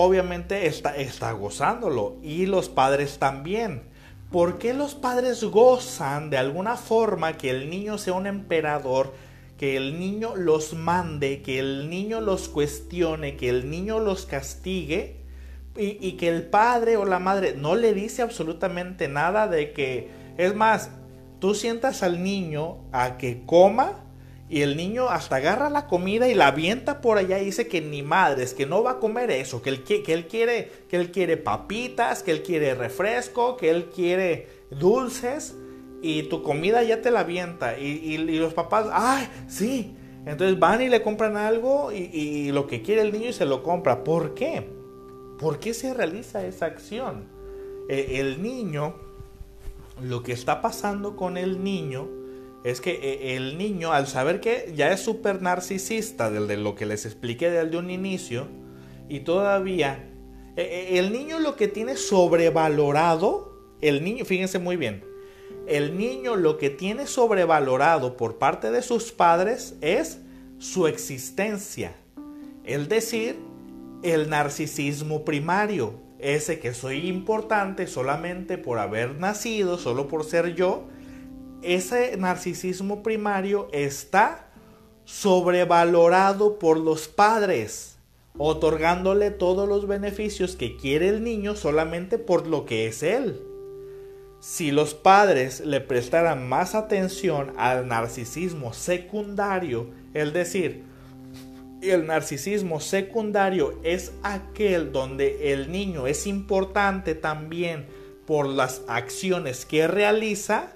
obviamente 0.00 0.66
está, 0.66 0.96
está 0.96 1.32
gozándolo 1.32 2.16
y 2.22 2.46
los 2.46 2.68
padres 2.68 3.18
también. 3.18 3.82
¿Por 4.30 4.58
qué 4.58 4.74
los 4.74 4.94
padres 4.94 5.42
gozan 5.42 6.30
de 6.30 6.38
alguna 6.38 6.76
forma 6.76 7.36
que 7.38 7.50
el 7.50 7.70
niño 7.70 7.98
sea 7.98 8.12
un 8.12 8.26
emperador 8.26 9.12
que 9.58 9.76
el 9.76 9.98
niño 9.98 10.36
los 10.36 10.72
mande, 10.74 11.42
que 11.42 11.58
el 11.58 11.90
niño 11.90 12.20
los 12.20 12.48
cuestione, 12.48 13.36
que 13.36 13.48
el 13.48 13.68
niño 13.68 13.98
los 13.98 14.24
castigue 14.24 15.16
y, 15.76 15.98
y, 16.00 16.12
que 16.12 16.28
el 16.28 16.44
padre 16.44 16.96
o 16.96 17.04
la 17.04 17.18
madre 17.18 17.54
no 17.56 17.74
le 17.74 17.92
dice 17.92 18.22
absolutamente 18.22 19.08
nada 19.08 19.48
de 19.48 19.72
que, 19.72 20.10
es 20.36 20.54
más, 20.54 20.90
tú 21.40 21.56
sientas 21.56 22.04
al 22.04 22.22
niño 22.22 22.78
a 22.92 23.18
que 23.18 23.42
coma 23.44 24.04
y 24.50 24.62
el 24.62 24.76
niño 24.76 25.10
hasta 25.10 25.36
agarra 25.36 25.68
la 25.68 25.86
comida 25.86 26.26
y 26.28 26.34
la 26.34 26.48
avienta 26.48 27.00
por 27.02 27.18
allá 27.18 27.38
y 27.38 27.46
dice 27.46 27.68
que 27.68 27.82
ni 27.82 28.02
madres, 28.02 28.54
que 28.54 28.64
no 28.64 28.82
va 28.82 28.92
a 28.92 28.98
comer 28.98 29.30
eso, 29.30 29.60
que 29.60 29.68
él, 29.68 29.84
que, 29.84 30.02
él 30.06 30.26
quiere, 30.26 30.72
que 30.88 30.96
él 30.96 31.10
quiere 31.10 31.36
papitas, 31.36 32.22
que 32.22 32.30
él 32.30 32.42
quiere 32.42 32.74
refresco, 32.74 33.58
que 33.58 33.68
él 33.70 33.90
quiere 33.94 34.48
dulces 34.70 35.54
y 36.00 36.24
tu 36.24 36.42
comida 36.42 36.82
ya 36.82 37.02
te 37.02 37.10
la 37.10 37.20
avienta. 37.20 37.78
Y, 37.78 38.16
los 38.38 38.54
papás, 38.54 38.86
¡ay! 38.90 39.28
Sí. 39.48 39.94
Entonces 40.24 40.58
van 40.58 40.80
y 40.80 40.88
le 40.88 41.02
compran 41.02 41.36
algo 41.36 41.92
y, 41.92 42.50
lo 42.52 42.66
que 42.66 42.82
quiere 42.82 43.02
el 43.02 43.12
niño 43.12 43.28
y 43.28 43.32
se 43.34 43.44
lo 43.44 43.62
compra. 43.62 44.02
¿Por 44.02 44.34
qué? 44.34 44.66
¿Por 45.38 45.58
qué 45.58 45.74
se 45.74 45.92
realiza 45.92 46.44
esa 46.46 46.66
acción? 46.66 47.24
E, 47.88 48.20
el 48.20 48.42
niño, 48.42 48.94
lo 50.02 50.22
que 50.22 50.32
está 50.32 50.62
pasando 50.62 51.16
con 51.16 51.36
el 51.36 51.62
niño 51.62 52.17
es 52.64 52.80
que 52.80 52.92
e, 52.92 53.36
el 53.36 53.58
niño, 53.58 53.92
al 53.92 54.06
saber 54.06 54.40
que 54.40 54.72
ya 54.74 54.92
es 54.92 55.00
súper 55.00 55.42
narcisista, 55.42 56.30
de 56.30 56.56
lo 56.56 56.74
que 56.74 56.86
les 56.86 57.06
expliqué 57.06 57.50
desde 57.50 57.76
un 57.76 57.90
inicio, 57.90 58.48
y 59.08 59.20
todavía, 59.20 60.08
e, 60.56 60.98
el 60.98 61.12
niño 61.12 61.38
lo 61.38 61.56
que 61.56 61.68
tiene 61.68 61.96
sobrevalorado, 61.96 63.76
el 63.80 64.02
niño, 64.02 64.24
fíjense 64.24 64.58
muy 64.58 64.76
bien, 64.76 65.04
el 65.66 65.96
niño 65.96 66.36
lo 66.36 66.58
que 66.58 66.70
tiene 66.70 67.06
sobrevalorado 67.06 68.16
por 68.16 68.38
parte 68.38 68.70
de 68.70 68.82
sus 68.82 69.12
padres 69.12 69.76
es 69.80 70.18
su 70.58 70.86
existencia. 70.86 71.94
Es 72.64 72.88
decir, 72.88 73.36
el 74.02 74.30
narcisismo 74.30 75.24
primario, 75.24 75.94
ese 76.18 76.58
que 76.58 76.74
soy 76.74 77.06
importante 77.08 77.86
solamente 77.86 78.58
por 78.58 78.78
haber 78.78 79.16
nacido, 79.16 79.78
solo 79.78 80.08
por 80.08 80.24
ser 80.24 80.54
yo, 80.54 80.88
ese 81.62 82.16
narcisismo 82.16 83.02
primario 83.02 83.68
está 83.72 84.48
sobrevalorado 85.04 86.58
por 86.58 86.78
los 86.78 87.08
padres, 87.08 87.98
otorgándole 88.36 89.30
todos 89.30 89.68
los 89.68 89.86
beneficios 89.86 90.56
que 90.56 90.76
quiere 90.76 91.08
el 91.08 91.24
niño 91.24 91.56
solamente 91.56 92.18
por 92.18 92.46
lo 92.46 92.66
que 92.66 92.86
es 92.86 93.02
él. 93.02 93.42
Si 94.40 94.70
los 94.70 94.94
padres 94.94 95.60
le 95.60 95.80
prestaran 95.80 96.48
más 96.48 96.74
atención 96.74 97.52
al 97.56 97.88
narcisismo 97.88 98.72
secundario, 98.72 99.90
es 100.14 100.32
decir, 100.32 100.84
el 101.82 102.06
narcisismo 102.06 102.80
secundario 102.80 103.78
es 103.82 104.12
aquel 104.22 104.92
donde 104.92 105.52
el 105.52 105.72
niño 105.72 106.06
es 106.06 106.26
importante 106.26 107.14
también 107.14 107.86
por 108.26 108.46
las 108.46 108.82
acciones 108.88 109.64
que 109.64 109.88
realiza, 109.88 110.72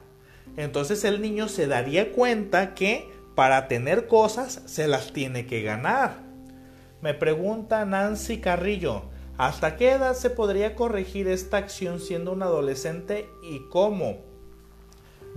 entonces 0.56 1.04
el 1.04 1.20
niño 1.20 1.48
se 1.48 1.66
daría 1.66 2.12
cuenta 2.12 2.74
que 2.74 3.10
para 3.34 3.68
tener 3.68 4.06
cosas 4.06 4.62
se 4.66 4.88
las 4.88 5.12
tiene 5.12 5.46
que 5.46 5.62
ganar. 5.62 6.22
Me 7.00 7.14
pregunta 7.14 7.84
Nancy 7.84 8.38
Carrillo, 8.38 9.04
¿Hasta 9.38 9.76
qué 9.76 9.92
edad 9.92 10.14
se 10.14 10.30
podría 10.30 10.74
corregir 10.76 11.26
esta 11.26 11.56
acción 11.56 12.00
siendo 12.00 12.32
un 12.32 12.42
adolescente 12.42 13.28
y 13.42 13.60
cómo? 13.70 14.18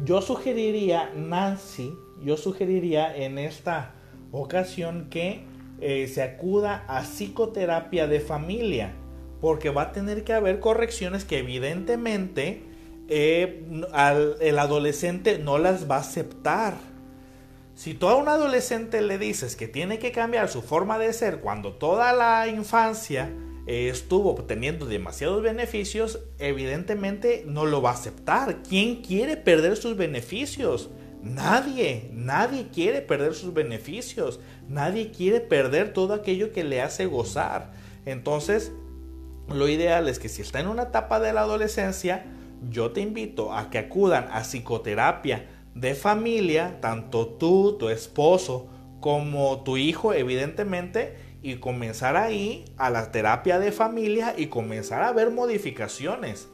Yo 0.03 0.21
sugeriría, 0.21 1.11
Nancy, 1.15 1.97
yo 2.21 2.35
sugeriría 2.35 3.15
en 3.15 3.37
esta 3.37 3.95
ocasión 4.31 5.07
que 5.09 5.45
eh, 5.79 6.07
se 6.07 6.21
acuda 6.21 6.83
a 6.87 7.03
psicoterapia 7.03 8.05
de 8.07 8.19
familia, 8.19 8.93
porque 9.39 9.69
va 9.69 9.83
a 9.83 9.91
tener 9.93 10.25
que 10.25 10.33
haber 10.33 10.59
correcciones 10.59 11.23
que 11.23 11.39
evidentemente 11.39 12.63
eh, 13.07 13.63
el 14.41 14.59
adolescente 14.59 15.37
no 15.39 15.57
las 15.57 15.89
va 15.89 15.97
a 15.97 16.01
aceptar. 16.01 16.75
Si 17.75 17.93
tú 17.93 18.07
a 18.07 18.15
un 18.15 18.27
adolescente 18.27 19.01
le 19.01 19.17
dices 19.17 19.55
que 19.55 19.67
tiene 19.67 19.99
que 19.99 20.11
cambiar 20.11 20.49
su 20.49 20.61
forma 20.61 20.97
de 20.97 21.11
ser 21.11 21.41
cuando 21.41 21.73
toda 21.73 22.13
la 22.13 22.47
infancia 22.47 23.29
estuvo 23.67 24.31
obteniendo 24.31 24.85
demasiados 24.85 25.41
beneficios, 25.41 26.19
evidentemente 26.37 27.43
no 27.47 27.65
lo 27.65 27.81
va 27.81 27.91
a 27.91 27.93
aceptar. 27.93 28.61
¿Quién 28.67 29.01
quiere 29.01 29.37
perder 29.37 29.75
sus 29.75 29.97
beneficios? 29.97 30.89
Nadie, 31.25 32.11
nadie 32.13 32.67
quiere 32.71 33.01
perder 33.01 33.33
sus 33.33 33.51
beneficios, 33.51 34.39
nadie 34.69 35.09
quiere 35.09 35.39
perder 35.39 35.91
todo 35.91 36.13
aquello 36.13 36.51
que 36.51 36.63
le 36.63 36.81
hace 36.81 37.07
gozar. 37.07 37.73
Entonces, 38.05 38.71
lo 39.47 39.67
ideal 39.67 40.07
es 40.07 40.19
que 40.19 40.29
si 40.29 40.43
está 40.43 40.59
en 40.59 40.67
una 40.67 40.83
etapa 40.83 41.19
de 41.19 41.33
la 41.33 41.41
adolescencia, 41.41 42.25
yo 42.69 42.91
te 42.91 43.01
invito 43.01 43.53
a 43.53 43.69
que 43.69 43.77
acudan 43.77 44.27
a 44.31 44.41
psicoterapia 44.41 45.47
de 45.73 45.93
familia, 45.95 46.79
tanto 46.81 47.27
tú, 47.27 47.77
tu 47.77 47.89
esposo, 47.89 48.67
como 48.99 49.63
tu 49.63 49.77
hijo, 49.77 50.13
evidentemente, 50.13 51.17
y 51.41 51.57
comenzar 51.57 52.17
ahí 52.17 52.65
a 52.77 52.89
la 52.89 53.11
terapia 53.11 53.59
de 53.59 53.71
familia 53.71 54.33
y 54.35 54.47
comenzar 54.47 55.03
a 55.03 55.11
ver 55.11 55.29
modificaciones. 55.29 56.47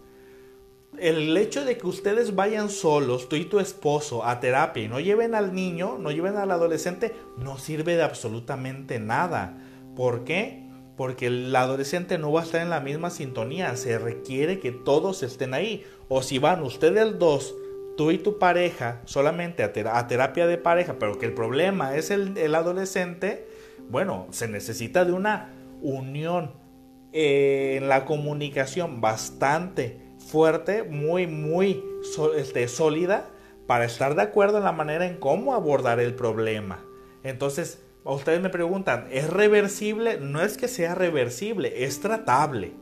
El 0.97 1.37
hecho 1.37 1.63
de 1.63 1.77
que 1.77 1.87
ustedes 1.87 2.35
vayan 2.35 2.69
solos, 2.69 3.29
tú 3.29 3.37
y 3.37 3.45
tu 3.45 3.59
esposo, 3.59 4.25
a 4.25 4.41
terapia 4.41 4.83
y 4.83 4.89
no 4.89 4.99
lleven 4.99 5.35
al 5.35 5.53
niño, 5.53 5.97
no 5.97 6.11
lleven 6.11 6.35
al 6.35 6.51
adolescente, 6.51 7.15
no 7.37 7.57
sirve 7.57 7.95
de 7.95 8.03
absolutamente 8.03 8.99
nada. 8.99 9.57
¿Por 9.95 10.25
qué? 10.25 10.67
Porque 10.97 11.27
el 11.27 11.55
adolescente 11.55 12.17
no 12.17 12.33
va 12.33 12.41
a 12.41 12.43
estar 12.43 12.61
en 12.61 12.69
la 12.69 12.81
misma 12.81 13.09
sintonía. 13.09 13.73
Se 13.77 13.97
requiere 13.97 14.59
que 14.59 14.73
todos 14.73 15.23
estén 15.23 15.53
ahí. 15.53 15.85
O 16.13 16.21
si 16.21 16.39
van 16.39 16.61
ustedes 16.61 17.17
dos, 17.19 17.55
tú 17.95 18.11
y 18.11 18.17
tu 18.17 18.37
pareja, 18.37 18.99
solamente 19.05 19.63
a, 19.63 19.71
terapia 19.71 20.45
de 20.45 20.57
pareja, 20.57 20.97
pero 20.99 21.17
que 21.17 21.25
el 21.25 21.33
problema 21.33 21.95
es 21.95 22.11
el, 22.11 22.53
adolescente, 22.53 23.47
bueno, 23.89 24.27
se 24.31 24.49
necesita 24.49 25.05
de 25.05 25.13
una 25.13 25.53
unión 25.81 26.51
eh, 27.13 27.77
en 27.77 27.87
la 27.87 28.03
comunicación 28.03 28.99
bastante 28.99 30.01
fuerte, 30.17 30.83
muy, 30.83 31.27
muy 31.27 31.81
este, 32.35 32.67
sólida, 32.67 33.29
para 33.65 33.85
estar 33.85 34.13
de 34.15 34.23
acuerdo 34.23 34.57
en 34.57 34.65
la 34.65 34.73
manera 34.73 35.07
en 35.07 35.15
cómo 35.15 35.55
abordar 35.55 36.01
el 36.01 36.13
problema. 36.13 36.83
Entonces, 37.23 37.85
ustedes 38.03 38.41
me 38.41 38.49
preguntan, 38.49 39.07
¿es 39.11 39.29
reversible? 39.29 40.17
No 40.19 40.41
es 40.41 40.57
que 40.57 40.67
sea 40.67 40.93
reversible, 40.93 41.85
es 41.85 42.01
tratable 42.01 42.73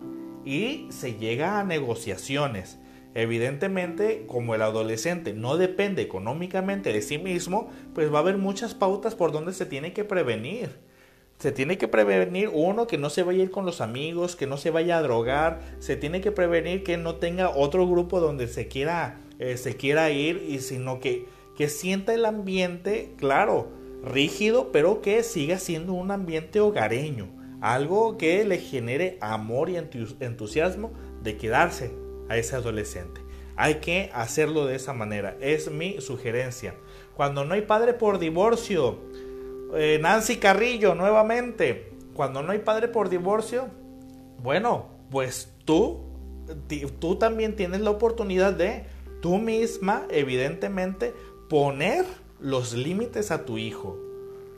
y 0.45 0.87
se 0.89 1.13
llega 1.13 1.59
a 1.59 1.63
negociaciones. 1.63 2.79
Evidentemente, 3.15 4.25
como 4.27 4.53
el 4.53 4.61
adolescente 4.61 5.33
no 5.33 5.57
depende 5.57 6.03
económicamente 6.03 6.93
de 6.93 7.01
sí 7.01 7.17
mismo, 7.17 7.69
pues 7.95 8.13
va 8.13 8.19
a 8.19 8.21
haber 8.21 8.37
muchas 8.37 8.75
pautas 8.75 9.15
por 9.15 9.31
donde 9.31 9.53
se 9.53 9.65
tiene 9.65 9.93
que 9.93 10.03
prevenir. 10.03 10.77
Se 11.39 11.51
tiene 11.51 11.77
que 11.77 11.87
prevenir 11.87 12.49
uno 12.53 12.85
que 12.85 12.97
no 12.97 13.09
se 13.09 13.23
vaya 13.23 13.39
a 13.39 13.43
ir 13.43 13.51
con 13.51 13.65
los 13.65 13.81
amigos, 13.81 14.35
que 14.35 14.45
no 14.45 14.57
se 14.57 14.71
vaya 14.71 14.97
a 14.97 15.01
drogar, 15.01 15.61
se 15.79 15.95
tiene 15.95 16.21
que 16.21 16.31
prevenir 16.31 16.83
que 16.83 16.97
no 16.97 17.15
tenga 17.15 17.49
otro 17.49 17.87
grupo 17.87 18.19
donde 18.19 18.47
se 18.47 18.67
quiera, 18.67 19.21
eh, 19.39 19.57
se 19.57 19.75
quiera 19.75 20.11
ir, 20.11 20.45
y 20.47 20.59
sino 20.59 20.99
que, 20.99 21.25
que 21.55 21.69
sienta 21.69 22.13
el 22.13 22.25
ambiente, 22.25 23.13
claro, 23.17 23.71
rígido, 24.03 24.71
pero 24.71 25.01
que 25.01 25.23
siga 25.23 25.57
siendo 25.57 25.93
un 25.93 26.11
ambiente 26.11 26.59
hogareño, 26.59 27.29
algo 27.61 28.17
que 28.17 28.43
le 28.43 28.59
genere 28.59 29.17
amor 29.21 29.69
y 29.69 29.77
entusiasmo 29.77 30.91
de 31.23 31.37
quedarse 31.37 32.08
a 32.29 32.37
ese 32.37 32.55
adolescente. 32.55 33.21
Hay 33.55 33.75
que 33.75 34.09
hacerlo 34.13 34.65
de 34.65 34.75
esa 34.75 34.93
manera, 34.93 35.35
es 35.41 35.69
mi 35.69 35.99
sugerencia. 35.99 36.75
Cuando 37.15 37.43
no 37.43 37.53
hay 37.53 37.63
padre 37.63 37.93
por 37.93 38.19
divorcio, 38.19 38.99
eh, 39.75 39.99
Nancy 40.01 40.37
Carrillo, 40.37 40.95
nuevamente, 40.95 41.91
cuando 42.13 42.41
no 42.41 42.51
hay 42.51 42.59
padre 42.59 42.87
por 42.87 43.09
divorcio, 43.09 43.67
bueno, 44.41 44.87
pues 45.11 45.53
tú, 45.65 46.05
tú 46.99 47.17
también 47.17 47.55
tienes 47.55 47.81
la 47.81 47.89
oportunidad 47.89 48.53
de 48.53 48.85
tú 49.21 49.37
misma, 49.37 50.05
evidentemente, 50.09 51.13
poner 51.49 52.05
los 52.39 52.73
límites 52.73 53.31
a 53.31 53.45
tu 53.45 53.57
hijo. 53.57 53.97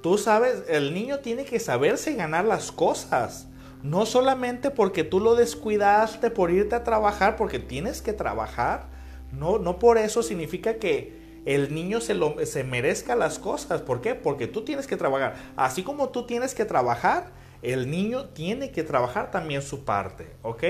Tú 0.02 0.18
sabes, 0.18 0.64
el 0.68 0.94
niño 0.94 1.20
tiene 1.20 1.46
que 1.46 1.60
saberse 1.60 2.16
ganar 2.16 2.46
las 2.46 2.72
cosas. 2.72 3.48
No 3.84 4.06
solamente 4.06 4.72
porque 4.72 5.04
tú 5.04 5.20
lo 5.20 5.36
descuidaste 5.36 6.30
por 6.32 6.52
irte 6.52 6.76
a 6.76 6.84
trabajar, 6.84 7.36
porque 7.36 7.60
tienes 7.60 8.02
que 8.02 8.14
trabajar. 8.14 8.88
No, 9.32 9.58
no 9.58 9.80
por 9.80 9.98
eso 9.98 10.24
significa 10.24 10.76
que, 10.76 11.22
el 11.46 11.74
niño 11.74 12.02
se, 12.02 12.14
lo, 12.14 12.36
se 12.46 12.64
merezca 12.64 13.16
las 13.16 13.40
cosas. 13.40 13.82
¿Por 13.82 14.02
qué? 14.02 14.16
Porque 14.16 14.48
tú 14.48 14.64
tienes 14.64 14.88
que 14.88 14.98
trabajar. 14.98 15.36
Así 15.56 15.84
como 15.84 16.10
tú 16.10 16.26
tienes 16.26 16.54
que 16.54 16.66
trabajar, 16.66 17.32
el 17.62 17.90
niño 17.90 18.26
tiene 18.26 18.72
que 18.72 18.84
trabajar 18.84 19.32
también 19.32 19.62
su 19.62 19.84
parte. 19.84 20.28
¿Ok? 20.44 20.64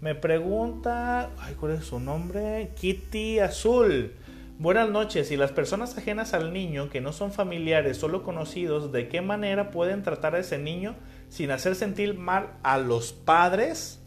Me 0.00 0.14
pregunta, 0.14 1.30
ay, 1.38 1.54
¿cuál 1.58 1.72
es 1.72 1.84
su 1.84 2.00
nombre? 2.00 2.70
Kitty 2.74 3.38
Azul. 3.38 4.14
Buenas 4.58 4.88
noches. 4.88 5.28
Si 5.28 5.36
las 5.36 5.52
personas 5.52 5.96
ajenas 5.98 6.32
al 6.32 6.52
niño, 6.52 6.88
que 6.90 7.00
no 7.00 7.12
son 7.12 7.32
familiares, 7.32 7.96
solo 7.96 8.22
conocidos, 8.22 8.92
¿de 8.92 9.08
qué 9.08 9.20
manera 9.20 9.70
pueden 9.70 10.02
tratar 10.02 10.34
a 10.34 10.38
ese 10.38 10.58
niño 10.58 10.94
sin 11.34 11.50
hacer 11.50 11.74
sentir 11.74 12.16
mal 12.16 12.52
a 12.62 12.78
los 12.78 13.12
padres? 13.12 13.98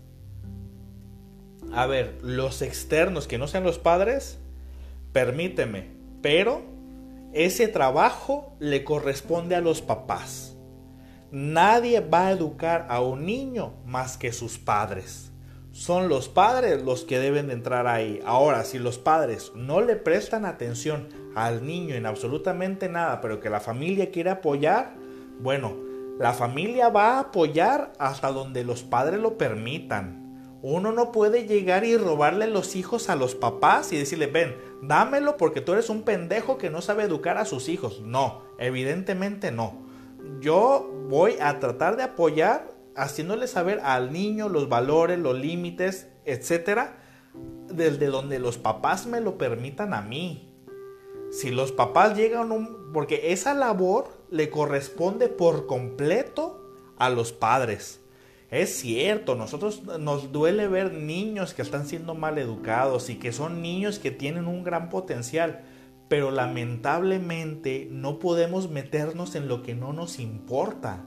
A 1.74 1.86
ver, 1.86 2.20
los 2.22 2.62
externos 2.62 3.28
que 3.28 3.38
no 3.38 3.50
sean 3.50 3.66
los 3.66 3.80
padres, 3.80 4.40
permíteme, 5.12 5.90
pero 6.22 6.62
ese 7.34 7.68
trabajo 7.68 8.56
le 8.62 8.86
corresponde 8.86 9.56
a 9.56 9.62
los 9.62 9.82
papás. 9.82 10.56
Nadie 11.30 12.00
va 12.00 12.28
a 12.28 12.32
educar 12.32 12.88
a 12.90 13.02
un 13.02 13.26
niño 13.26 13.74
más 13.86 14.16
que 14.18 14.32
sus 14.32 14.58
padres. 14.58 15.34
Son 15.74 16.08
los 16.08 16.30
padres 16.30 16.82
los 16.82 17.04
que 17.04 17.20
deben 17.20 17.48
de 17.48 17.54
entrar 17.56 17.88
ahí. 17.88 18.22
Ahora, 18.26 18.64
si 18.64 18.80
los 18.80 18.98
padres 18.98 19.52
no 19.54 19.82
le 19.82 19.98
prestan 19.98 20.46
atención 20.46 21.10
al 21.36 21.68
niño 21.68 21.94
en 21.94 22.06
absolutamente 22.06 22.88
nada, 22.88 23.20
pero 23.20 23.42
que 23.42 23.50
la 23.50 23.60
familia 23.60 24.12
quiere 24.12 24.30
apoyar, 24.30 24.96
bueno, 25.42 25.87
la 26.20 26.34
familia 26.34 26.90
va 26.90 27.16
a 27.16 27.20
apoyar 27.20 27.94
hasta 28.00 28.32
donde 28.32 28.64
los 28.64 28.84
padres 28.84 29.20
lo 29.20 29.38
permitan. 29.38 30.26
Uno 30.64 30.92
no 30.92 31.12
puede 31.12 31.46
llegar 31.46 31.86
y 31.86 31.96
robarle 31.96 32.48
los 32.48 32.76
hijos 32.76 33.10
a 33.10 33.16
los 33.16 33.36
papás 33.36 33.94
y 33.94 33.98
decirle, 33.98 34.26
ven, 34.26 34.56
dámelo 34.82 35.38
porque 35.38 35.62
tú 35.62 35.74
eres 35.74 35.90
un 35.92 36.02
pendejo 36.02 36.58
que 36.58 36.72
no 36.72 36.82
sabe 36.82 37.04
educar 37.04 37.38
a 37.38 37.46
sus 37.46 37.70
hijos. 37.70 38.02
No, 38.02 38.42
evidentemente 38.58 39.52
no. 39.52 39.86
Yo 40.42 40.92
voy 41.08 41.36
a 41.40 41.60
tratar 41.60 41.96
de 41.96 42.04
apoyar 42.04 42.72
haciéndole 42.96 43.48
saber 43.48 43.80
al 43.84 44.12
niño 44.12 44.50
los 44.50 44.68
valores, 44.68 45.20
los 45.20 45.38
límites, 45.38 46.08
etcétera, 46.26 46.98
desde 47.72 48.08
donde 48.08 48.40
los 48.40 48.58
papás 48.58 49.06
me 49.06 49.22
lo 49.22 49.38
permitan 49.38 49.94
a 49.94 50.02
mí. 50.02 50.52
Si 51.30 51.52
los 51.52 51.72
papás 51.72 52.18
llegan 52.18 52.52
un... 52.52 52.92
porque 52.92 53.32
esa 53.32 53.54
labor 53.54 54.17
le 54.30 54.50
corresponde 54.50 55.30
por 55.30 55.68
completo 55.68 56.62
a 56.98 57.10
los 57.10 57.32
padres. 57.32 58.02
Es 58.50 58.80
cierto, 58.80 59.36
nosotros 59.36 59.84
nos 60.00 60.32
duele 60.32 60.68
ver 60.68 60.94
niños 60.94 61.54
que 61.54 61.62
están 61.62 61.86
siendo 61.86 62.16
mal 62.16 62.38
educados 62.38 63.10
y 63.10 63.16
que 63.16 63.34
son 63.34 63.62
niños 63.62 64.00
que 64.00 64.12
tienen 64.12 64.48
un 64.48 64.64
gran 64.64 64.90
potencial, 64.90 65.66
pero 66.08 66.32
lamentablemente 66.32 67.90
no 67.92 68.20
podemos 68.20 68.70
meternos 68.70 69.36
en 69.36 69.50
lo 69.50 69.64
que 69.64 69.76
no 69.76 69.92
nos 69.92 70.20
importa. 70.20 71.04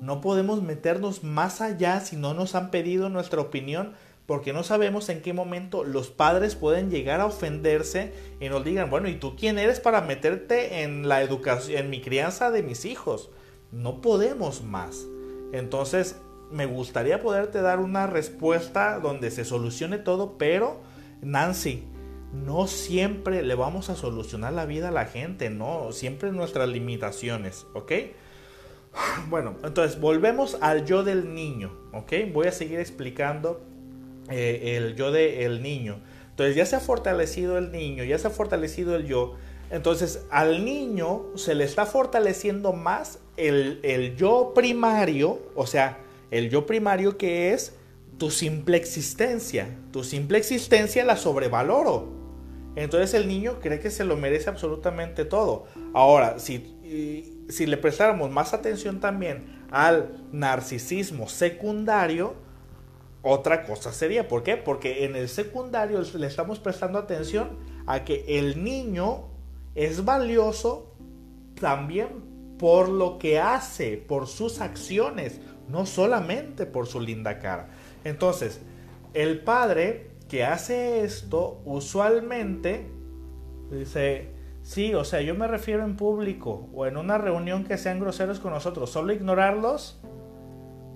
No 0.00 0.20
podemos 0.20 0.62
meternos 0.62 1.24
más 1.24 1.60
allá 1.60 2.00
si 2.00 2.16
no 2.16 2.32
nos 2.32 2.54
han 2.54 2.70
pedido 2.70 3.10
nuestra 3.10 3.42
opinión 3.42 3.92
porque 4.28 4.52
no 4.52 4.62
sabemos 4.62 5.08
en 5.08 5.22
qué 5.22 5.32
momento 5.32 5.84
los 5.84 6.10
padres 6.10 6.54
pueden 6.54 6.90
llegar 6.90 7.22
a 7.22 7.24
ofenderse 7.24 8.12
y 8.40 8.50
nos 8.50 8.62
digan, 8.62 8.90
bueno, 8.90 9.08
¿y 9.08 9.14
tú 9.14 9.34
quién 9.36 9.58
eres 9.58 9.80
para 9.80 10.02
meterte 10.02 10.82
en 10.82 11.08
la 11.08 11.22
educación, 11.22 11.78
en 11.78 11.88
mi 11.88 12.02
crianza 12.02 12.50
de 12.50 12.62
mis 12.62 12.84
hijos? 12.84 13.30
No 13.72 14.02
podemos 14.02 14.62
más. 14.62 15.06
Entonces, 15.52 16.16
me 16.50 16.66
gustaría 16.66 17.22
poderte 17.22 17.62
dar 17.62 17.80
una 17.80 18.06
respuesta 18.06 18.98
donde 18.98 19.30
se 19.30 19.46
solucione 19.46 19.96
todo, 19.96 20.36
pero 20.36 20.82
Nancy, 21.22 21.84
no 22.30 22.66
siempre 22.66 23.42
le 23.42 23.54
vamos 23.54 23.88
a 23.88 23.96
solucionar 23.96 24.52
la 24.52 24.66
vida 24.66 24.88
a 24.88 24.92
la 24.92 25.06
gente, 25.06 25.48
no, 25.48 25.90
siempre 25.90 26.32
nuestras 26.32 26.68
limitaciones, 26.68 27.66
¿ok? 27.72 27.92
Bueno, 29.30 29.56
entonces 29.64 29.98
volvemos 29.98 30.58
al 30.60 30.84
yo 30.84 31.02
del 31.02 31.32
niño, 31.32 31.72
¿ok? 31.94 32.12
Voy 32.30 32.46
a 32.46 32.52
seguir 32.52 32.78
explicando 32.78 33.62
eh, 34.30 34.76
el 34.76 34.94
yo 34.94 35.10
del 35.10 35.62
niño. 35.62 36.00
Entonces 36.30 36.56
ya 36.56 36.66
se 36.66 36.76
ha 36.76 36.80
fortalecido 36.80 37.58
el 37.58 37.72
niño, 37.72 38.04
ya 38.04 38.18
se 38.18 38.28
ha 38.28 38.30
fortalecido 38.30 38.94
el 38.94 39.06
yo. 39.06 39.34
Entonces 39.70 40.24
al 40.30 40.64
niño 40.64 41.26
se 41.34 41.54
le 41.54 41.64
está 41.64 41.84
fortaleciendo 41.84 42.72
más 42.72 43.18
el, 43.36 43.80
el 43.82 44.16
yo 44.16 44.52
primario, 44.54 45.40
o 45.54 45.66
sea, 45.66 45.98
el 46.30 46.50
yo 46.50 46.66
primario 46.66 47.18
que 47.18 47.52
es 47.52 47.74
tu 48.18 48.30
simple 48.30 48.76
existencia. 48.76 49.76
Tu 49.92 50.04
simple 50.04 50.38
existencia 50.38 51.04
la 51.04 51.16
sobrevaloro. 51.16 52.18
Entonces 52.76 53.14
el 53.14 53.26
niño 53.26 53.58
cree 53.60 53.80
que 53.80 53.90
se 53.90 54.04
lo 54.04 54.16
merece 54.16 54.50
absolutamente 54.50 55.24
todo. 55.24 55.66
Ahora, 55.94 56.38
si, 56.38 57.36
si 57.48 57.66
le 57.66 57.76
prestáramos 57.76 58.30
más 58.30 58.54
atención 58.54 59.00
también 59.00 59.66
al 59.70 60.24
narcisismo 60.32 61.28
secundario, 61.28 62.34
otra 63.22 63.64
cosa 63.64 63.92
sería. 63.92 64.28
¿Por 64.28 64.42
qué? 64.42 64.56
Porque 64.56 65.04
en 65.04 65.16
el 65.16 65.28
secundario 65.28 66.02
le 66.14 66.26
estamos 66.26 66.58
prestando 66.58 66.98
atención 66.98 67.58
a 67.86 68.04
que 68.04 68.24
el 68.28 68.62
niño 68.62 69.28
es 69.74 70.04
valioso 70.04 70.94
también 71.60 72.56
por 72.58 72.88
lo 72.88 73.18
que 73.18 73.38
hace, 73.38 73.96
por 73.96 74.26
sus 74.26 74.60
acciones, 74.60 75.40
no 75.68 75.86
solamente 75.86 76.66
por 76.66 76.86
su 76.86 77.00
linda 77.00 77.38
cara. 77.38 77.68
Entonces, 78.04 78.60
el 79.14 79.40
padre 79.40 80.10
que 80.28 80.44
hace 80.44 81.04
esto 81.04 81.60
usualmente 81.64 82.90
dice, 83.70 84.30
sí, 84.62 84.94
o 84.94 85.04
sea, 85.04 85.20
yo 85.22 85.34
me 85.34 85.46
refiero 85.46 85.84
en 85.84 85.96
público 85.96 86.68
o 86.74 86.86
en 86.86 86.96
una 86.96 87.18
reunión 87.18 87.64
que 87.64 87.78
sean 87.78 88.00
groseros 88.00 88.40
con 88.40 88.52
nosotros, 88.52 88.90
solo 88.90 89.12
ignorarlos. 89.12 89.97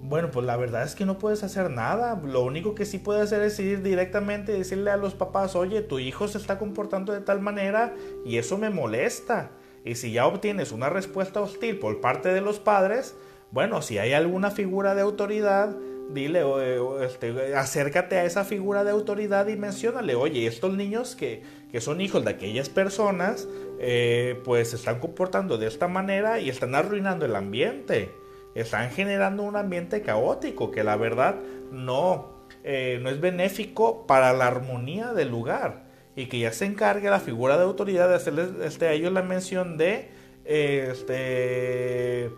Bueno, 0.02 0.32
pues 0.32 0.44
la 0.44 0.56
verdad 0.56 0.82
es 0.82 0.96
que 0.96 1.06
no 1.06 1.18
puedes 1.18 1.44
hacer 1.44 1.70
nada. 1.70 2.20
Lo 2.24 2.42
único 2.42 2.74
que 2.74 2.84
sí 2.84 2.98
puedes 2.98 3.22
hacer 3.22 3.42
es 3.42 3.58
ir 3.60 3.82
directamente 3.82 4.52
y 4.52 4.58
decirle 4.58 4.90
a 4.90 4.96
los 4.96 5.14
papás, 5.14 5.54
oye, 5.54 5.80
tu 5.80 6.00
hijo 6.00 6.26
se 6.26 6.38
está 6.38 6.58
comportando 6.58 7.12
de 7.12 7.20
tal 7.20 7.40
manera 7.40 7.94
y 8.24 8.36
eso 8.36 8.58
me 8.58 8.68
molesta. 8.68 9.52
Y 9.84 9.94
si 9.94 10.10
ya 10.10 10.26
obtienes 10.26 10.72
una 10.72 10.90
respuesta 10.90 11.40
hostil 11.40 11.78
por 11.78 12.00
parte 12.00 12.32
de 12.32 12.40
los 12.40 12.58
padres, 12.58 13.14
bueno, 13.52 13.80
si 13.80 13.98
hay 13.98 14.12
alguna 14.12 14.50
figura 14.50 14.96
de 14.96 15.02
autoridad, 15.02 15.76
dile, 16.12 16.42
este, 17.04 17.54
acércate 17.54 18.16
a 18.16 18.24
esa 18.24 18.44
figura 18.44 18.82
de 18.82 18.90
autoridad 18.90 19.46
y 19.46 19.56
menciónale, 19.56 20.16
oye, 20.16 20.46
estos 20.46 20.74
niños 20.74 21.14
que, 21.14 21.42
son 21.78 22.00
hijos 22.00 22.24
de 22.24 22.30
aquellas 22.30 22.68
personas, 22.68 23.48
eh, 23.78 24.40
pues 24.44 24.70
se 24.70 24.76
están 24.76 24.98
comportando 24.98 25.58
de 25.58 25.68
esta 25.68 25.86
manera 25.86 26.40
y 26.40 26.48
están 26.48 26.74
arruinando 26.74 27.24
el 27.24 27.36
ambiente, 27.36 28.10
están 28.54 28.90
generando 28.90 29.42
un 29.42 29.56
ambiente 29.56 30.02
caótico 30.02 30.70
que 30.70 30.84
la 30.84 30.96
verdad 30.96 31.36
no, 31.70 32.46
eh, 32.64 32.98
no 33.02 33.10
es 33.10 33.20
benéfico 33.20 34.06
para 34.06 34.32
la 34.32 34.46
armonía 34.46 35.12
del 35.12 35.30
lugar 35.30 35.84
y 36.14 36.26
que 36.26 36.38
ya 36.38 36.52
se 36.52 36.66
encargue 36.66 37.08
la 37.08 37.20
figura 37.20 37.56
de 37.56 37.64
autoridad 37.64 38.08
de 38.08 38.16
hacerles 38.16 38.50
este, 38.62 38.88
a 38.88 38.92
ellos 38.92 39.12
la 39.12 39.22
mención 39.22 39.78
de 39.78 40.10
este 40.44 42.30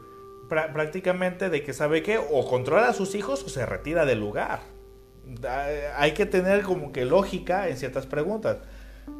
prácticamente 0.48 1.48
de 1.48 1.62
que 1.62 1.72
sabe 1.72 2.02
que 2.02 2.18
o 2.18 2.46
controla 2.48 2.88
a 2.88 2.92
sus 2.92 3.14
hijos 3.14 3.42
o 3.42 3.48
se 3.48 3.66
retira 3.66 4.04
del 4.04 4.20
lugar. 4.20 4.60
Hay 5.96 6.12
que 6.12 6.26
tener 6.26 6.62
como 6.62 6.92
que 6.92 7.04
lógica 7.04 7.68
en 7.68 7.76
ciertas 7.76 8.06
preguntas. 8.06 8.58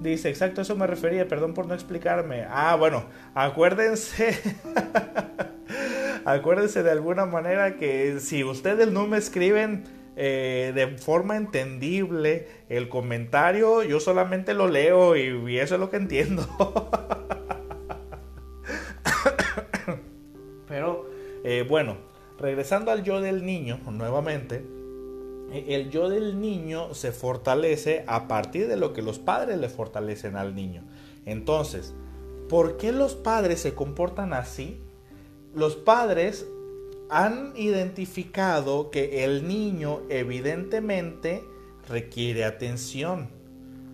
Dice, 0.00 0.28
exacto, 0.28 0.60
eso 0.60 0.76
me 0.76 0.86
refería, 0.86 1.28
perdón 1.28 1.54
por 1.54 1.66
no 1.66 1.74
explicarme. 1.74 2.46
Ah, 2.48 2.74
bueno, 2.76 3.04
acuérdense, 3.34 4.38
acuérdense 6.24 6.82
de 6.82 6.90
alguna 6.90 7.26
manera 7.26 7.76
que 7.76 8.20
si 8.20 8.44
ustedes 8.44 8.90
no 8.90 9.06
me 9.06 9.18
escriben 9.18 9.84
eh, 10.16 10.72
de 10.74 10.98
forma 10.98 11.36
entendible 11.36 12.48
el 12.68 12.88
comentario, 12.88 13.82
yo 13.82 14.00
solamente 14.00 14.54
lo 14.54 14.68
leo 14.68 15.16
y 15.16 15.58
eso 15.58 15.74
es 15.74 15.80
lo 15.80 15.90
que 15.90 15.96
entiendo. 15.96 16.46
Pero 20.68 21.06
eh, 21.44 21.64
bueno, 21.68 21.96
regresando 22.38 22.90
al 22.90 23.02
yo 23.02 23.20
del 23.20 23.44
niño, 23.44 23.80
nuevamente, 23.90 24.64
eh, 25.52 25.66
el 25.68 25.90
yo 25.90 26.08
del 26.08 26.40
niño 26.40 26.94
se 26.94 27.12
fortalece 27.12 28.04
a 28.06 28.28
partir 28.28 28.66
de 28.66 28.76
lo 28.76 28.92
que 28.92 29.02
los 29.02 29.18
padres 29.18 29.58
le 29.58 29.68
fortalecen 29.68 30.36
al 30.36 30.54
niño. 30.54 30.82
Entonces, 31.26 31.94
¿por 32.48 32.76
qué 32.76 32.92
los 32.92 33.14
padres 33.14 33.60
se 33.60 33.74
comportan 33.74 34.32
así? 34.32 34.80
Los 35.54 35.76
padres 35.76 36.46
han 37.10 37.52
identificado 37.54 38.90
que 38.90 39.24
el 39.24 39.46
niño 39.46 40.00
evidentemente 40.08 41.44
requiere 41.88 42.44
atención, 42.44 43.28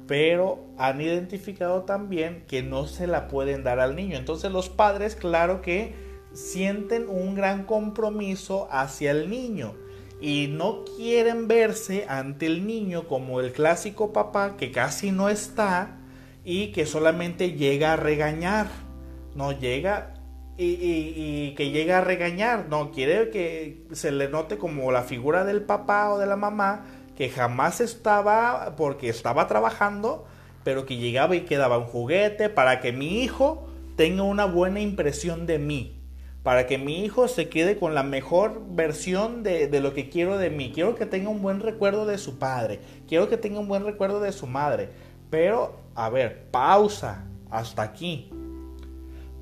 pero 0.07 0.65
han 0.79 1.03
identificado 1.03 1.83
también 1.83 2.45
que 2.49 2.63
no 2.63 2.87
se 2.87 3.07
la 3.07 3.29
pueden 3.29 3.63
dar 3.63 3.79
al 3.79 3.95
niño. 3.95 4.17
Entonces 4.17 4.51
los 4.51 4.71
padres, 4.71 5.17
claro 5.17 5.61
que 5.61 5.95
sienten 6.33 7.09
un 7.11 7.35
gran 7.35 7.65
compromiso 7.65 8.67
hacia 8.71 9.11
el 9.11 9.29
niño 9.29 9.75
y 10.19 10.49
no 10.49 10.85
quieren 10.97 11.47
verse 11.47 12.07
ante 12.09 12.47
el 12.47 12.67
niño 12.67 13.07
como 13.07 13.41
el 13.41 13.53
clásico 13.53 14.15
papá 14.15 14.57
que 14.57 14.71
casi 14.73 15.11
no 15.11 15.29
está 15.29 15.99
y 16.43 16.73
que 16.73 16.87
solamente 16.87 17.53
llega 17.53 17.93
a 17.93 17.97
regañar. 17.97 18.69
No 19.35 19.53
llega 19.53 20.15
y, 20.63 21.55
que 21.57 21.71
llega 21.71 21.99
a 21.99 22.01
regañar. 22.01 22.67
No 22.69 22.91
quiere 22.91 23.31
que 23.31 23.85
se 23.93 24.13
le 24.13 24.29
note 24.29 24.59
como 24.59 24.93
la 24.93 25.03
figura 25.03 25.45
del 25.45 25.63
papá 25.63 26.11
o 26.11 26.19
de 26.19 26.27
la 26.27 26.37
mamá 26.37 26.87
que 27.17 27.29
jamás 27.29 27.81
estaba 27.81 28.75
porque 28.77 29.09
estaba 29.09 29.47
trabajando 29.47 30.27
pero 30.65 30.87
que 30.87 30.97
llegaba 30.97 31.37
y 31.37 31.43
quedaba 31.43 31.79
un 31.79 31.87
juguete 31.87 32.49
para 32.49 32.81
que 32.81 32.93
mi 32.93 33.23
hijo 33.23 33.67
tenga 33.97 34.23
una 34.23 34.45
buena 34.45 34.81
impresión 34.81 35.47
de 35.47 35.59
mí. 35.59 35.97
Para 36.43 36.67
que 36.67 36.79
mi 36.79 37.05
hijo 37.05 37.29
se 37.29 37.51
quede 37.51 37.77
con 37.77 37.95
la 37.95 38.03
mejor 38.03 38.63
versión 38.71 39.43
de, 39.43 39.69
de 39.69 39.81
lo 39.81 39.93
que 39.93 40.09
quiero 40.09 40.39
de 40.39 40.49
mí. 40.49 40.73
Quiero 40.75 40.95
que 40.95 41.05
tenga 41.05 41.29
un 41.29 41.43
buen 41.43 41.61
recuerdo 41.61 42.07
de 42.07 42.17
su 42.17 42.39
padre. 42.39 42.81
Quiero 43.07 43.29
que 43.29 43.37
tenga 43.37 43.61
un 43.61 43.69
buen 43.69 43.85
recuerdo 43.85 44.21
de 44.21 44.33
su 44.33 44.47
madre. 44.47 44.89
Pero, 45.29 45.79
a 45.95 46.09
ver, 46.09 46.47
pausa. 46.51 47.27
Hasta 47.51 47.83
aquí. 47.83 48.31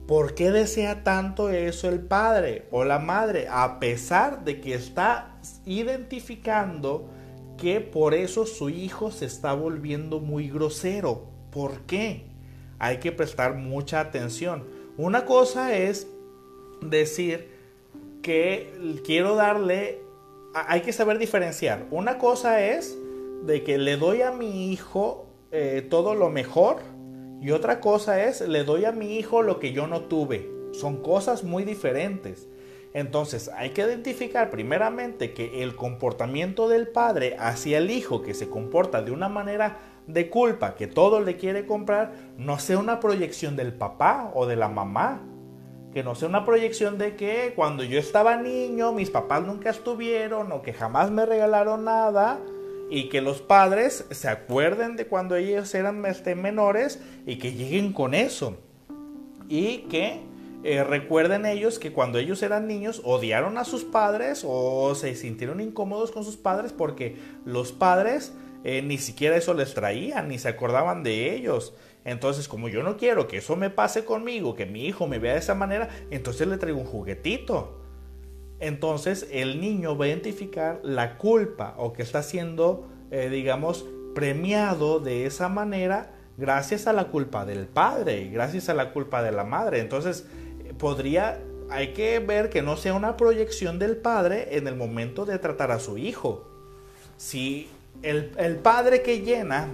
¿Por 0.09 0.35
qué 0.35 0.51
desea 0.51 1.05
tanto 1.05 1.51
eso 1.51 1.91
el 1.91 2.01
padre 2.01 2.67
o 2.71 2.83
la 2.83 2.99
madre? 2.99 3.47
A 3.51 3.79
pesar 3.79 4.43
de 4.43 4.59
que 4.59 4.73
está 4.73 5.37
identificando 5.67 7.11
que 7.59 7.83
por 7.83 8.15
eso 8.15 8.47
su 8.47 8.71
hijo 8.71 9.11
se 9.11 9.27
está 9.27 9.53
volviendo 9.53 10.19
muy 10.19 10.49
grosero. 10.49 11.27
¿Por 11.51 11.83
qué? 11.83 12.25
Hay 12.79 13.01
que 13.01 13.13
prestar 13.13 13.57
mucha 13.57 14.01
atención. 14.01 14.65
Una 14.97 15.27
cosa 15.27 15.77
es 15.77 16.07
decir 16.81 17.51
que 18.23 19.03
quiero 19.05 19.35
darle, 19.35 20.01
hay 20.55 20.81
que 20.81 20.95
saber 20.95 21.19
diferenciar. 21.19 21.85
Una 21.91 22.17
cosa 22.17 22.65
es 22.65 22.97
de 23.45 23.63
que 23.63 23.77
le 23.77 23.99
doy 23.99 24.23
a 24.23 24.33
mi 24.33 24.73
hijo 24.73 25.27
eh, 25.53 25.87
todo 25.91 26.15
lo 26.15 26.31
mejor 26.31 26.79
y 27.41 27.53
otra 27.53 27.80
cosa 27.80 28.24
es 28.24 28.41
le 28.41 28.64
doy 28.64 28.84
a 28.84 28.93
mi 28.93 29.16
hijo 29.16 29.43
lo 29.43 29.61
que 29.61 29.72
yo 29.72 29.86
no 29.86 30.03
tuve. 30.03 30.51
Son 30.72 31.03
cosas 31.03 31.45
muy 31.45 31.64
diferentes. 31.64 32.49
Entonces 32.95 33.51
hay 33.55 33.70
que 33.70 33.82
identificar 33.82 34.51
primeramente 34.51 35.32
que 35.32 35.62
el 35.62 35.76
comportamiento 35.76 36.68
del 36.68 36.89
padre 36.89 37.36
hacia 37.39 37.78
el 37.78 37.91
hijo 37.91 38.22
que 38.22 38.34
se 38.34 38.49
comporta 38.49 39.03
de 39.03 39.12
una 39.12 39.28
manera 39.28 39.78
de 40.07 40.30
culpa, 40.30 40.74
que 40.74 40.86
todo 40.86 41.20
le 41.20 41.36
quiere 41.36 41.66
comprar, 41.66 42.12
no 42.39 42.59
sea 42.59 42.78
una 42.78 42.99
proyección 42.99 43.57
del 43.57 43.74
papá 43.74 44.32
o 44.34 44.47
de 44.47 44.57
la 44.57 44.68
mamá. 44.68 45.22
Que 45.93 46.03
no 46.03 46.14
sea 46.14 46.28
una 46.28 46.45
proyección 46.45 46.99
de 46.99 47.16
que 47.16 47.53
cuando 47.57 47.82
yo 47.82 47.99
estaba 47.99 48.36
niño 48.36 48.93
mis 48.93 49.11
papás 49.11 49.43
nunca 49.47 49.70
estuvieron 49.70 50.53
o 50.53 50.62
que 50.62 50.72
jamás 50.72 51.11
me 51.11 51.24
regalaron 51.24 51.84
nada 51.84 52.41
y 52.91 53.09
que 53.09 53.20
los 53.20 53.41
padres 53.41 54.05
se 54.11 54.28
acuerden 54.28 54.97
de 54.97 55.07
cuando 55.07 55.36
ellos 55.36 55.74
eran 55.74 56.05
este, 56.07 56.34
menores 56.34 57.01
y 57.26 57.36
que 57.36 57.53
lleguen 57.53 57.93
con 57.93 58.14
eso. 58.14 58.57
Y 59.49 59.78
que 59.91 60.20
eh, 60.64 60.82
recuerden 60.84 61.47
ellos 61.47 61.78
que 61.78 61.93
cuando 61.93 62.18
ellos 62.18 62.43
eran 62.43 62.66
niños 62.66 63.01
odiaron 63.05 63.59
a 63.59 63.64
sus 63.64 63.84
padres 63.84 64.45
o 64.47 64.95
se 64.95 65.14
sintieron 65.14 65.61
incómodos 65.61 66.11
con 66.11 66.24
sus 66.24 66.36
padres 66.36 66.72
porque 66.72 67.16
los 67.45 67.72
padres 67.72 68.32
eh, 68.64 68.82
ni 68.82 68.99
siquiera 68.99 69.36
eso 69.36 69.55
les 69.55 69.74
traían, 69.74 70.28
ni 70.28 70.39
se 70.39 70.49
acordaban 70.49 71.03
de 71.03 71.34
ellos. 71.34 71.74
Entonces, 72.05 72.49
como 72.49 72.68
yo 72.68 72.82
no 72.82 72.97
quiero 72.97 73.28
que 73.28 73.39
eso 73.39 73.55
me 73.55 73.70
pase 73.70 74.05
conmigo, 74.05 74.55
que 74.55 74.66
mi 74.66 74.86
hijo 74.86 75.07
me 75.07 75.18
vea 75.18 75.34
de 75.34 75.41
esa 75.41 75.55
manera, 75.55 75.89
entonces 76.11 76.49
le 76.49 76.57
traigo 76.57 76.80
un 76.80 76.86
juguetito. 76.86 77.78
Entonces 78.61 79.29
el 79.31 79.61
niño 79.61 79.97
va 79.97 80.07
a 80.07 80.09
identificar 80.09 80.81
la 80.83 81.17
culpa 81.19 81.75
o 81.79 81.93
que 81.93 82.03
está 82.03 82.23
siendo, 82.23 82.89
eh, 83.11 83.29
digamos, 83.31 83.87
premiado 84.15 84.99
de 85.01 85.27
esa 85.27 85.49
manera 85.49 86.15
gracias 86.37 86.87
a 86.87 86.93
la 86.93 87.09
culpa 87.09 87.45
del 87.45 87.67
padre, 87.67 88.29
gracias 88.31 88.69
a 88.69 88.75
la 88.75 88.93
culpa 88.93 89.23
de 89.23 89.33
la 89.33 89.45
madre. 89.45 89.81
Entonces, 89.81 90.27
podría, 90.79 91.41
hay 91.69 91.93
que 91.93 92.19
ver 92.21 92.49
que 92.49 92.63
no 92.63 92.77
sea 92.77 92.95
una 92.95 93.17
proyección 93.17 93.79
del 93.79 93.97
padre 93.97 94.57
en 94.57 94.67
el 94.67 94.77
momento 94.77 95.27
de 95.27 95.39
tratar 95.39 95.71
a 95.71 95.81
su 95.81 95.99
hijo. 95.99 96.49
Si 97.17 97.69
el, 98.03 98.33
el 98.39 98.57
padre 98.57 99.03
que 99.03 99.21
llena, 99.21 99.69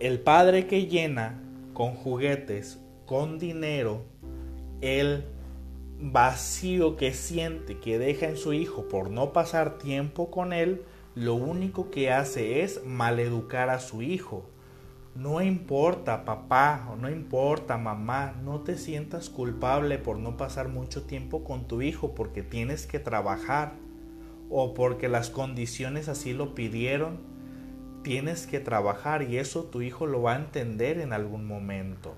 el 0.00 0.20
padre 0.20 0.66
que 0.66 0.86
llena 0.86 1.40
con 1.74 1.94
juguetes, 1.94 2.78
con 3.06 3.38
dinero, 3.38 4.02
el 4.80 5.24
vacío 6.00 6.96
que 6.96 7.12
siente 7.12 7.78
que 7.78 7.98
deja 7.98 8.26
en 8.26 8.36
su 8.36 8.52
hijo 8.52 8.88
por 8.88 9.10
no 9.10 9.32
pasar 9.32 9.78
tiempo 9.78 10.30
con 10.30 10.52
él, 10.52 10.82
lo 11.14 11.34
único 11.34 11.90
que 11.90 12.10
hace 12.10 12.62
es 12.62 12.84
maleducar 12.84 13.70
a 13.70 13.78
su 13.78 14.02
hijo. 14.02 14.44
No 15.14 15.40
importa, 15.40 16.24
papá, 16.24 16.88
o 16.92 16.96
no 16.96 17.08
importa, 17.08 17.78
mamá, 17.78 18.34
no 18.42 18.62
te 18.62 18.76
sientas 18.76 19.30
culpable 19.30 19.98
por 19.98 20.18
no 20.18 20.36
pasar 20.36 20.68
mucho 20.68 21.04
tiempo 21.04 21.44
con 21.44 21.68
tu 21.68 21.82
hijo 21.82 22.16
porque 22.16 22.42
tienes 22.42 22.86
que 22.86 22.98
trabajar 22.98 23.74
o 24.50 24.74
porque 24.74 25.08
las 25.08 25.30
condiciones 25.30 26.08
así 26.08 26.32
lo 26.32 26.56
pidieron. 26.56 27.18
Tienes 28.02 28.48
que 28.48 28.58
trabajar 28.58 29.22
y 29.22 29.38
eso 29.38 29.64
tu 29.64 29.82
hijo 29.82 30.06
lo 30.06 30.22
va 30.22 30.32
a 30.32 30.38
entender 30.38 30.98
en 30.98 31.12
algún 31.12 31.46
momento. 31.46 32.14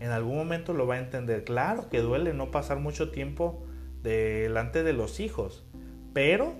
En 0.00 0.10
algún 0.10 0.36
momento 0.36 0.72
lo 0.74 0.86
va 0.86 0.96
a 0.96 0.98
entender. 0.98 1.44
Claro 1.44 1.88
que 1.88 2.00
duele 2.00 2.34
no 2.34 2.50
pasar 2.50 2.78
mucho 2.78 3.10
tiempo 3.10 3.64
delante 4.02 4.82
de 4.82 4.92
los 4.92 5.20
hijos, 5.20 5.64
pero 6.12 6.54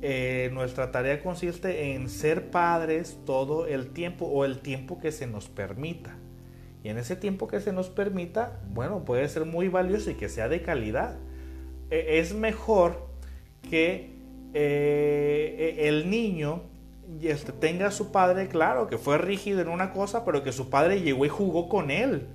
eh, 0.00 0.50
nuestra 0.52 0.90
tarea 0.90 1.22
consiste 1.22 1.94
en 1.94 2.08
ser 2.08 2.50
padres 2.50 3.18
todo 3.24 3.66
el 3.66 3.90
tiempo 3.90 4.26
o 4.26 4.44
el 4.44 4.58
tiempo 4.58 4.98
que 4.98 5.12
se 5.12 5.26
nos 5.26 5.48
permita. 5.48 6.16
Y 6.82 6.88
en 6.88 6.98
ese 6.98 7.14
tiempo 7.14 7.46
que 7.46 7.60
se 7.60 7.72
nos 7.72 7.88
permita, 7.88 8.60
bueno, 8.72 9.04
puede 9.04 9.28
ser 9.28 9.44
muy 9.44 9.68
valioso 9.68 10.10
y 10.10 10.14
que 10.14 10.28
sea 10.28 10.48
de 10.48 10.62
calidad. 10.62 11.16
E, 11.90 12.18
es 12.18 12.34
mejor 12.34 13.06
que 13.70 14.10
eh, 14.54 15.76
e, 15.78 15.88
el 15.88 16.10
niño 16.10 16.62
este, 17.22 17.52
tenga 17.52 17.86
a 17.86 17.90
su 17.92 18.10
padre, 18.10 18.48
claro, 18.48 18.88
que 18.88 18.98
fue 18.98 19.18
rígido 19.18 19.60
en 19.60 19.68
una 19.68 19.92
cosa, 19.92 20.24
pero 20.24 20.42
que 20.42 20.50
su 20.50 20.70
padre 20.70 21.00
llegó 21.02 21.24
y 21.24 21.28
jugó 21.28 21.68
con 21.68 21.90
él. 21.92 22.26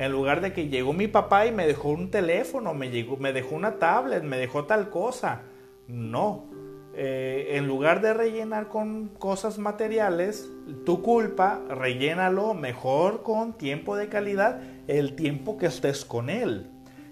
En 0.00 0.12
lugar 0.12 0.40
de 0.40 0.54
que 0.54 0.68
llegó 0.68 0.94
mi 0.94 1.08
papá 1.08 1.44
y 1.44 1.52
me 1.52 1.66
dejó 1.66 1.90
un 1.90 2.10
teléfono, 2.10 2.72
me, 2.72 2.88
llegó, 2.88 3.18
me 3.18 3.34
dejó 3.34 3.54
una 3.54 3.78
tablet, 3.78 4.22
me 4.22 4.38
dejó 4.38 4.64
tal 4.64 4.88
cosa. 4.88 5.42
No, 5.88 6.46
eh, 6.94 7.48
en 7.50 7.68
lugar 7.68 8.00
de 8.00 8.14
rellenar 8.14 8.68
con 8.68 9.08
cosas 9.08 9.58
materiales, 9.58 10.50
tu 10.86 11.02
culpa, 11.02 11.60
rellénalo 11.68 12.54
mejor 12.54 13.22
con 13.22 13.52
tiempo 13.58 13.94
de 13.94 14.08
calidad, 14.08 14.62
el 14.86 15.16
tiempo 15.16 15.58
que 15.58 15.66
estés 15.66 16.06
con 16.06 16.30
él. 16.30 16.70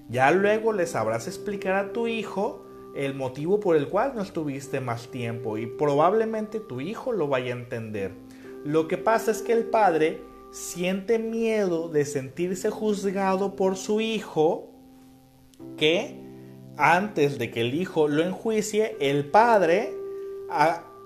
Ya 0.09 0.31
luego 0.31 0.73
le 0.73 0.87
sabrás 0.87 1.27
explicar 1.27 1.75
a 1.75 1.93
tu 1.93 2.07
hijo 2.07 2.65
el 2.97 3.13
motivo 3.13 3.61
por 3.61 3.77
el 3.77 3.89
cual 3.89 4.13
no 4.15 4.23
estuviste 4.23 4.81
más 4.81 5.09
tiempo 5.09 5.59
y 5.59 5.67
probablemente 5.67 6.59
tu 6.59 6.81
hijo 6.81 7.13
lo 7.13 7.29
vaya 7.29 7.53
a 7.53 7.59
entender. 7.59 8.13
Lo 8.65 8.89
que 8.89 8.97
pasa 8.97 9.31
es 9.31 9.43
que 9.43 9.53
el 9.53 9.65
padre 9.65 10.23
siente 10.51 11.19
miedo 11.19 11.89
de 11.89 12.05
sentirse 12.05 12.71
juzgado 12.71 13.57
por 13.57 13.77
su 13.77 14.01
hijo 14.01 14.71
que 15.77 16.29
antes 16.77 17.39
de 17.39 17.51
que 17.51 17.63
el 17.63 17.75
hijo 17.75 18.07
lo 18.07 18.23
enjuicie, 18.23 18.97
el 19.01 19.25
padre 19.27 19.93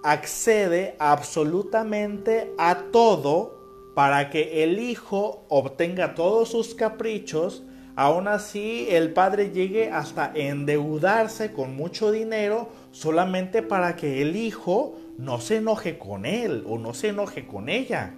accede 0.03 0.95
absolutamente 0.99 2.53
a 2.59 2.90
todo 2.93 3.59
para 3.95 4.30
que 4.30 4.62
el 4.64 4.78
hijo 4.78 5.45
obtenga 5.49 6.14
todos 6.14 6.51
sus 6.51 6.74
caprichos. 6.74 7.62
Aún 7.97 8.28
así, 8.28 8.86
el 8.90 9.12
padre 9.12 9.51
llegue 9.51 9.90
hasta 9.90 10.32
endeudarse 10.34 11.53
con 11.53 11.74
mucho 11.76 12.11
dinero 12.11 12.68
solamente 12.90 13.62
para 13.62 13.97
que 13.97 14.22
el 14.22 14.36
hijo 14.36 14.99
no 15.18 15.40
se 15.40 15.57
enoje 15.57 15.99
con 15.99 16.26
él 16.26 16.64
o 16.66 16.78
no 16.78 16.95
se 16.95 17.09
enoje 17.09 17.47
con 17.47 17.68
ella. 17.68 18.14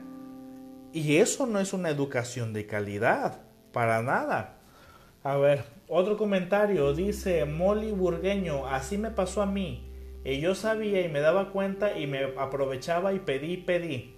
Y 0.95 1.17
eso 1.17 1.47
no 1.47 1.59
es 1.59 1.73
una 1.73 1.91
educación 1.91 2.53
de 2.53 2.67
calidad, 2.67 3.41
para 3.73 4.01
nada. 4.01 4.59
A 5.25 5.37
ver, 5.37 5.65
otro 5.89 6.17
comentario 6.17 6.95
dice 6.95 7.45
Molly 7.47 7.91
Burgueño, 7.91 8.69
así 8.69 8.97
me 8.97 9.11
pasó 9.11 9.43
a 9.43 9.47
mí. 9.47 9.91
Y 10.25 10.39
yo 10.39 10.55
sabía 10.55 11.05
y 11.05 11.09
me 11.09 11.19
daba 11.19 11.51
cuenta 11.51 11.99
y 11.99 12.07
me 12.07 12.21
aprovechaba 12.39 13.13
y 13.13 13.19
pedí, 13.19 13.57
pedí. 13.57 14.15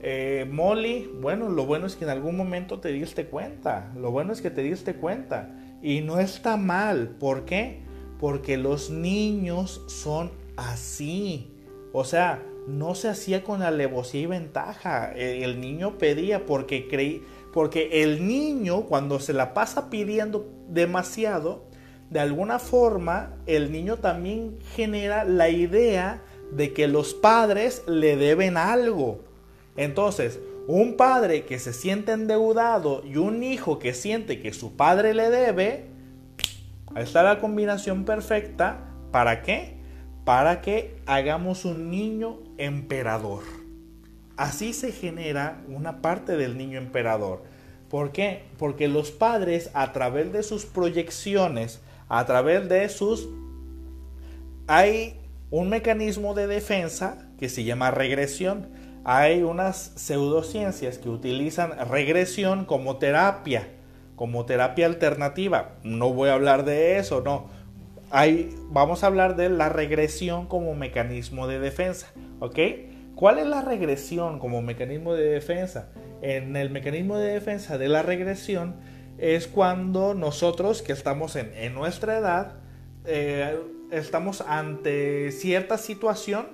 Eh, 0.00 0.48
Molly, 0.50 1.08
bueno, 1.20 1.48
lo 1.48 1.64
bueno 1.64 1.86
es 1.86 1.94
que 1.94 2.02
en 2.02 2.10
algún 2.10 2.36
momento 2.36 2.80
te 2.80 2.88
diste 2.88 3.26
cuenta. 3.26 3.92
Lo 3.96 4.10
bueno 4.10 4.32
es 4.32 4.42
que 4.42 4.50
te 4.50 4.62
diste 4.62 4.96
cuenta. 4.96 5.56
Y 5.80 6.00
no 6.00 6.18
está 6.18 6.56
mal. 6.56 7.10
¿Por 7.20 7.44
qué? 7.44 7.84
Porque 8.18 8.56
los 8.56 8.90
niños 8.90 9.80
son 9.86 10.32
así. 10.56 11.52
O 11.92 12.02
sea, 12.02 12.42
no 12.66 12.94
se 12.94 13.08
hacía 13.08 13.44
con 13.44 13.62
alevosía 13.62 14.22
y 14.22 14.26
ventaja. 14.26 15.12
El, 15.12 15.60
niño 15.60 15.98
pedía 15.98 16.46
porque 16.46 16.88
creí 16.88 17.22
porque 17.52 18.02
el 18.02 18.26
niño 18.26 18.82
cuando 18.82 19.18
se 19.18 19.32
la 19.32 19.54
pasa 19.54 19.88
pidiendo 19.88 20.46
demasiado, 20.68 21.64
de 22.10 22.20
alguna 22.20 22.58
forma 22.58 23.34
el 23.46 23.72
niño 23.72 23.96
también 23.96 24.58
genera 24.74 25.24
la 25.24 25.48
idea 25.48 26.22
de 26.52 26.74
que 26.74 26.86
los 26.86 27.14
padres 27.14 27.82
le 27.86 28.16
deben 28.16 28.58
algo. 28.58 29.20
Entonces, 29.76 30.38
un 30.66 30.96
padre 30.96 31.44
que 31.44 31.58
se 31.58 31.72
siente 31.72 32.12
endeudado 32.12 33.02
y 33.04 33.16
un 33.16 33.42
hijo 33.42 33.78
que 33.78 33.94
siente 33.94 34.40
que 34.40 34.52
su 34.52 34.76
padre 34.76 35.14
le 35.14 35.30
debe, 35.30 35.86
ahí 36.94 37.04
está 37.04 37.22
la 37.22 37.40
combinación 37.40 38.04
perfecta. 38.04 38.90
¿Para 39.12 39.42
qué? 39.42 39.75
Para 40.26 40.60
que 40.60 40.96
hagamos 41.06 41.64
un 41.64 41.88
niño 41.88 42.40
emperador. 42.58 43.44
así 44.36 44.72
se 44.72 44.90
genera 44.90 45.62
una 45.68 46.02
parte 46.02 46.36
del 46.36 46.58
niño 46.58 46.78
emperador. 46.78 47.44
¿Por 47.88 48.10
qué? 48.10 48.42
Porque 48.58 48.88
los 48.88 49.12
padres 49.12 49.70
a 49.72 49.92
través 49.92 50.32
de 50.32 50.42
sus 50.42 50.66
proyecciones, 50.66 51.80
a 52.08 52.26
través 52.26 52.68
de 52.68 52.88
sus... 52.88 53.28
Hay 54.66 55.16
un 55.52 55.68
mecanismo 55.68 56.34
de 56.34 56.48
defensa 56.48 57.28
que 57.38 57.48
se 57.48 57.62
llama 57.62 57.92
regresión. 57.92 58.66
Hay 59.04 59.44
unas 59.44 59.92
pseudociencias 59.94 60.98
que 60.98 61.08
utilizan 61.08 61.70
regresión 61.88 62.64
como 62.64 62.96
terapia, 62.96 63.68
como 64.16 64.44
terapia 64.44 64.86
alternativa. 64.86 65.76
No 65.84 66.12
voy 66.12 66.30
a 66.30 66.34
hablar 66.34 66.64
de 66.64 66.98
eso, 66.98 67.20
no. 67.20 67.54
Hay, 68.10 68.54
vamos 68.68 69.02
a 69.02 69.08
hablar 69.08 69.36
de 69.36 69.48
la 69.48 69.68
regresión 69.68 70.46
como 70.46 70.74
mecanismo 70.74 71.46
de 71.46 71.58
defensa, 71.58 72.12
¿ok? 72.40 72.58
¿Cuál 73.16 73.38
es 73.38 73.46
la 73.46 73.62
regresión 73.62 74.38
como 74.38 74.62
mecanismo 74.62 75.14
de 75.14 75.24
defensa? 75.24 75.88
En 76.22 76.54
el 76.56 76.70
mecanismo 76.70 77.16
de 77.16 77.32
defensa 77.32 77.78
de 77.78 77.88
la 77.88 78.02
regresión 78.02 78.76
es 79.18 79.48
cuando 79.48 80.14
nosotros 80.14 80.82
que 80.82 80.92
estamos 80.92 81.36
en, 81.36 81.74
nuestra 81.74 82.18
edad 82.18 82.54
eh, 83.06 83.58
estamos 83.90 84.42
ante 84.42 85.32
cierta 85.32 85.78
situación 85.78 86.48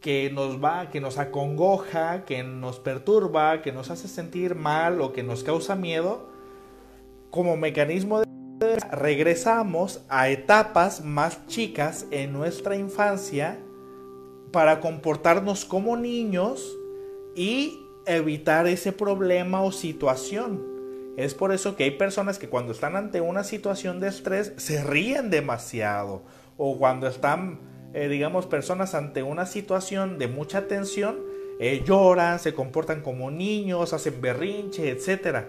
que 0.00 0.30
nos 0.32 0.62
va, 0.62 0.90
que 0.90 1.00
nos 1.00 1.18
acongoja, 1.18 2.24
que 2.24 2.42
nos 2.42 2.80
perturba, 2.80 3.62
que 3.62 3.72
nos 3.72 3.90
hace 3.90 4.08
sentir 4.08 4.54
mal 4.54 5.00
o 5.00 5.12
que 5.12 5.22
nos 5.22 5.44
causa 5.44 5.76
miedo, 5.76 6.28
como 7.30 7.56
mecanismo 7.56 8.20
de 8.20 8.31
regresamos 8.90 10.02
a 10.08 10.28
etapas 10.28 11.04
más 11.04 11.46
chicas 11.46 12.06
en 12.10 12.32
nuestra 12.32 12.76
infancia 12.76 13.58
para 14.52 14.80
comportarnos 14.80 15.64
como 15.64 15.96
niños 15.96 16.76
y 17.34 17.86
evitar 18.06 18.66
ese 18.66 18.92
problema 18.92 19.62
o 19.62 19.72
situación. 19.72 20.72
Es 21.16 21.34
por 21.34 21.52
eso 21.52 21.76
que 21.76 21.84
hay 21.84 21.90
personas 21.92 22.38
que 22.38 22.48
cuando 22.48 22.72
están 22.72 22.96
ante 22.96 23.20
una 23.20 23.44
situación 23.44 24.00
de 24.00 24.08
estrés 24.08 24.52
se 24.56 24.82
ríen 24.82 25.30
demasiado 25.30 26.22
o 26.56 26.78
cuando 26.78 27.06
están, 27.06 27.60
eh, 27.92 28.08
digamos, 28.08 28.46
personas 28.46 28.94
ante 28.94 29.22
una 29.22 29.46
situación 29.46 30.18
de 30.18 30.28
mucha 30.28 30.68
tensión, 30.68 31.18
eh, 31.60 31.82
lloran, 31.84 32.38
se 32.38 32.54
comportan 32.54 33.02
como 33.02 33.30
niños, 33.30 33.92
hacen 33.92 34.20
berrinche, 34.20 34.90
etc. 34.90 35.46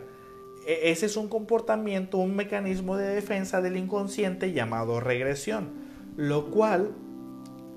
E, 0.66 0.91
ese 0.91 1.05
es 1.05 1.18
un 1.18 1.28
comportamiento, 1.28 2.18
un 2.18 2.36
mecanismo 2.36 2.97
de 2.97 3.07
defensa 3.07 3.61
del 3.61 3.78
inconsciente 3.78 4.51
llamado 4.51 4.99
regresión, 4.99 5.70
lo 6.18 6.51
cual, 6.51 6.91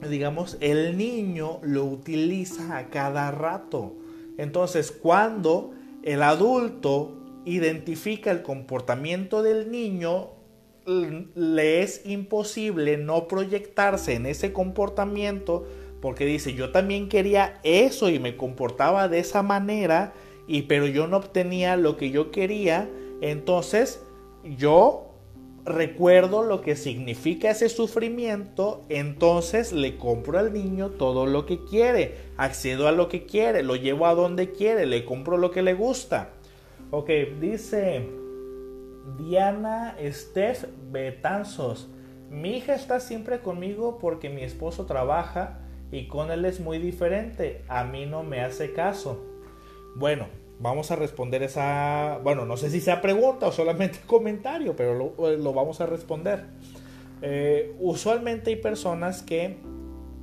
digamos, 0.08 0.56
el 0.60 0.96
niño 0.96 1.58
lo 1.62 1.84
utiliza 1.84 2.78
a 2.78 2.88
cada 2.88 3.30
rato. 3.30 3.94
Entonces, 4.38 4.92
cuando 4.92 5.72
el 6.02 6.22
adulto 6.22 7.16
identifica 7.44 8.30
el 8.30 8.42
comportamiento 8.42 9.42
del 9.42 9.70
niño, 9.70 10.30
le 10.86 11.82
es 11.82 12.06
imposible 12.06 12.96
no 12.96 13.26
proyectarse 13.26 14.14
en 14.14 14.26
ese 14.26 14.52
comportamiento 14.52 15.66
porque 16.00 16.26
dice, 16.26 16.54
yo 16.54 16.70
también 16.70 17.08
quería 17.08 17.58
eso 17.64 18.10
y 18.10 18.18
me 18.18 18.36
comportaba 18.36 19.08
de 19.08 19.18
esa 19.18 19.42
manera, 19.42 20.12
y 20.46 20.62
pero 20.62 20.86
yo 20.86 21.06
no 21.06 21.16
obtenía 21.16 21.76
lo 21.76 21.96
que 21.96 22.10
yo 22.10 22.30
quería, 22.30 22.88
entonces 23.20 24.02
yo 24.44 25.06
recuerdo 25.64 26.44
lo 26.44 26.60
que 26.60 26.76
significa 26.76 27.50
ese 27.50 27.68
sufrimiento, 27.68 28.84
entonces 28.88 29.72
le 29.72 29.96
compro 29.96 30.38
al 30.38 30.52
niño 30.52 30.90
todo 30.90 31.26
lo 31.26 31.44
que 31.44 31.64
quiere, 31.64 32.14
accedo 32.36 32.86
a 32.86 32.92
lo 32.92 33.08
que 33.08 33.26
quiere, 33.26 33.64
lo 33.64 33.74
llevo 33.74 34.06
a 34.06 34.14
donde 34.14 34.52
quiere, 34.52 34.86
le 34.86 35.04
compro 35.04 35.36
lo 35.36 35.50
que 35.50 35.62
le 35.62 35.74
gusta. 35.74 36.30
Ok, 36.92 37.10
dice 37.40 38.08
Diana 39.18 39.96
Steph 40.00 40.66
Betanzos. 40.92 41.88
Mi 42.30 42.56
hija 42.56 42.74
está 42.74 43.00
siempre 43.00 43.40
conmigo 43.40 43.98
porque 44.00 44.30
mi 44.30 44.42
esposo 44.42 44.86
trabaja 44.86 45.60
y 45.90 46.06
con 46.06 46.30
él 46.30 46.44
es 46.44 46.60
muy 46.60 46.78
diferente. 46.78 47.64
A 47.68 47.84
mí 47.84 48.06
no 48.06 48.22
me 48.22 48.40
hace 48.40 48.72
caso. 48.72 49.24
Bueno, 49.96 50.28
vamos 50.60 50.90
a 50.90 50.96
responder 50.96 51.42
esa... 51.42 52.20
Bueno, 52.22 52.44
no 52.44 52.58
sé 52.58 52.68
si 52.68 52.82
sea 52.82 53.00
pregunta 53.00 53.46
o 53.46 53.52
solamente 53.52 54.00
comentario, 54.06 54.76
pero 54.76 54.94
lo, 54.94 55.30
eh, 55.30 55.38
vamos 55.38 55.80
a 55.80 55.86
responder. 55.86 56.44
Eh, 57.22 57.74
usualmente 57.80 58.50
hay 58.50 58.56
personas 58.56 59.22
que 59.22 59.56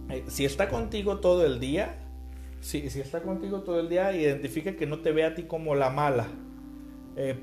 eh, 0.09 0.23
si 0.27 0.45
está 0.45 0.69
contigo 0.69 1.17
todo 1.17 1.43
el 1.43 1.59
día, 1.59 1.95
si, 2.61 2.87
si 2.91 3.01
está 3.01 3.23
contigo 3.23 3.61
todo 3.61 3.79
el 3.79 3.89
día, 3.89 4.15
identifica 4.15 4.75
que 4.75 4.85
no 4.85 4.99
te 4.99 5.11
ve 5.11 5.25
a 5.25 5.33
ti 5.33 5.43
como 5.43 5.73
la 5.73 5.89
mala 5.89 6.27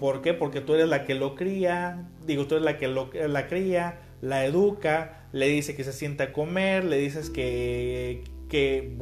¿Por 0.01 0.21
qué? 0.21 0.35
Porque 0.35 0.61
tú 0.61 0.75
eres 0.75 0.89
la 0.89 1.05
que 1.05 1.15
lo 1.15 1.37
cría, 1.37 2.09
digo, 2.27 2.49
tú 2.49 2.57
eres 2.57 2.65
la 2.65 2.77
que 2.77 2.89
lo, 2.89 3.09
la 3.13 3.47
cría, 3.47 4.01
la 4.21 4.45
educa, 4.45 5.29
le 5.31 5.47
dice 5.47 5.77
que 5.77 5.85
se 5.85 5.93
sienta 5.93 6.25
a 6.25 6.33
comer, 6.33 6.83
le 6.83 6.99
dices 6.99 7.31
que, 7.31 8.25
que 8.51 8.95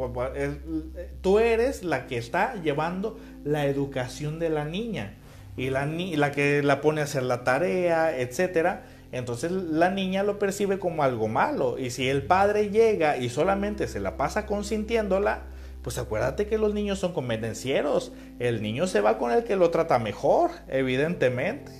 tú 1.20 1.40
eres 1.40 1.82
la 1.82 2.06
que 2.06 2.16
está 2.16 2.54
llevando 2.62 3.18
la 3.44 3.66
educación 3.66 4.38
de 4.38 4.50
la 4.50 4.64
niña 4.64 5.14
y 5.56 5.70
la, 5.70 5.86
la 5.86 6.30
que 6.30 6.62
la 6.62 6.80
pone 6.80 7.00
a 7.00 7.04
hacer 7.04 7.24
la 7.24 7.42
tarea, 7.42 8.16
etcétera. 8.16 8.84
Entonces 9.10 9.50
la 9.50 9.90
niña 9.90 10.22
lo 10.22 10.38
percibe 10.38 10.78
como 10.78 11.02
algo 11.02 11.26
malo 11.26 11.78
y 11.78 11.90
si 11.90 12.08
el 12.08 12.22
padre 12.22 12.70
llega 12.70 13.16
y 13.16 13.30
solamente 13.30 13.88
se 13.88 13.98
la 13.98 14.16
pasa 14.16 14.46
consintiéndola, 14.46 15.42
pues 15.82 15.98
acuérdate 15.98 16.46
que 16.46 16.58
los 16.58 16.74
niños 16.74 16.98
son 16.98 17.12
convenencieros. 17.12 18.12
El 18.38 18.62
niño 18.62 18.86
se 18.86 19.00
va 19.00 19.18
con 19.18 19.32
el 19.32 19.44
que 19.44 19.56
lo 19.56 19.70
trata 19.70 19.98
mejor, 19.98 20.50
evidentemente. 20.68 21.72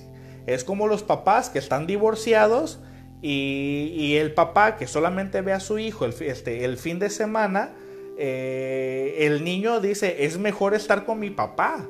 Es 0.47 0.63
como 0.63 0.87
los 0.87 1.03
papás 1.03 1.49
que 1.49 1.59
están 1.59 1.85
divorciados 1.85 2.79
y, 3.21 4.15
el 4.15 4.33
papá 4.33 4.77
que 4.77 4.87
solamente 4.87 5.41
ve 5.41 5.53
a 5.53 5.59
su 5.59 5.79
hijo 5.79 6.05
el, 6.05 6.13
este, 6.21 6.75
fin 6.77 6.99
de 6.99 7.09
semana, 7.09 7.71
eh, 8.17 9.15
el 9.19 9.43
niño 9.43 9.79
dice, 9.81 10.25
es 10.25 10.37
mejor 10.37 10.73
estar 10.73 11.05
con 11.05 11.19
mi 11.19 11.29
papá. 11.29 11.85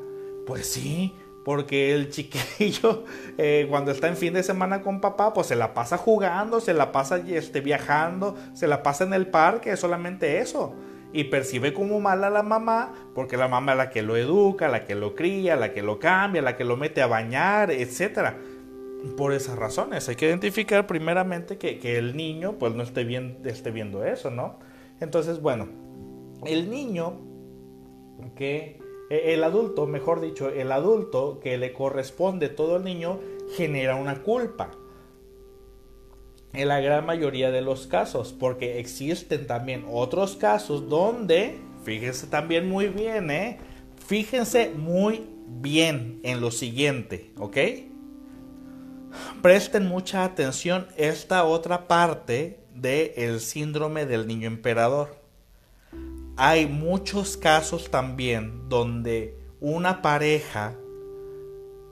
Pues 0.45 0.65
sí, 0.65 1.13
porque 1.45 1.93
el 1.93 2.09
chiquillo 2.09 3.05
eh, 3.37 3.67
cuando 3.69 3.91
está 3.91 4.07
en 4.07 4.17
fin 4.17 4.33
de 4.33 4.43
semana 4.43 4.81
con 4.81 5.01
papá, 5.01 5.33
pues 5.33 5.47
se 5.47 5.55
la 5.55 5.73
pasa 5.73 5.97
jugando, 5.97 6.59
se 6.59 6.73
la 6.73 6.91
pasa 6.91 7.17
este, 7.17 7.61
viajando, 7.61 8.35
se 8.53 8.67
la 8.67 8.81
pasa 8.81 9.03
en 9.03 9.13
el 9.13 9.27
parque, 9.27 9.75
solamente 9.77 10.39
eso 10.39 10.75
y 11.11 11.25
percibe 11.25 11.73
como 11.73 11.99
mala 11.99 12.27
a 12.27 12.29
la 12.29 12.43
mamá 12.43 12.93
porque 13.15 13.37
la 13.37 13.47
mamá 13.47 13.71
es 13.71 13.77
la 13.77 13.89
que 13.89 14.01
lo 14.01 14.15
educa, 14.15 14.67
la 14.67 14.85
que 14.85 14.95
lo 14.95 15.15
cría, 15.15 15.55
la 15.55 15.73
que 15.73 15.81
lo 15.81 15.99
cambia, 15.99 16.41
la 16.41 16.55
que 16.55 16.63
lo 16.63 16.77
mete 16.77 17.01
a 17.01 17.07
bañar, 17.07 17.71
etc. 17.71 18.35
Por 19.17 19.33
esas 19.33 19.57
razones 19.57 20.09
hay 20.09 20.15
que 20.15 20.27
identificar 20.27 20.85
primeramente 20.87 21.57
que, 21.57 21.97
el 21.97 22.17
niño 22.17 22.57
pues 22.59 22.75
no 22.75 22.83
esté, 22.83 23.03
bien, 23.03 23.37
viendo 23.73 24.03
eso, 24.03 24.29
¿no? 24.29 24.59
Entonces, 24.99 25.41
bueno, 25.41 25.69
el 26.45 26.69
niño 26.69 27.19
que, 28.35 28.79
e, 29.09 29.33
el 29.33 29.43
adulto, 29.43 29.87
mejor 29.87 30.21
dicho, 30.21 30.49
el 30.49 30.71
adulto 30.71 31.39
que 31.39 31.57
le 31.57 31.71
corresponde 31.73 32.49
todo 32.49 32.77
el 32.77 32.83
niño 32.83 33.19
genera 33.55 33.95
una 33.95 34.21
culpa 34.21 34.71
en 36.53 36.67
la 36.67 36.79
gran 36.79 37.05
mayoría 37.05 37.51
de 37.51 37.61
los 37.61 37.87
casos, 37.87 38.33
porque 38.37 38.79
existen 38.79 39.47
también 39.47 39.85
otros 39.89 40.35
casos 40.35 40.89
donde, 40.89 41.57
fíjense 41.83 42.27
también 42.27 42.67
muy 42.67 42.87
bien, 42.87 43.29
¿eh? 43.29 43.57
Fíjense 44.07 44.71
muy 44.75 45.27
bien 45.47 46.19
en 46.23 46.41
lo 46.41 46.51
siguiente, 46.51 47.31
¿ok? 47.37 47.57
Presten 49.41 49.87
mucha 49.87 50.23
atención 50.23 50.87
esta 50.97 51.43
otra 51.43 51.87
parte 51.87 52.59
del 52.75 53.11
el 53.15 53.39
síndrome 53.39 54.05
del 54.05 54.27
niño 54.27 54.47
emperador. 54.47 55.17
Hay 56.37 56.67
muchos 56.67 57.35
casos 57.37 57.91
también 57.91 58.69
donde 58.69 59.37
una 59.59 60.01
pareja 60.01 60.75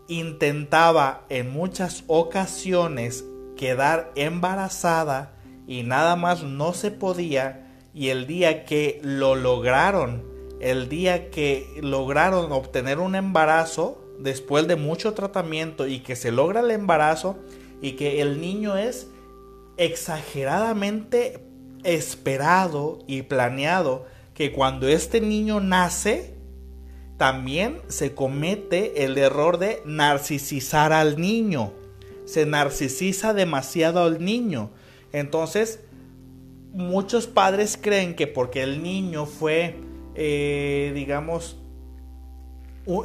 intentaba 0.08 1.26
en 1.30 1.52
muchas 1.52 2.04
ocasiones 2.08 3.26
quedar 3.58 4.12
embarazada 4.16 5.34
y 5.68 5.84
nada 5.84 6.16
más 6.16 6.44
no 6.44 6.74
se 6.74 6.92
podía 6.92 7.68
y 7.94 8.10
el 8.10 8.28
día 8.28 8.64
que 8.64 9.02
lo 9.04 9.36
lograron, 9.36 10.24
el 10.62 10.88
día 10.88 11.30
que 11.30 11.68
lograron 11.82 12.52
obtener 12.52 13.00
un 13.00 13.16
embarazo 13.16 14.07
después 14.20 14.68
de 14.68 14.76
mucho 14.76 15.14
tratamiento 15.14 15.88
y 15.88 16.00
que 16.00 16.16
se 16.16 16.32
logra 16.32 16.62
el 16.62 16.72
embarazo 16.72 17.38
y 17.82 17.94
que 17.94 18.22
el 18.22 18.42
niño 18.42 18.78
es 18.78 19.08
exageradamente 19.78 21.40
esperado 21.84 23.00
y 23.08 23.24
planeado 23.24 24.06
que 24.34 24.52
cuando 24.52 24.88
este 24.88 25.22
niño 25.22 25.60
nace 25.60 26.34
también 27.18 27.80
se 27.88 28.14
comete 28.14 29.06
el 29.06 29.18
error 29.18 29.58
de 29.58 29.82
narcisizar 29.86 30.94
al 30.94 31.20
niño 31.20 31.74
se 32.26 32.46
narcisiza 32.46 33.34
demasiado 33.34 34.04
al 34.04 34.24
niño. 34.24 34.70
Entonces, 35.14 35.80
muchos 36.74 37.26
padres 37.26 37.80
creen 37.82 38.16
que 38.16 38.28
porque 38.28 38.64
el 38.64 38.84
niño 38.84 39.26
fue 39.26 39.78
eh, 40.20 40.94
digamos, 40.96 41.58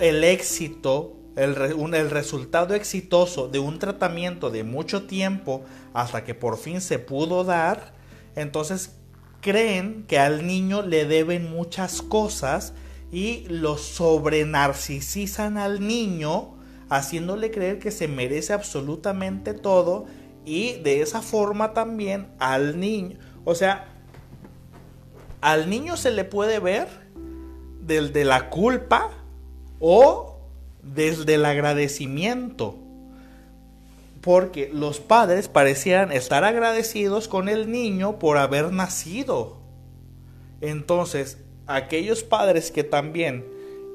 el 0.01 0.25
éxito, 0.25 1.17
el, 1.37 1.57
el 1.95 2.11
resultado 2.11 2.75
exitoso 2.75 3.49
de 3.49 3.59
un 3.59 3.79
tratamiento 3.79 4.51
de 4.51 4.65
mucho 4.65 5.05
tiempo 5.05 5.63
hasta 5.93 6.25
que 6.25 6.35
por 6.35 6.57
fin 6.57 6.81
se 6.81 6.99
pudo 6.99 7.45
dar, 7.45 7.93
entonces 8.37 8.97
creen 9.41 10.05
que 10.07 10.19
al 10.19 10.47
niño 10.47 10.83
le 10.83 11.05
deben 11.05 11.51
muchas 11.51 12.01
cosas 12.01 12.75
y 13.11 13.45
lo 13.49 13.77
sobrenarcisizan 13.77 15.59
al 15.59 15.87
niño, 15.87 16.55
haciéndole 16.89 17.51
creer 17.51 17.79
que 17.79 17.91
se 17.91 18.07
merece 18.09 18.53
absolutamente 18.53 19.53
todo 19.53 20.07
y 20.45 20.75
de 20.75 21.03
esa 21.03 21.23
forma 21.23 21.73
también 21.73 22.29
al 22.39 22.79
niño, 22.79 23.19
o 23.45 23.55
sea, 23.55 23.89
al 25.41 25.69
niño 25.69 25.97
se 25.97 26.13
le 26.13 26.25
puede 26.25 26.61
ver 26.61 26.89
desde 27.81 28.25
la 28.25 28.49
culpa 28.49 29.22
o 29.83 30.39
desde 30.83 31.35
el 31.35 31.45
agradecimiento. 31.45 32.79
Porque 34.21 34.71
los 34.73 35.01
padres 35.01 35.49
parecían 35.49 36.13
estar 36.13 36.45
agradecidos 36.45 37.27
con 37.27 37.49
el 37.49 37.71
niño 37.71 38.21
por 38.21 38.39
haber 38.39 38.73
nacido. 38.73 39.59
Entonces, 40.61 41.39
aquellos 41.67 42.23
padres 42.23 42.71
que 42.71 42.85
también 42.85 43.45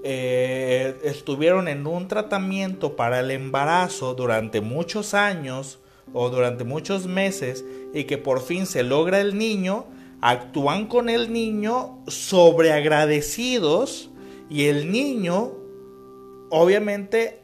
eh, 0.03 0.97
estuvieron 1.03 1.69
en 1.69 1.87
un 1.87 2.09
tratamiento 2.09 2.97
para 2.97 3.21
el 3.21 3.31
embarazo 3.31 4.13
durante 4.13 4.59
muchos 4.59 5.13
años 5.13 5.79
o 6.13 6.29
durante 6.29 6.65
muchos 6.65 7.07
meses 7.07 7.63
y 7.93 8.03
que 8.03 8.17
por 8.17 8.41
fin 8.41 8.65
se 8.65 8.83
logra 8.83 9.21
el 9.21 9.37
niño, 9.37 9.85
actúan 10.19 10.87
con 10.87 11.07
el 11.07 11.31
niño 11.31 11.99
sobreagradecidos 12.07 14.09
y 14.49 14.65
el 14.65 14.91
niño 14.91 15.66
obviamente 16.49 17.41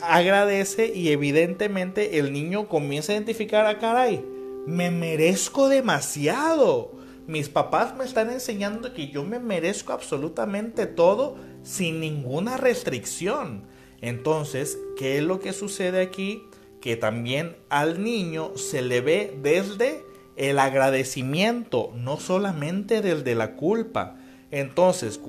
agradece 0.00 0.92
y 0.94 1.10
evidentemente 1.10 2.18
el 2.18 2.32
niño 2.32 2.68
comienza 2.68 3.12
a 3.12 3.16
identificar 3.16 3.66
a 3.66 3.70
ah, 3.70 3.78
caray, 3.78 4.24
me 4.66 4.90
merezco 4.90 5.68
demasiado. 5.68 6.92
Mis 7.26 7.48
papás 7.48 7.94
me 7.96 8.04
están 8.04 8.30
enseñando 8.30 8.94
que 8.94 9.08
yo 9.08 9.24
me 9.24 9.38
merezco 9.38 9.92
absolutamente 9.92 10.86
todo 10.86 11.36
sin 11.62 12.00
ninguna 12.00 12.56
restricción. 12.56 13.64
Entonces, 14.00 14.78
¿qué 14.96 15.18
es 15.18 15.24
lo 15.24 15.40
que 15.40 15.52
sucede 15.52 16.00
aquí? 16.00 16.42
Que 16.80 16.96
también 16.96 17.56
al 17.68 18.02
niño 18.02 18.56
se 18.56 18.80
le 18.80 19.00
ve 19.00 19.36
desde 19.42 20.04
el 20.36 20.58
agradecimiento, 20.58 21.92
no 21.96 22.18
solamente 22.18 23.02
desde 23.02 23.34
la 23.34 23.56
culpa. 23.56 24.16
Entonces, 24.50 25.20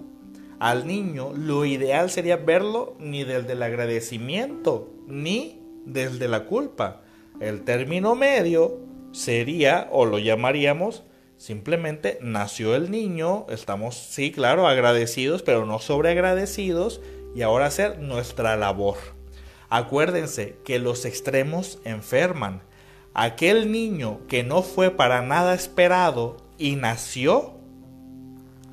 al 0.59 0.87
niño 0.87 1.31
lo 1.33 1.65
ideal 1.65 2.09
sería 2.09 2.37
verlo 2.37 2.95
ni 2.99 3.23
desde 3.23 3.53
el 3.53 3.63
agradecimiento, 3.63 4.89
ni 5.07 5.61
desde 5.85 6.27
la 6.27 6.45
culpa. 6.45 7.01
El 7.39 7.63
término 7.63 8.15
medio 8.15 8.77
sería, 9.11 9.87
o 9.91 10.05
lo 10.05 10.19
llamaríamos, 10.19 11.03
simplemente 11.37 12.19
nació 12.21 12.75
el 12.75 12.91
niño, 12.91 13.45
estamos, 13.49 13.95
sí, 13.95 14.31
claro, 14.31 14.67
agradecidos, 14.67 15.41
pero 15.41 15.65
no 15.65 15.79
sobreagradecidos, 15.79 17.01
y 17.35 17.41
ahora 17.41 17.67
hacer 17.67 17.99
nuestra 17.99 18.57
labor. 18.57 18.97
Acuérdense 19.69 20.57
que 20.65 20.79
los 20.79 21.05
extremos 21.05 21.79
enferman 21.85 22.63
aquel 23.13 23.71
niño 23.71 24.19
que 24.27 24.43
no 24.43 24.63
fue 24.63 24.91
para 24.91 25.21
nada 25.21 25.53
esperado 25.53 26.37
y 26.57 26.75
nació 26.75 27.58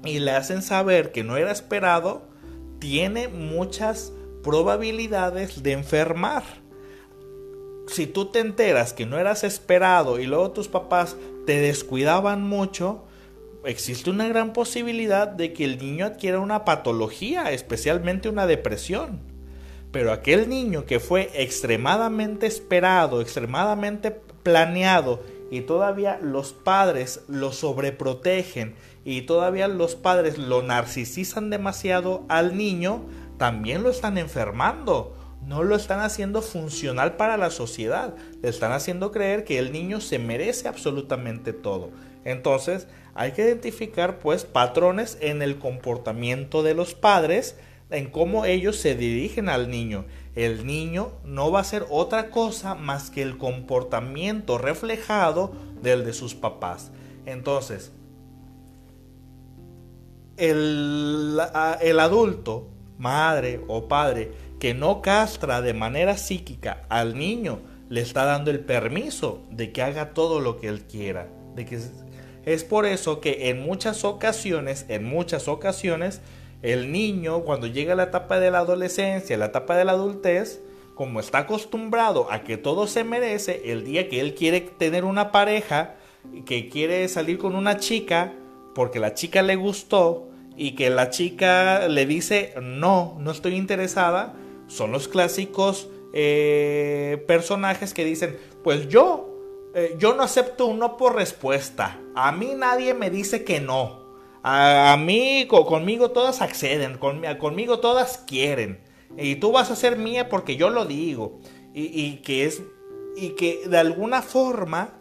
y 0.05 0.19
le 0.21 0.33
hacen 0.33 0.63
saber 0.63 1.13
que 1.13 1.25
no 1.25 1.37
era 1.37 1.53
esperado, 1.53 2.23
tiene 2.79 3.29
muchas 3.29 4.13
probabilidades 4.43 5.63
de 5.63 5.73
enfermar. 5.73 6.45
Si 7.89 8.07
tú 8.07 8.27
te 8.27 8.41
enteras 8.41 8.93
que 8.93 9.07
no 9.07 9.19
eras 9.19 9.45
esperado 9.45 10.19
y 10.19 10.27
luego 10.27 10.51
tus 10.51 10.69
papás 10.69 11.17
te 11.47 11.61
descuidaban 11.61 12.43
mucho, 12.43 13.05
existe 13.65 14.11
una 14.11 14.29
gran 14.29 14.53
posibilidad 14.53 15.29
de 15.29 15.53
que 15.53 15.65
el 15.65 15.79
niño 15.79 16.07
adquiera 16.07 16.41
una 16.41 16.65
patología, 16.65 17.53
especialmente 17.53 18.29
una 18.29 18.47
depresión. 18.47 19.21
Pero 19.93 20.13
aquel 20.13 20.49
niño 20.49 20.85
que 20.85 21.01
fue 21.01 21.31
extremadamente 21.35 22.47
esperado, 22.47 23.21
extremadamente 23.21 24.11
planeado 24.43 25.23
y 25.51 25.63
todavía 25.63 26.19
los 26.21 26.53
padres 26.53 27.23
lo 27.29 27.53
sobreprotegen 27.53 28.75
y 29.07 29.23
todavía 29.23 29.69
los 29.69 29.95
padres 29.95 30.37
lo 30.37 30.63
narcisizan 30.63 31.49
demasiado 31.49 32.27
al 32.29 32.59
niño, 32.59 33.07
también 33.39 33.83
lo 33.83 33.89
están 33.89 34.19
enfermando. 34.19 35.15
No 35.41 35.63
lo 35.63 35.77
están 35.77 36.01
haciendo 36.01 36.43
funcional 36.43 37.17
para 37.17 37.37
la 37.37 37.51
sociedad. 37.51 38.15
Le 38.43 38.49
están 38.49 38.73
haciendo 38.73 39.13
creer 39.13 39.45
que 39.45 39.59
el 39.59 39.71
niño 39.71 40.01
se 40.01 40.19
merece 40.19 40.67
absolutamente 40.67 41.53
todo. 41.53 41.91
Entonces 42.25 42.89
hay 43.15 43.31
que 43.33 43.43
identificar 43.43 44.19
pues 44.19 44.45
patrones 44.45 45.17
en 45.21 45.41
el 45.41 45.59
comportamiento 45.59 46.65
de 46.65 46.75
los 46.75 46.95
padres, 46.95 47.57
en 47.91 48.11
cómo 48.11 48.45
ellos 48.45 48.77
se 48.77 48.97
dirigen 48.97 49.49
al 49.49 49.71
niño 49.71 50.05
el 50.37 50.67
niño 50.67 51.13
no 51.25 51.51
va 51.51 51.61
a 51.61 51.65
ser 51.65 51.87
otra 51.89 52.29
cosa 52.29 52.75
más 52.75 53.11
que 53.11 53.23
el 53.23 53.39
comportamiento 53.39 54.59
reflejado 54.59 55.53
del 55.83 56.05
de 56.05 56.13
sus 56.13 56.35
papás. 56.35 56.93
Entonces, 57.25 57.91
el, 60.37 61.41
el, 61.81 62.01
adulto, 62.01 62.69
madre 62.99 63.61
o 63.69 63.89
padre, 63.89 64.33
que 64.59 64.75
no 64.75 65.03
castra 65.03 65.61
de 65.61 65.75
manera 65.75 66.17
psíquica 66.17 66.85
al 66.89 67.19
niño, 67.19 67.61
le 67.89 68.01
está 68.01 68.25
dando 68.25 68.51
el 68.51 68.61
permiso 68.61 69.43
de 69.51 69.73
que 69.73 69.83
haga 69.83 70.15
todo 70.15 70.41
lo 70.41 70.59
que 70.59 70.69
él 70.69 70.83
quiera. 70.83 71.29
De 71.55 71.65
que 71.65 71.79
es 72.45 72.65
por 72.65 72.87
eso 72.87 73.21
que 73.21 73.49
en 73.51 73.61
muchas 73.61 74.05
ocasiones, 74.05 74.87
en 74.89 75.05
muchas 75.05 75.49
ocasiones, 75.49 76.21
el 76.63 76.91
niño 76.91 77.41
cuando 77.43 77.67
llega 77.67 77.93
a 77.93 77.97
la 77.97 78.05
etapa 78.05 78.39
de 78.41 78.51
la 78.51 78.59
adolescencia, 78.59 79.37
la 79.37 79.47
etapa 79.47 79.77
de 79.77 79.85
la 79.85 79.93
adultez, 79.93 80.61
como 80.95 81.21
está 81.21 81.39
acostumbrado 81.39 82.31
a 82.31 82.43
que 82.43 82.57
todo 82.57 82.87
se 82.87 83.05
merece, 83.05 83.63
el 83.67 83.85
día 83.85 84.09
que 84.09 84.21
él 84.21 84.35
quiere 84.35 84.63
tener 84.63 85.05
una 85.05 85.31
pareja, 85.31 85.97
que 86.47 86.69
quiere 86.69 87.07
salir 87.09 87.39
con 87.39 87.55
una 87.55 87.79
chica, 87.79 88.33
porque 88.77 89.01
la 89.01 89.15
chica 89.15 89.41
le 89.41 89.57
gustó, 89.57 90.29
y 90.55 90.73
que 90.73 90.91
la 90.91 91.09
chica 91.09 91.89
le 91.89 92.05
dice, 92.05 92.53
no, 92.63 93.17
no 93.19 93.31
estoy 93.31 93.55
interesada, 93.57 94.35
son 94.67 94.93
los 94.93 95.09
clásicos 95.09 95.89
eh, 96.13 97.25
personajes 97.27 97.95
que 97.95 98.05
dicen, 98.05 98.39
pues 98.63 98.89
yo, 98.89 99.73
eh, 99.75 99.97
yo 99.99 100.15
no 100.15 100.23
acepto 100.23 100.67
un 100.67 100.79
no 100.79 100.99
por 100.99 101.15
respuesta, 101.15 101.99
a 102.15 102.33
mí 102.33 102.53
nadie 102.55 102.93
me 102.93 103.09
dice 103.09 103.45
que 103.45 103.61
no. 103.61 104.05
A, 104.43 104.95
mí, 104.99 105.49
conmigo 105.49 106.11
todas 106.11 106.43
acceden, 106.43 106.99
conmigo 106.99 107.81
todas 107.81 108.19
quieren. 108.19 108.81
Y 109.17 109.37
tú 109.37 109.53
vas 109.53 109.73
a 109.73 109.77
ser 109.77 109.97
mía 109.97 110.29
porque 110.29 110.55
yo 110.55 110.71
lo 110.71 110.85
digo. 110.85 111.41
Y, 111.75 112.19
que 112.19 112.45
es. 112.45 112.63
Y 113.17 113.31
que 113.31 113.67
de 113.67 113.79
alguna 113.79 114.23
forma. 114.23 115.01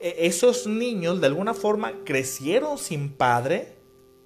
E, 0.00 0.26
esos 0.26 0.66
niños 0.66 1.20
de 1.20 1.26
alguna 1.26 1.54
forma 1.54 1.92
crecieron 2.04 2.78
sin 2.78 3.10
padre. 3.10 3.76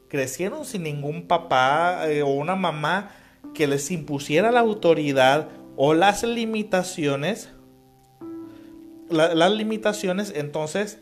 Crecieron 0.09 0.65
sin 0.65 0.83
ningún 0.83 1.27
papá 1.27 2.11
eh, 2.11 2.23
o 2.23 2.29
una 2.29 2.57
mamá 2.57 3.11
que 3.55 3.67
les 3.67 3.91
impusiera 3.91 4.53
la 4.53 4.61
autoridad 4.61 5.49
o 5.77 5.95
las 5.95 6.23
limitaciones. 6.23 7.51
las 9.11 9.51
limitaciones, 9.53 10.33
entonces, 10.35 10.99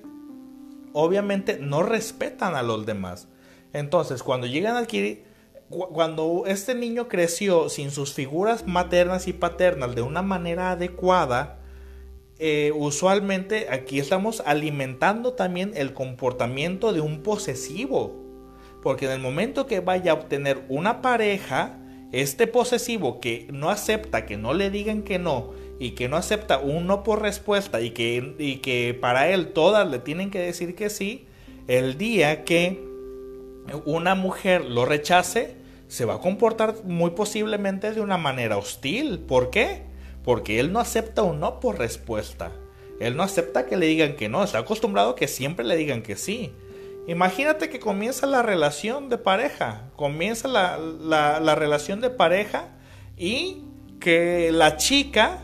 obviamente 0.92 1.58
no 1.58 1.82
respetan 1.82 2.54
a 2.54 2.62
los 2.62 2.86
demás. 2.86 3.28
Entonces, 3.72 4.22
cuando 4.22 4.46
llegan 4.46 4.76
a 4.76 4.80
adquirir, 4.80 5.24
cuando 5.68 6.44
este 6.46 6.74
niño 6.74 7.06
creció 7.06 7.68
sin 7.68 7.92
sus 7.92 8.12
figuras 8.12 8.66
maternas 8.66 9.28
y 9.28 9.32
paternas 9.32 9.94
de 9.94 10.02
una 10.02 10.22
manera 10.22 10.72
adecuada, 10.72 11.59
eh, 12.42 12.72
usualmente 12.74 13.68
aquí 13.70 13.98
estamos 13.98 14.42
alimentando 14.46 15.34
también 15.34 15.72
el 15.74 15.92
comportamiento 15.92 16.92
de 16.94 17.02
un 17.02 17.22
posesivo. 17.22 18.16
Porque 18.82 19.04
en 19.04 19.12
el 19.12 19.20
momento 19.20 19.66
que 19.66 19.80
vaya 19.80 20.12
a 20.12 20.14
obtener 20.14 20.64
una 20.70 21.02
pareja, 21.02 21.78
este 22.12 22.46
posesivo 22.46 23.20
que 23.20 23.46
no 23.52 23.68
acepta 23.68 24.24
que 24.24 24.38
no 24.38 24.54
le 24.54 24.70
digan 24.70 25.02
que 25.02 25.18
no 25.18 25.52
y 25.78 25.90
que 25.90 26.08
no 26.08 26.16
acepta 26.16 26.58
un 26.58 26.86
no 26.86 27.02
por 27.04 27.20
respuesta 27.20 27.82
y 27.82 27.90
que, 27.90 28.34
y 28.38 28.56
que 28.56 28.98
para 28.98 29.28
él 29.28 29.52
todas 29.52 29.88
le 29.88 29.98
tienen 29.98 30.30
que 30.30 30.38
decir 30.38 30.74
que 30.74 30.88
sí, 30.88 31.26
el 31.68 31.98
día 31.98 32.44
que 32.44 32.82
una 33.84 34.14
mujer 34.14 34.64
lo 34.64 34.86
rechace, 34.86 35.56
se 35.88 36.06
va 36.06 36.14
a 36.14 36.20
comportar 36.20 36.84
muy 36.84 37.10
posiblemente 37.10 37.92
de 37.92 38.00
una 38.00 38.16
manera 38.16 38.56
hostil. 38.56 39.18
¿Por 39.18 39.50
qué? 39.50 39.89
Porque 40.24 40.60
él 40.60 40.72
no 40.72 40.80
acepta 40.80 41.22
un 41.22 41.40
no 41.40 41.60
por 41.60 41.78
respuesta. 41.78 42.52
Él 43.00 43.16
no 43.16 43.22
acepta 43.22 43.66
que 43.66 43.76
le 43.76 43.86
digan 43.86 44.16
que 44.16 44.28
no, 44.28 44.44
está 44.44 44.58
acostumbrado 44.58 45.10
a 45.10 45.16
que 45.16 45.28
siempre 45.28 45.64
le 45.64 45.76
digan 45.76 46.02
que 46.02 46.16
sí. 46.16 46.52
Imagínate 47.06 47.70
que 47.70 47.80
comienza 47.80 48.26
la 48.26 48.42
relación 48.42 49.08
de 49.08 49.16
pareja, 49.16 49.90
comienza 49.96 50.48
la, 50.48 50.78
la 50.78 51.54
relación 51.54 52.00
de 52.00 52.10
pareja 52.10 52.68
y 53.16 53.64
que 54.00 54.50
la 54.52 54.76
chica 54.76 55.38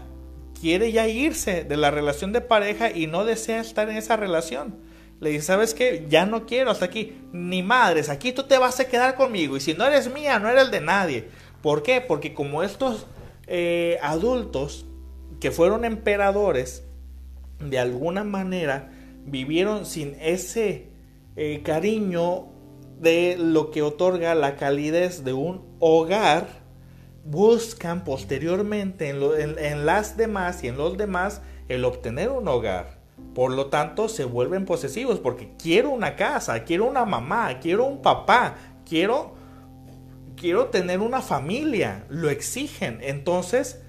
quiere 0.61 0.93
ya 0.93 1.07
irse 1.09 1.65
de 1.65 1.77
la 1.77 1.91
relación 1.91 2.33
de 2.33 2.41
pareja 2.41 2.91
y 2.91 3.07
no 3.07 3.25
desea 3.25 3.61
estar 3.61 3.89
en 3.89 3.97
esa 3.97 4.17
relación. 4.17 4.77
Le 5.21 5.31
dice, 5.31 5.45
¿sabes 5.45 5.73
qué? 5.73 6.07
Ya 6.09 6.27
no 6.27 6.47
quiero 6.47 6.71
hasta 6.71 6.85
aquí. 6.85 7.17
Ni 7.33 7.63
madres, 7.63 8.11
aquí 8.11 8.33
tú 8.33 8.43
te 8.43 8.59
vas 8.59 8.81
a 8.81 8.89
quedar 8.89 9.15
conmigo. 9.15 9.57
Y 9.57 9.61
si 9.61 9.75
no 9.75 9.85
eres 9.85 10.13
mía, 10.13 10.39
no 10.39 10.49
eres 10.49 10.71
de 10.71 10.81
nadie. 10.81 11.29
¿Por 11.63 11.83
qué? 11.83 12.01
Porque 12.01 12.35
como 12.35 12.63
estos 12.63 13.07
eh, 13.47 13.99
adultos 14.03 14.87
que 15.41 15.51
fueron 15.51 15.85
emperadores, 15.85 16.85
de 17.61 17.79
alguna 17.79 18.25
manera 18.25 18.91
vivieron 19.25 19.87
sin 19.87 20.17
ese 20.21 20.89
eh, 21.37 21.63
cariño 21.63 22.49
de 23.01 23.37
lo 23.39 23.71
que 23.71 23.83
otorga 23.83 24.35
la 24.35 24.57
calidez 24.57 25.25
de 25.25 25.33
un 25.33 25.65
hogar, 25.81 26.49
buscan 27.25 28.05
posteriormente 28.05 29.11
en 29.11 29.87
las 29.87 30.17
demás 30.17 30.63
y 30.63 30.69
en 30.69 30.77
los 30.77 30.97
demás 30.97 31.43
el 31.69 31.85
obtener 31.85 32.31
un 32.31 32.49
hogar. 32.49 32.97
Por 33.35 33.53
lo 33.53 33.67
tanto, 33.67 34.09
se 34.09 34.25
vuelven 34.25 34.65
posesivos 34.65 35.19
porque 35.19 35.53
quiero 35.59 35.91
una 35.91 36.17
casa, 36.17 36.65
quiero 36.65 36.87
una 36.87 37.05
mamá, 37.05 37.59
quiero 37.61 37.85
un 37.85 38.01
papá, 38.01 38.57
quiero 38.89 39.35
quiero 40.37 40.67
tener 40.67 41.01
una 41.01 41.23
familia, 41.23 42.07
lo 42.09 42.31
exigen. 42.31 42.99
Entonces, 43.03 43.81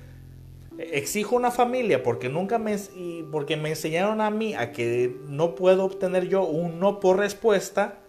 exijo 0.78 1.36
una 1.36 1.52
familia 1.52 2.04
porque 2.04 2.30
nunca 2.30 2.60
me 2.60 2.78
porque 3.32 3.58
me 3.58 3.70
enseñaron 3.70 4.22
a 4.22 4.30
mí 4.30 4.54
a 4.54 4.72
que 4.72 5.16
no 5.28 5.56
puedo 5.56 5.84
obtener 5.84 6.28
yo 6.28 6.44
un 6.44 6.80
no 6.80 7.00
por 7.00 7.18
respuesta, 7.18 8.00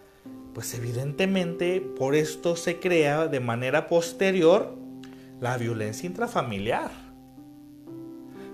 pues 0.53 0.73
evidentemente 0.73 1.81
por 1.81 2.15
esto 2.15 2.55
se 2.55 2.79
crea 2.79 3.27
de 3.27 3.39
manera 3.39 3.87
posterior 3.87 4.75
la 5.39 5.57
violencia 5.57 6.07
intrafamiliar. 6.07 6.91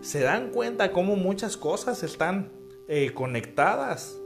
Se 0.02 0.20
dan 0.20 0.52
cuenta 0.52 0.92
cómo 0.92 1.16
muchas 1.16 1.58
cosas 1.58 2.04
están 2.04 2.52
eh, 2.88 3.12
conectadas. 3.14 4.20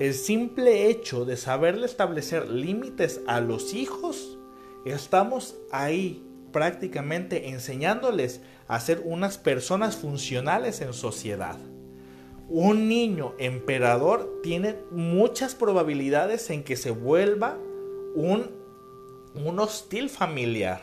El 0.00 0.14
simple 0.14 0.88
hecho 0.88 1.24
de 1.24 1.36
saberle 1.36 1.84
establecer 1.84 2.48
límites 2.48 3.20
a 3.26 3.40
los 3.40 3.74
hijos, 3.74 4.37
estamos 4.90 5.56
ahí 5.72 6.24
prácticamente 6.52 7.48
enseñándoles 7.48 8.40
a 8.66 8.80
ser 8.80 9.02
unas 9.04 9.38
personas 9.38 9.96
funcionales 9.96 10.80
en 10.80 10.92
sociedad. 10.92 11.58
Un 12.48 12.88
niño 12.88 13.34
emperador 13.38 14.40
tiene 14.42 14.76
muchas 14.90 15.54
probabilidades 15.54 16.48
en 16.50 16.64
que 16.64 16.76
se 16.76 16.90
vuelva 16.90 17.58
un, 18.14 18.50
un 19.34 19.58
hostil 19.58 20.08
familiar. 20.08 20.80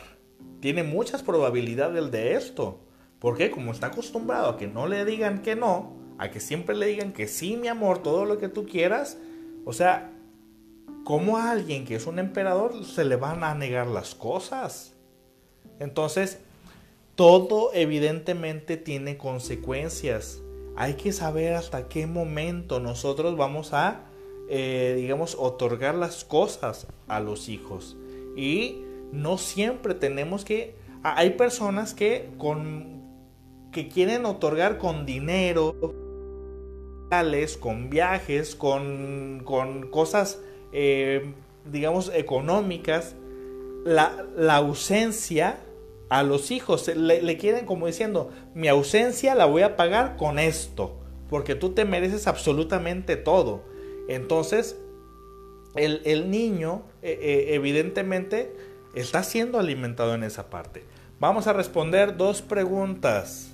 Tiene 0.60 0.84
muchas 0.84 1.22
probabilidades 1.22 2.10
de 2.10 2.34
esto. 2.34 2.80
Porque 3.18 3.50
como 3.50 3.72
está 3.72 3.88
acostumbrado 3.88 4.50
a 4.50 4.56
que 4.56 4.68
no 4.68 4.86
le 4.86 5.04
digan 5.04 5.42
que 5.42 5.56
no, 5.56 5.96
a 6.18 6.30
que 6.30 6.38
siempre 6.38 6.76
le 6.76 6.86
digan 6.86 7.12
que 7.12 7.28
sí, 7.28 7.56
mi 7.56 7.68
amor, 7.68 8.02
todo 8.02 8.24
lo 8.24 8.38
que 8.38 8.48
tú 8.48 8.66
quieras. 8.66 9.18
O 9.64 9.72
sea, 9.72 10.12
¿cómo 11.06 11.38
a 11.38 11.52
alguien 11.52 11.84
que 11.84 11.94
es 11.94 12.08
un 12.08 12.18
emperador 12.18 12.84
se 12.84 13.04
le 13.04 13.14
van 13.14 13.44
a 13.44 13.54
negar 13.54 13.86
las 13.86 14.16
cosas? 14.16 14.92
Entonces, 15.78 16.40
todo 17.14 17.70
evidentemente 17.72 18.76
tiene 18.76 19.16
consecuencias. 19.16 20.42
Hay 20.74 20.94
que 20.94 21.12
saber 21.12 21.54
hasta 21.54 21.86
qué 21.86 22.08
momento 22.08 22.80
nosotros 22.80 23.36
vamos 23.36 23.72
a, 23.72 24.00
eh, 24.50 24.94
digamos, 24.96 25.36
otorgar 25.38 25.94
las 25.94 26.24
cosas 26.24 26.88
a 27.06 27.20
los 27.20 27.48
hijos. 27.48 27.96
Y 28.36 28.82
no 29.12 29.38
siempre 29.38 29.94
tenemos 29.94 30.44
que... 30.44 30.74
Hay 31.04 31.30
personas 31.30 31.94
que 31.94 32.30
con 32.36 32.96
que 33.70 33.88
quieren 33.88 34.24
otorgar 34.24 34.78
con 34.78 35.06
dinero, 35.06 35.76
con 37.60 37.90
viajes, 37.90 38.56
con, 38.56 39.44
cosas, 39.90 40.40
eh, 40.78 41.32
digamos, 41.64 42.12
económicas, 42.14 43.14
la, 43.86 44.26
ausencia 44.50 45.58
a 46.10 46.22
los 46.22 46.50
hijos. 46.50 46.86
Le, 46.94 47.38
quieren 47.38 47.64
como 47.64 47.86
diciendo, 47.86 48.30
mi 48.54 48.68
ausencia 48.68 49.34
la 49.34 49.46
voy 49.46 49.62
a 49.62 49.74
pagar 49.74 50.18
con 50.18 50.38
esto, 50.38 51.00
porque 51.30 51.54
tú 51.54 51.70
te 51.70 51.86
mereces 51.86 52.26
absolutamente 52.26 53.16
todo. 53.16 53.62
Entonces, 54.06 54.76
el, 55.76 56.30
niño 56.30 56.82
eh, 57.00 57.18
eh, 57.22 57.54
evidentemente 57.54 58.54
está 58.94 59.22
siendo 59.22 59.58
alimentado 59.58 60.14
en 60.14 60.24
esa 60.24 60.50
parte. 60.50 60.84
Vamos 61.18 61.46
a 61.46 61.54
responder 61.54 62.18
dos 62.18 62.42
preguntas. 62.42 63.50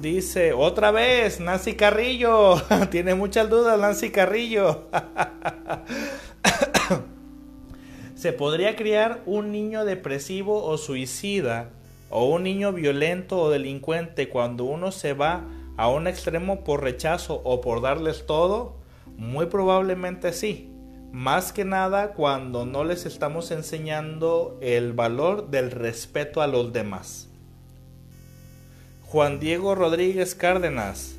Dice, 0.00 0.54
otra 0.54 0.92
vez, 0.92 1.40
Nancy 1.40 1.74
Carrillo. 1.74 2.54
Tiene 2.90 3.14
muchas 3.14 3.50
dudas, 3.50 3.78
Nancy 3.78 4.08
Carrillo. 4.08 4.86
¿Se 8.14 8.32
podría 8.32 8.76
criar 8.76 9.20
un 9.26 9.52
niño 9.52 9.84
depresivo 9.84 10.64
o 10.64 10.78
suicida 10.78 11.68
o 12.08 12.30
un 12.30 12.44
niño 12.44 12.72
violento 12.72 13.42
o 13.42 13.50
delincuente 13.50 14.30
cuando 14.30 14.64
uno 14.64 14.90
se 14.90 15.12
va 15.12 15.44
a 15.76 15.90
un 15.90 16.06
extremo 16.06 16.64
por 16.64 16.82
rechazo 16.82 17.42
o 17.44 17.60
por 17.60 17.82
darles 17.82 18.24
todo? 18.24 18.76
Muy 19.18 19.46
probablemente 19.46 20.32
sí. 20.32 20.72
Más 21.12 21.52
que 21.52 21.66
nada 21.66 22.14
cuando 22.14 22.64
no 22.64 22.84
les 22.84 23.04
estamos 23.04 23.50
enseñando 23.50 24.56
el 24.62 24.94
valor 24.94 25.50
del 25.50 25.70
respeto 25.70 26.40
a 26.40 26.46
los 26.46 26.72
demás. 26.72 27.29
Juan 29.10 29.40
Diego 29.40 29.74
Rodríguez 29.74 30.36
Cárdenas. 30.36 31.16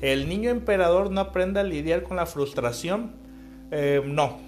¿El 0.00 0.28
niño 0.28 0.50
emperador 0.50 1.10
no 1.10 1.20
aprende 1.20 1.58
a 1.58 1.64
lidiar 1.64 2.04
con 2.04 2.16
la 2.16 2.26
frustración? 2.26 3.16
Eh, 3.72 4.00
no. 4.06 4.38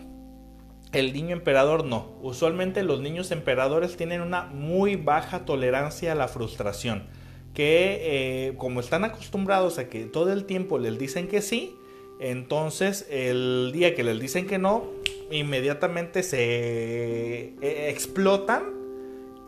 El 0.92 1.12
niño 1.12 1.34
emperador 1.34 1.84
no. 1.84 2.12
Usualmente 2.22 2.84
los 2.84 3.00
niños 3.00 3.32
emperadores 3.32 3.96
tienen 3.96 4.20
una 4.20 4.44
muy 4.44 4.94
baja 4.94 5.44
tolerancia 5.44 6.12
a 6.12 6.14
la 6.14 6.28
frustración. 6.28 7.08
Que 7.54 8.02
eh, 8.50 8.54
como 8.56 8.78
están 8.78 9.02
acostumbrados 9.02 9.80
a 9.80 9.88
que 9.88 10.04
todo 10.04 10.32
el 10.32 10.44
tiempo 10.44 10.78
les 10.78 10.96
dicen 10.96 11.26
que 11.26 11.42
sí, 11.42 11.74
entonces 12.20 13.04
el 13.10 13.72
día 13.74 13.96
que 13.96 14.04
les 14.04 14.20
dicen 14.20 14.46
que 14.46 14.58
no, 14.58 14.84
inmediatamente 15.32 16.22
se 16.22 17.56
eh, 17.60 17.90
explotan 17.90 18.75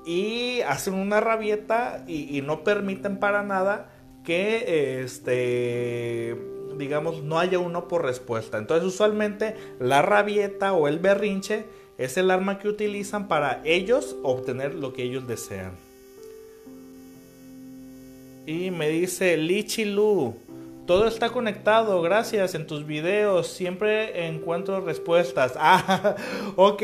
y 0.08 0.62
hacen 0.62 0.94
una 0.94 1.20
rabieta 1.20 2.02
y, 2.08 2.40
no 2.40 2.64
permiten 2.64 3.18
para 3.18 3.42
nada 3.42 3.90
que 4.24 5.02
este 5.02 6.34
digamos 6.78 7.22
no 7.22 7.38
haya 7.38 7.58
uno 7.58 7.88
por 7.88 8.04
respuesta. 8.04 8.56
Entonces 8.56 8.88
usualmente 8.88 9.54
la 9.78 10.00
rabieta 10.00 10.72
o 10.72 10.88
el 10.88 10.98
berrinche 10.98 11.66
es 11.98 12.16
el 12.16 12.30
arma 12.30 12.58
que 12.58 12.68
utilizan 12.68 13.28
para 13.28 13.60
ellos 13.66 14.16
obtener 14.22 14.74
lo 14.74 14.94
que 14.94 15.02
ellos 15.02 15.28
desean. 15.28 15.72
Y 18.46 18.70
me 18.70 18.88
dice 18.88 19.36
Lichilu 19.36 20.36
todo 20.88 21.06
está 21.06 21.28
conectado, 21.28 22.00
gracias 22.00 22.54
en 22.54 22.66
tus 22.66 22.86
videos, 22.86 23.48
siempre 23.48 24.26
encuentro 24.26 24.80
respuestas. 24.80 25.52
Ah, 25.60 26.16
ok, 26.56 26.82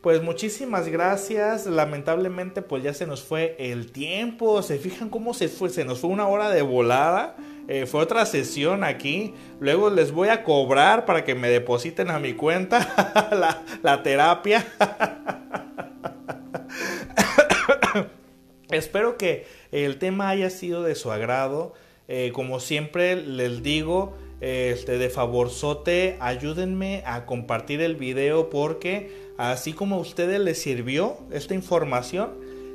pues 0.00 0.22
muchísimas 0.22 0.86
gracias. 0.86 1.66
Lamentablemente 1.66 2.62
pues 2.62 2.84
ya 2.84 2.94
se 2.94 3.08
nos 3.08 3.24
fue 3.24 3.56
el 3.58 3.90
tiempo. 3.90 4.62
¿Se 4.62 4.78
fijan 4.78 5.10
cómo 5.10 5.34
se 5.34 5.48
fue? 5.48 5.68
Se 5.68 5.84
nos 5.84 5.98
fue 5.98 6.10
una 6.10 6.28
hora 6.28 6.48
de 6.50 6.62
volada. 6.62 7.34
Eh, 7.66 7.86
fue 7.86 8.02
otra 8.02 8.24
sesión 8.24 8.84
aquí. 8.84 9.34
Luego 9.58 9.90
les 9.90 10.12
voy 10.12 10.28
a 10.28 10.44
cobrar 10.44 11.04
para 11.04 11.24
que 11.24 11.34
me 11.34 11.50
depositen 11.50 12.08
a 12.10 12.20
mi 12.20 12.34
cuenta 12.34 13.28
la, 13.32 13.64
la 13.82 14.04
terapia. 14.04 14.64
Espero 18.70 19.16
que 19.16 19.48
el 19.72 19.98
tema 19.98 20.28
haya 20.28 20.50
sido 20.50 20.84
de 20.84 20.94
su 20.94 21.10
agrado. 21.10 21.74
Eh, 22.12 22.32
como 22.32 22.58
siempre 22.58 23.14
les 23.14 23.62
digo, 23.62 24.14
este, 24.40 24.98
de 24.98 25.10
favorzote, 25.10 26.16
ayúdenme 26.18 27.04
a 27.06 27.24
compartir 27.24 27.80
el 27.80 27.94
video 27.94 28.50
porque 28.50 29.30
así 29.38 29.74
como 29.74 29.94
a 29.94 30.00
ustedes 30.00 30.40
les 30.40 30.60
sirvió 30.60 31.18
esta 31.30 31.54
información, 31.54 32.30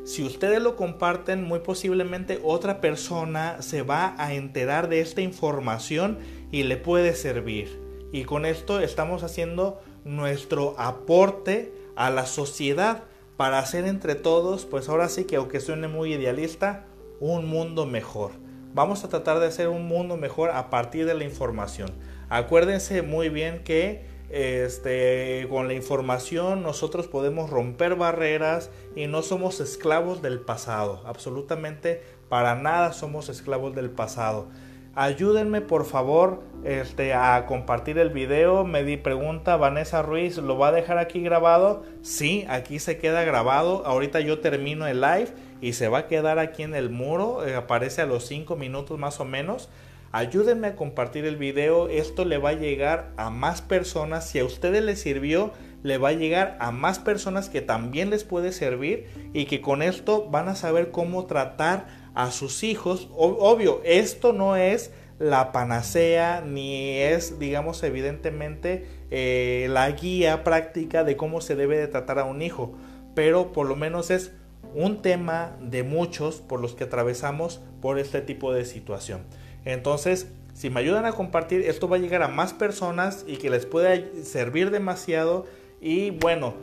si 0.05 0.23
ustedes 0.23 0.61
lo 0.61 0.77
comparten, 0.77 1.43
muy 1.43 1.59
posiblemente 1.59 2.39
otra 2.43 2.79
persona 2.79 3.61
se 3.61 3.81
va 3.81 4.15
a 4.17 4.33
enterar 4.33 4.87
de 4.87 5.01
esta 5.01 5.19
información 5.19 6.17
y 6.49 6.63
le 6.63 6.77
puede 6.77 7.13
servir. 7.13 7.77
Y 8.13 8.23
con 8.23 8.45
esto 8.45 8.79
estamos 8.79 9.21
haciendo 9.23 9.81
nuestro 10.05 10.75
aporte 10.77 11.73
a 11.97 12.09
la 12.09 12.25
sociedad 12.25 13.03
para 13.35 13.59
hacer 13.59 13.85
entre 13.85 14.15
todos, 14.15 14.63
pues 14.63 14.87
ahora 14.87 15.09
sí 15.09 15.25
que 15.25 15.35
aunque 15.35 15.59
suene 15.59 15.89
muy 15.89 16.13
idealista, 16.13 16.85
un 17.19 17.49
mundo 17.49 17.85
mejor. 17.85 18.44
Vamos 18.75 19.05
a 19.05 19.07
tratar 19.07 19.39
de 19.39 19.47
hacer 19.47 19.69
un 19.69 19.87
mundo 19.87 20.17
mejor 20.17 20.49
a 20.49 20.69
partir 20.69 21.05
de 21.05 21.13
la 21.13 21.23
información. 21.23 21.93
Acuérdense 22.27 23.03
muy 23.03 23.29
bien 23.29 23.63
que 23.63 24.03
este, 24.29 25.47
con 25.49 25.69
la 25.69 25.75
información 25.75 26.61
nosotros 26.61 27.07
podemos 27.07 27.49
romper 27.49 27.95
barreras 27.95 28.69
y 28.93 29.07
no 29.07 29.21
somos 29.21 29.61
esclavos 29.61 30.21
del 30.21 30.41
pasado. 30.41 31.01
Absolutamente 31.05 32.03
para 32.27 32.55
nada 32.55 32.91
somos 32.91 33.29
esclavos 33.29 33.73
del 33.75 33.91
pasado. 33.91 34.47
Ayúdenme 34.93 35.61
por 35.61 35.85
favor 35.85 36.43
este, 36.65 37.13
a 37.13 37.45
compartir 37.47 37.97
el 37.97 38.09
video. 38.09 38.65
Me 38.65 38.83
di 38.83 38.97
pregunta 38.97 39.55
Vanessa 39.55 40.01
Ruiz, 40.01 40.37
¿lo 40.37 40.57
va 40.57 40.69
a 40.69 40.71
dejar 40.73 40.97
aquí 40.97 41.21
grabado? 41.21 41.83
Sí, 42.01 42.45
aquí 42.49 42.79
se 42.79 42.97
queda 42.97 43.23
grabado. 43.23 43.85
Ahorita 43.85 44.19
yo 44.19 44.39
termino 44.39 44.85
el 44.85 44.99
live 44.99 45.33
y 45.61 45.73
se 45.73 45.87
va 45.87 45.99
a 45.99 46.07
quedar 46.07 46.39
aquí 46.39 46.63
en 46.63 46.75
el 46.75 46.89
muro. 46.89 47.45
Eh, 47.45 47.55
aparece 47.55 48.01
a 48.01 48.05
los 48.05 48.25
5 48.27 48.55
minutos 48.55 48.99
más 48.99 49.19
o 49.19 49.25
menos. 49.25 49.69
Ayúdenme 50.11 50.67
a 50.67 50.75
compartir 50.75 51.25
el 51.25 51.35
video. 51.35 51.89
Esto 51.89 52.23
le 52.25 52.37
va 52.37 52.49
a 52.49 52.53
llegar 52.53 53.11
a 53.17 53.29
más 53.29 53.61
personas. 53.61 54.29
Si 54.29 54.39
a 54.39 54.45
ustedes 54.45 54.83
les 54.83 55.01
sirvió, 55.01 55.51
le 55.83 55.97
va 55.97 56.09
a 56.09 56.13
llegar 56.13 56.57
a 56.59 56.71
más 56.71 56.99
personas 56.99 57.49
que 57.49 57.61
también 57.61 58.09
les 58.09 58.23
puede 58.23 58.51
servir 58.51 59.07
y 59.33 59.45
que 59.45 59.61
con 59.61 59.81
esto 59.81 60.29
van 60.29 60.47
a 60.47 60.55
saber 60.55 60.91
cómo 60.91 61.25
tratar 61.25 61.87
a 62.15 62.31
sus 62.31 62.63
hijos. 62.63 63.09
Obvio, 63.13 63.81
esto 63.83 64.33
no 64.33 64.55
es 64.55 64.91
la 65.19 65.51
panacea 65.51 66.41
ni 66.45 66.97
es, 66.97 67.39
digamos, 67.39 67.83
evidentemente 67.83 68.85
eh, 69.11 69.67
la 69.69 69.89
guía 69.91 70.43
práctica 70.43 71.03
de 71.03 71.15
cómo 71.15 71.41
se 71.41 71.55
debe 71.55 71.77
de 71.77 71.87
tratar 71.87 72.19
a 72.19 72.25
un 72.25 72.41
hijo, 72.41 72.73
pero 73.13 73.53
por 73.53 73.67
lo 73.67 73.75
menos 73.75 74.11
es 74.11 74.31
un 74.75 75.01
tema 75.01 75.57
de 75.61 75.83
muchos 75.83 76.41
por 76.41 76.59
los 76.59 76.75
que 76.75 76.83
atravesamos 76.83 77.61
por 77.81 77.97
este 77.97 78.21
tipo 78.21 78.53
de 78.53 78.65
situación. 78.65 79.21
Entonces, 79.63 80.27
si 80.53 80.69
me 80.69 80.79
ayudan 80.79 81.05
a 81.05 81.13
compartir, 81.13 81.61
esto 81.61 81.89
va 81.89 81.97
a 81.97 81.99
llegar 81.99 82.21
a 82.21 82.27
más 82.27 82.53
personas 82.53 83.25
y 83.27 83.37
que 83.37 83.49
les 83.49 83.65
pueda 83.65 83.97
servir 84.23 84.71
demasiado. 84.71 85.45
Y 85.81 86.11
bueno, 86.11 86.53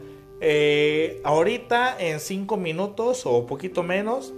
eh, 0.40 1.20
ahorita 1.24 1.96
en 1.98 2.20
5 2.20 2.56
minutos 2.56 3.22
o 3.24 3.46
poquito 3.46 3.82
menos, 3.82 4.32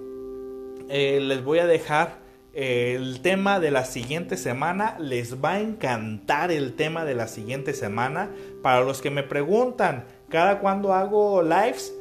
eh, 0.88 1.20
les 1.20 1.44
voy 1.44 1.58
a 1.58 1.66
dejar 1.66 2.18
eh, 2.52 2.94
el 2.96 3.20
tema 3.20 3.60
de 3.60 3.70
la 3.70 3.84
siguiente 3.84 4.36
semana. 4.36 4.96
Les 4.98 5.42
va 5.42 5.54
a 5.54 5.60
encantar 5.60 6.50
el 6.50 6.74
tema 6.74 7.04
de 7.04 7.14
la 7.14 7.28
siguiente 7.28 7.74
semana. 7.74 8.30
Para 8.62 8.80
los 8.82 9.00
que 9.00 9.10
me 9.10 9.22
preguntan, 9.22 10.04
¿cada 10.28 10.60
cuando 10.60 10.92
hago 10.92 11.42
lives? 11.42 11.94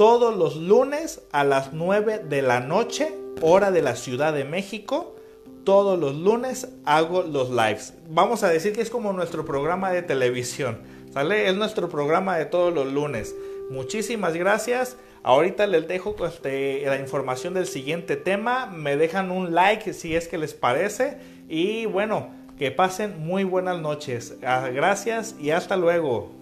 Todos 0.00 0.34
los 0.34 0.56
lunes 0.56 1.20
a 1.30 1.44
las 1.44 1.74
9 1.74 2.20
de 2.20 2.40
la 2.40 2.60
noche, 2.60 3.12
hora 3.42 3.70
de 3.70 3.82
la 3.82 3.96
Ciudad 3.96 4.32
de 4.32 4.46
México. 4.46 5.14
Todos 5.62 5.98
los 5.98 6.14
lunes 6.14 6.68
hago 6.86 7.20
los 7.20 7.50
lives. 7.50 7.92
Vamos 8.08 8.42
a 8.42 8.48
decir 8.48 8.72
que 8.72 8.80
es 8.80 8.88
como 8.88 9.12
nuestro 9.12 9.44
programa 9.44 9.90
de 9.90 10.00
televisión. 10.00 10.80
¿Sale? 11.12 11.50
Es 11.50 11.54
nuestro 11.54 11.90
programa 11.90 12.38
de 12.38 12.46
todos 12.46 12.72
los 12.72 12.90
lunes. 12.90 13.34
Muchísimas 13.68 14.32
gracias. 14.32 14.96
Ahorita 15.22 15.66
les 15.66 15.86
dejo 15.86 16.16
este, 16.24 16.82
la 16.86 16.96
información 16.96 17.52
del 17.52 17.66
siguiente 17.66 18.16
tema. 18.16 18.64
Me 18.64 18.96
dejan 18.96 19.30
un 19.30 19.54
like 19.54 19.92
si 19.92 20.16
es 20.16 20.28
que 20.28 20.38
les 20.38 20.54
parece. 20.54 21.18
Y 21.46 21.84
bueno, 21.84 22.30
que 22.58 22.70
pasen 22.70 23.18
muy 23.20 23.44
buenas 23.44 23.78
noches. 23.78 24.38
Ah, 24.42 24.70
gracias 24.72 25.36
y 25.38 25.50
hasta 25.50 25.76
luego. 25.76 26.39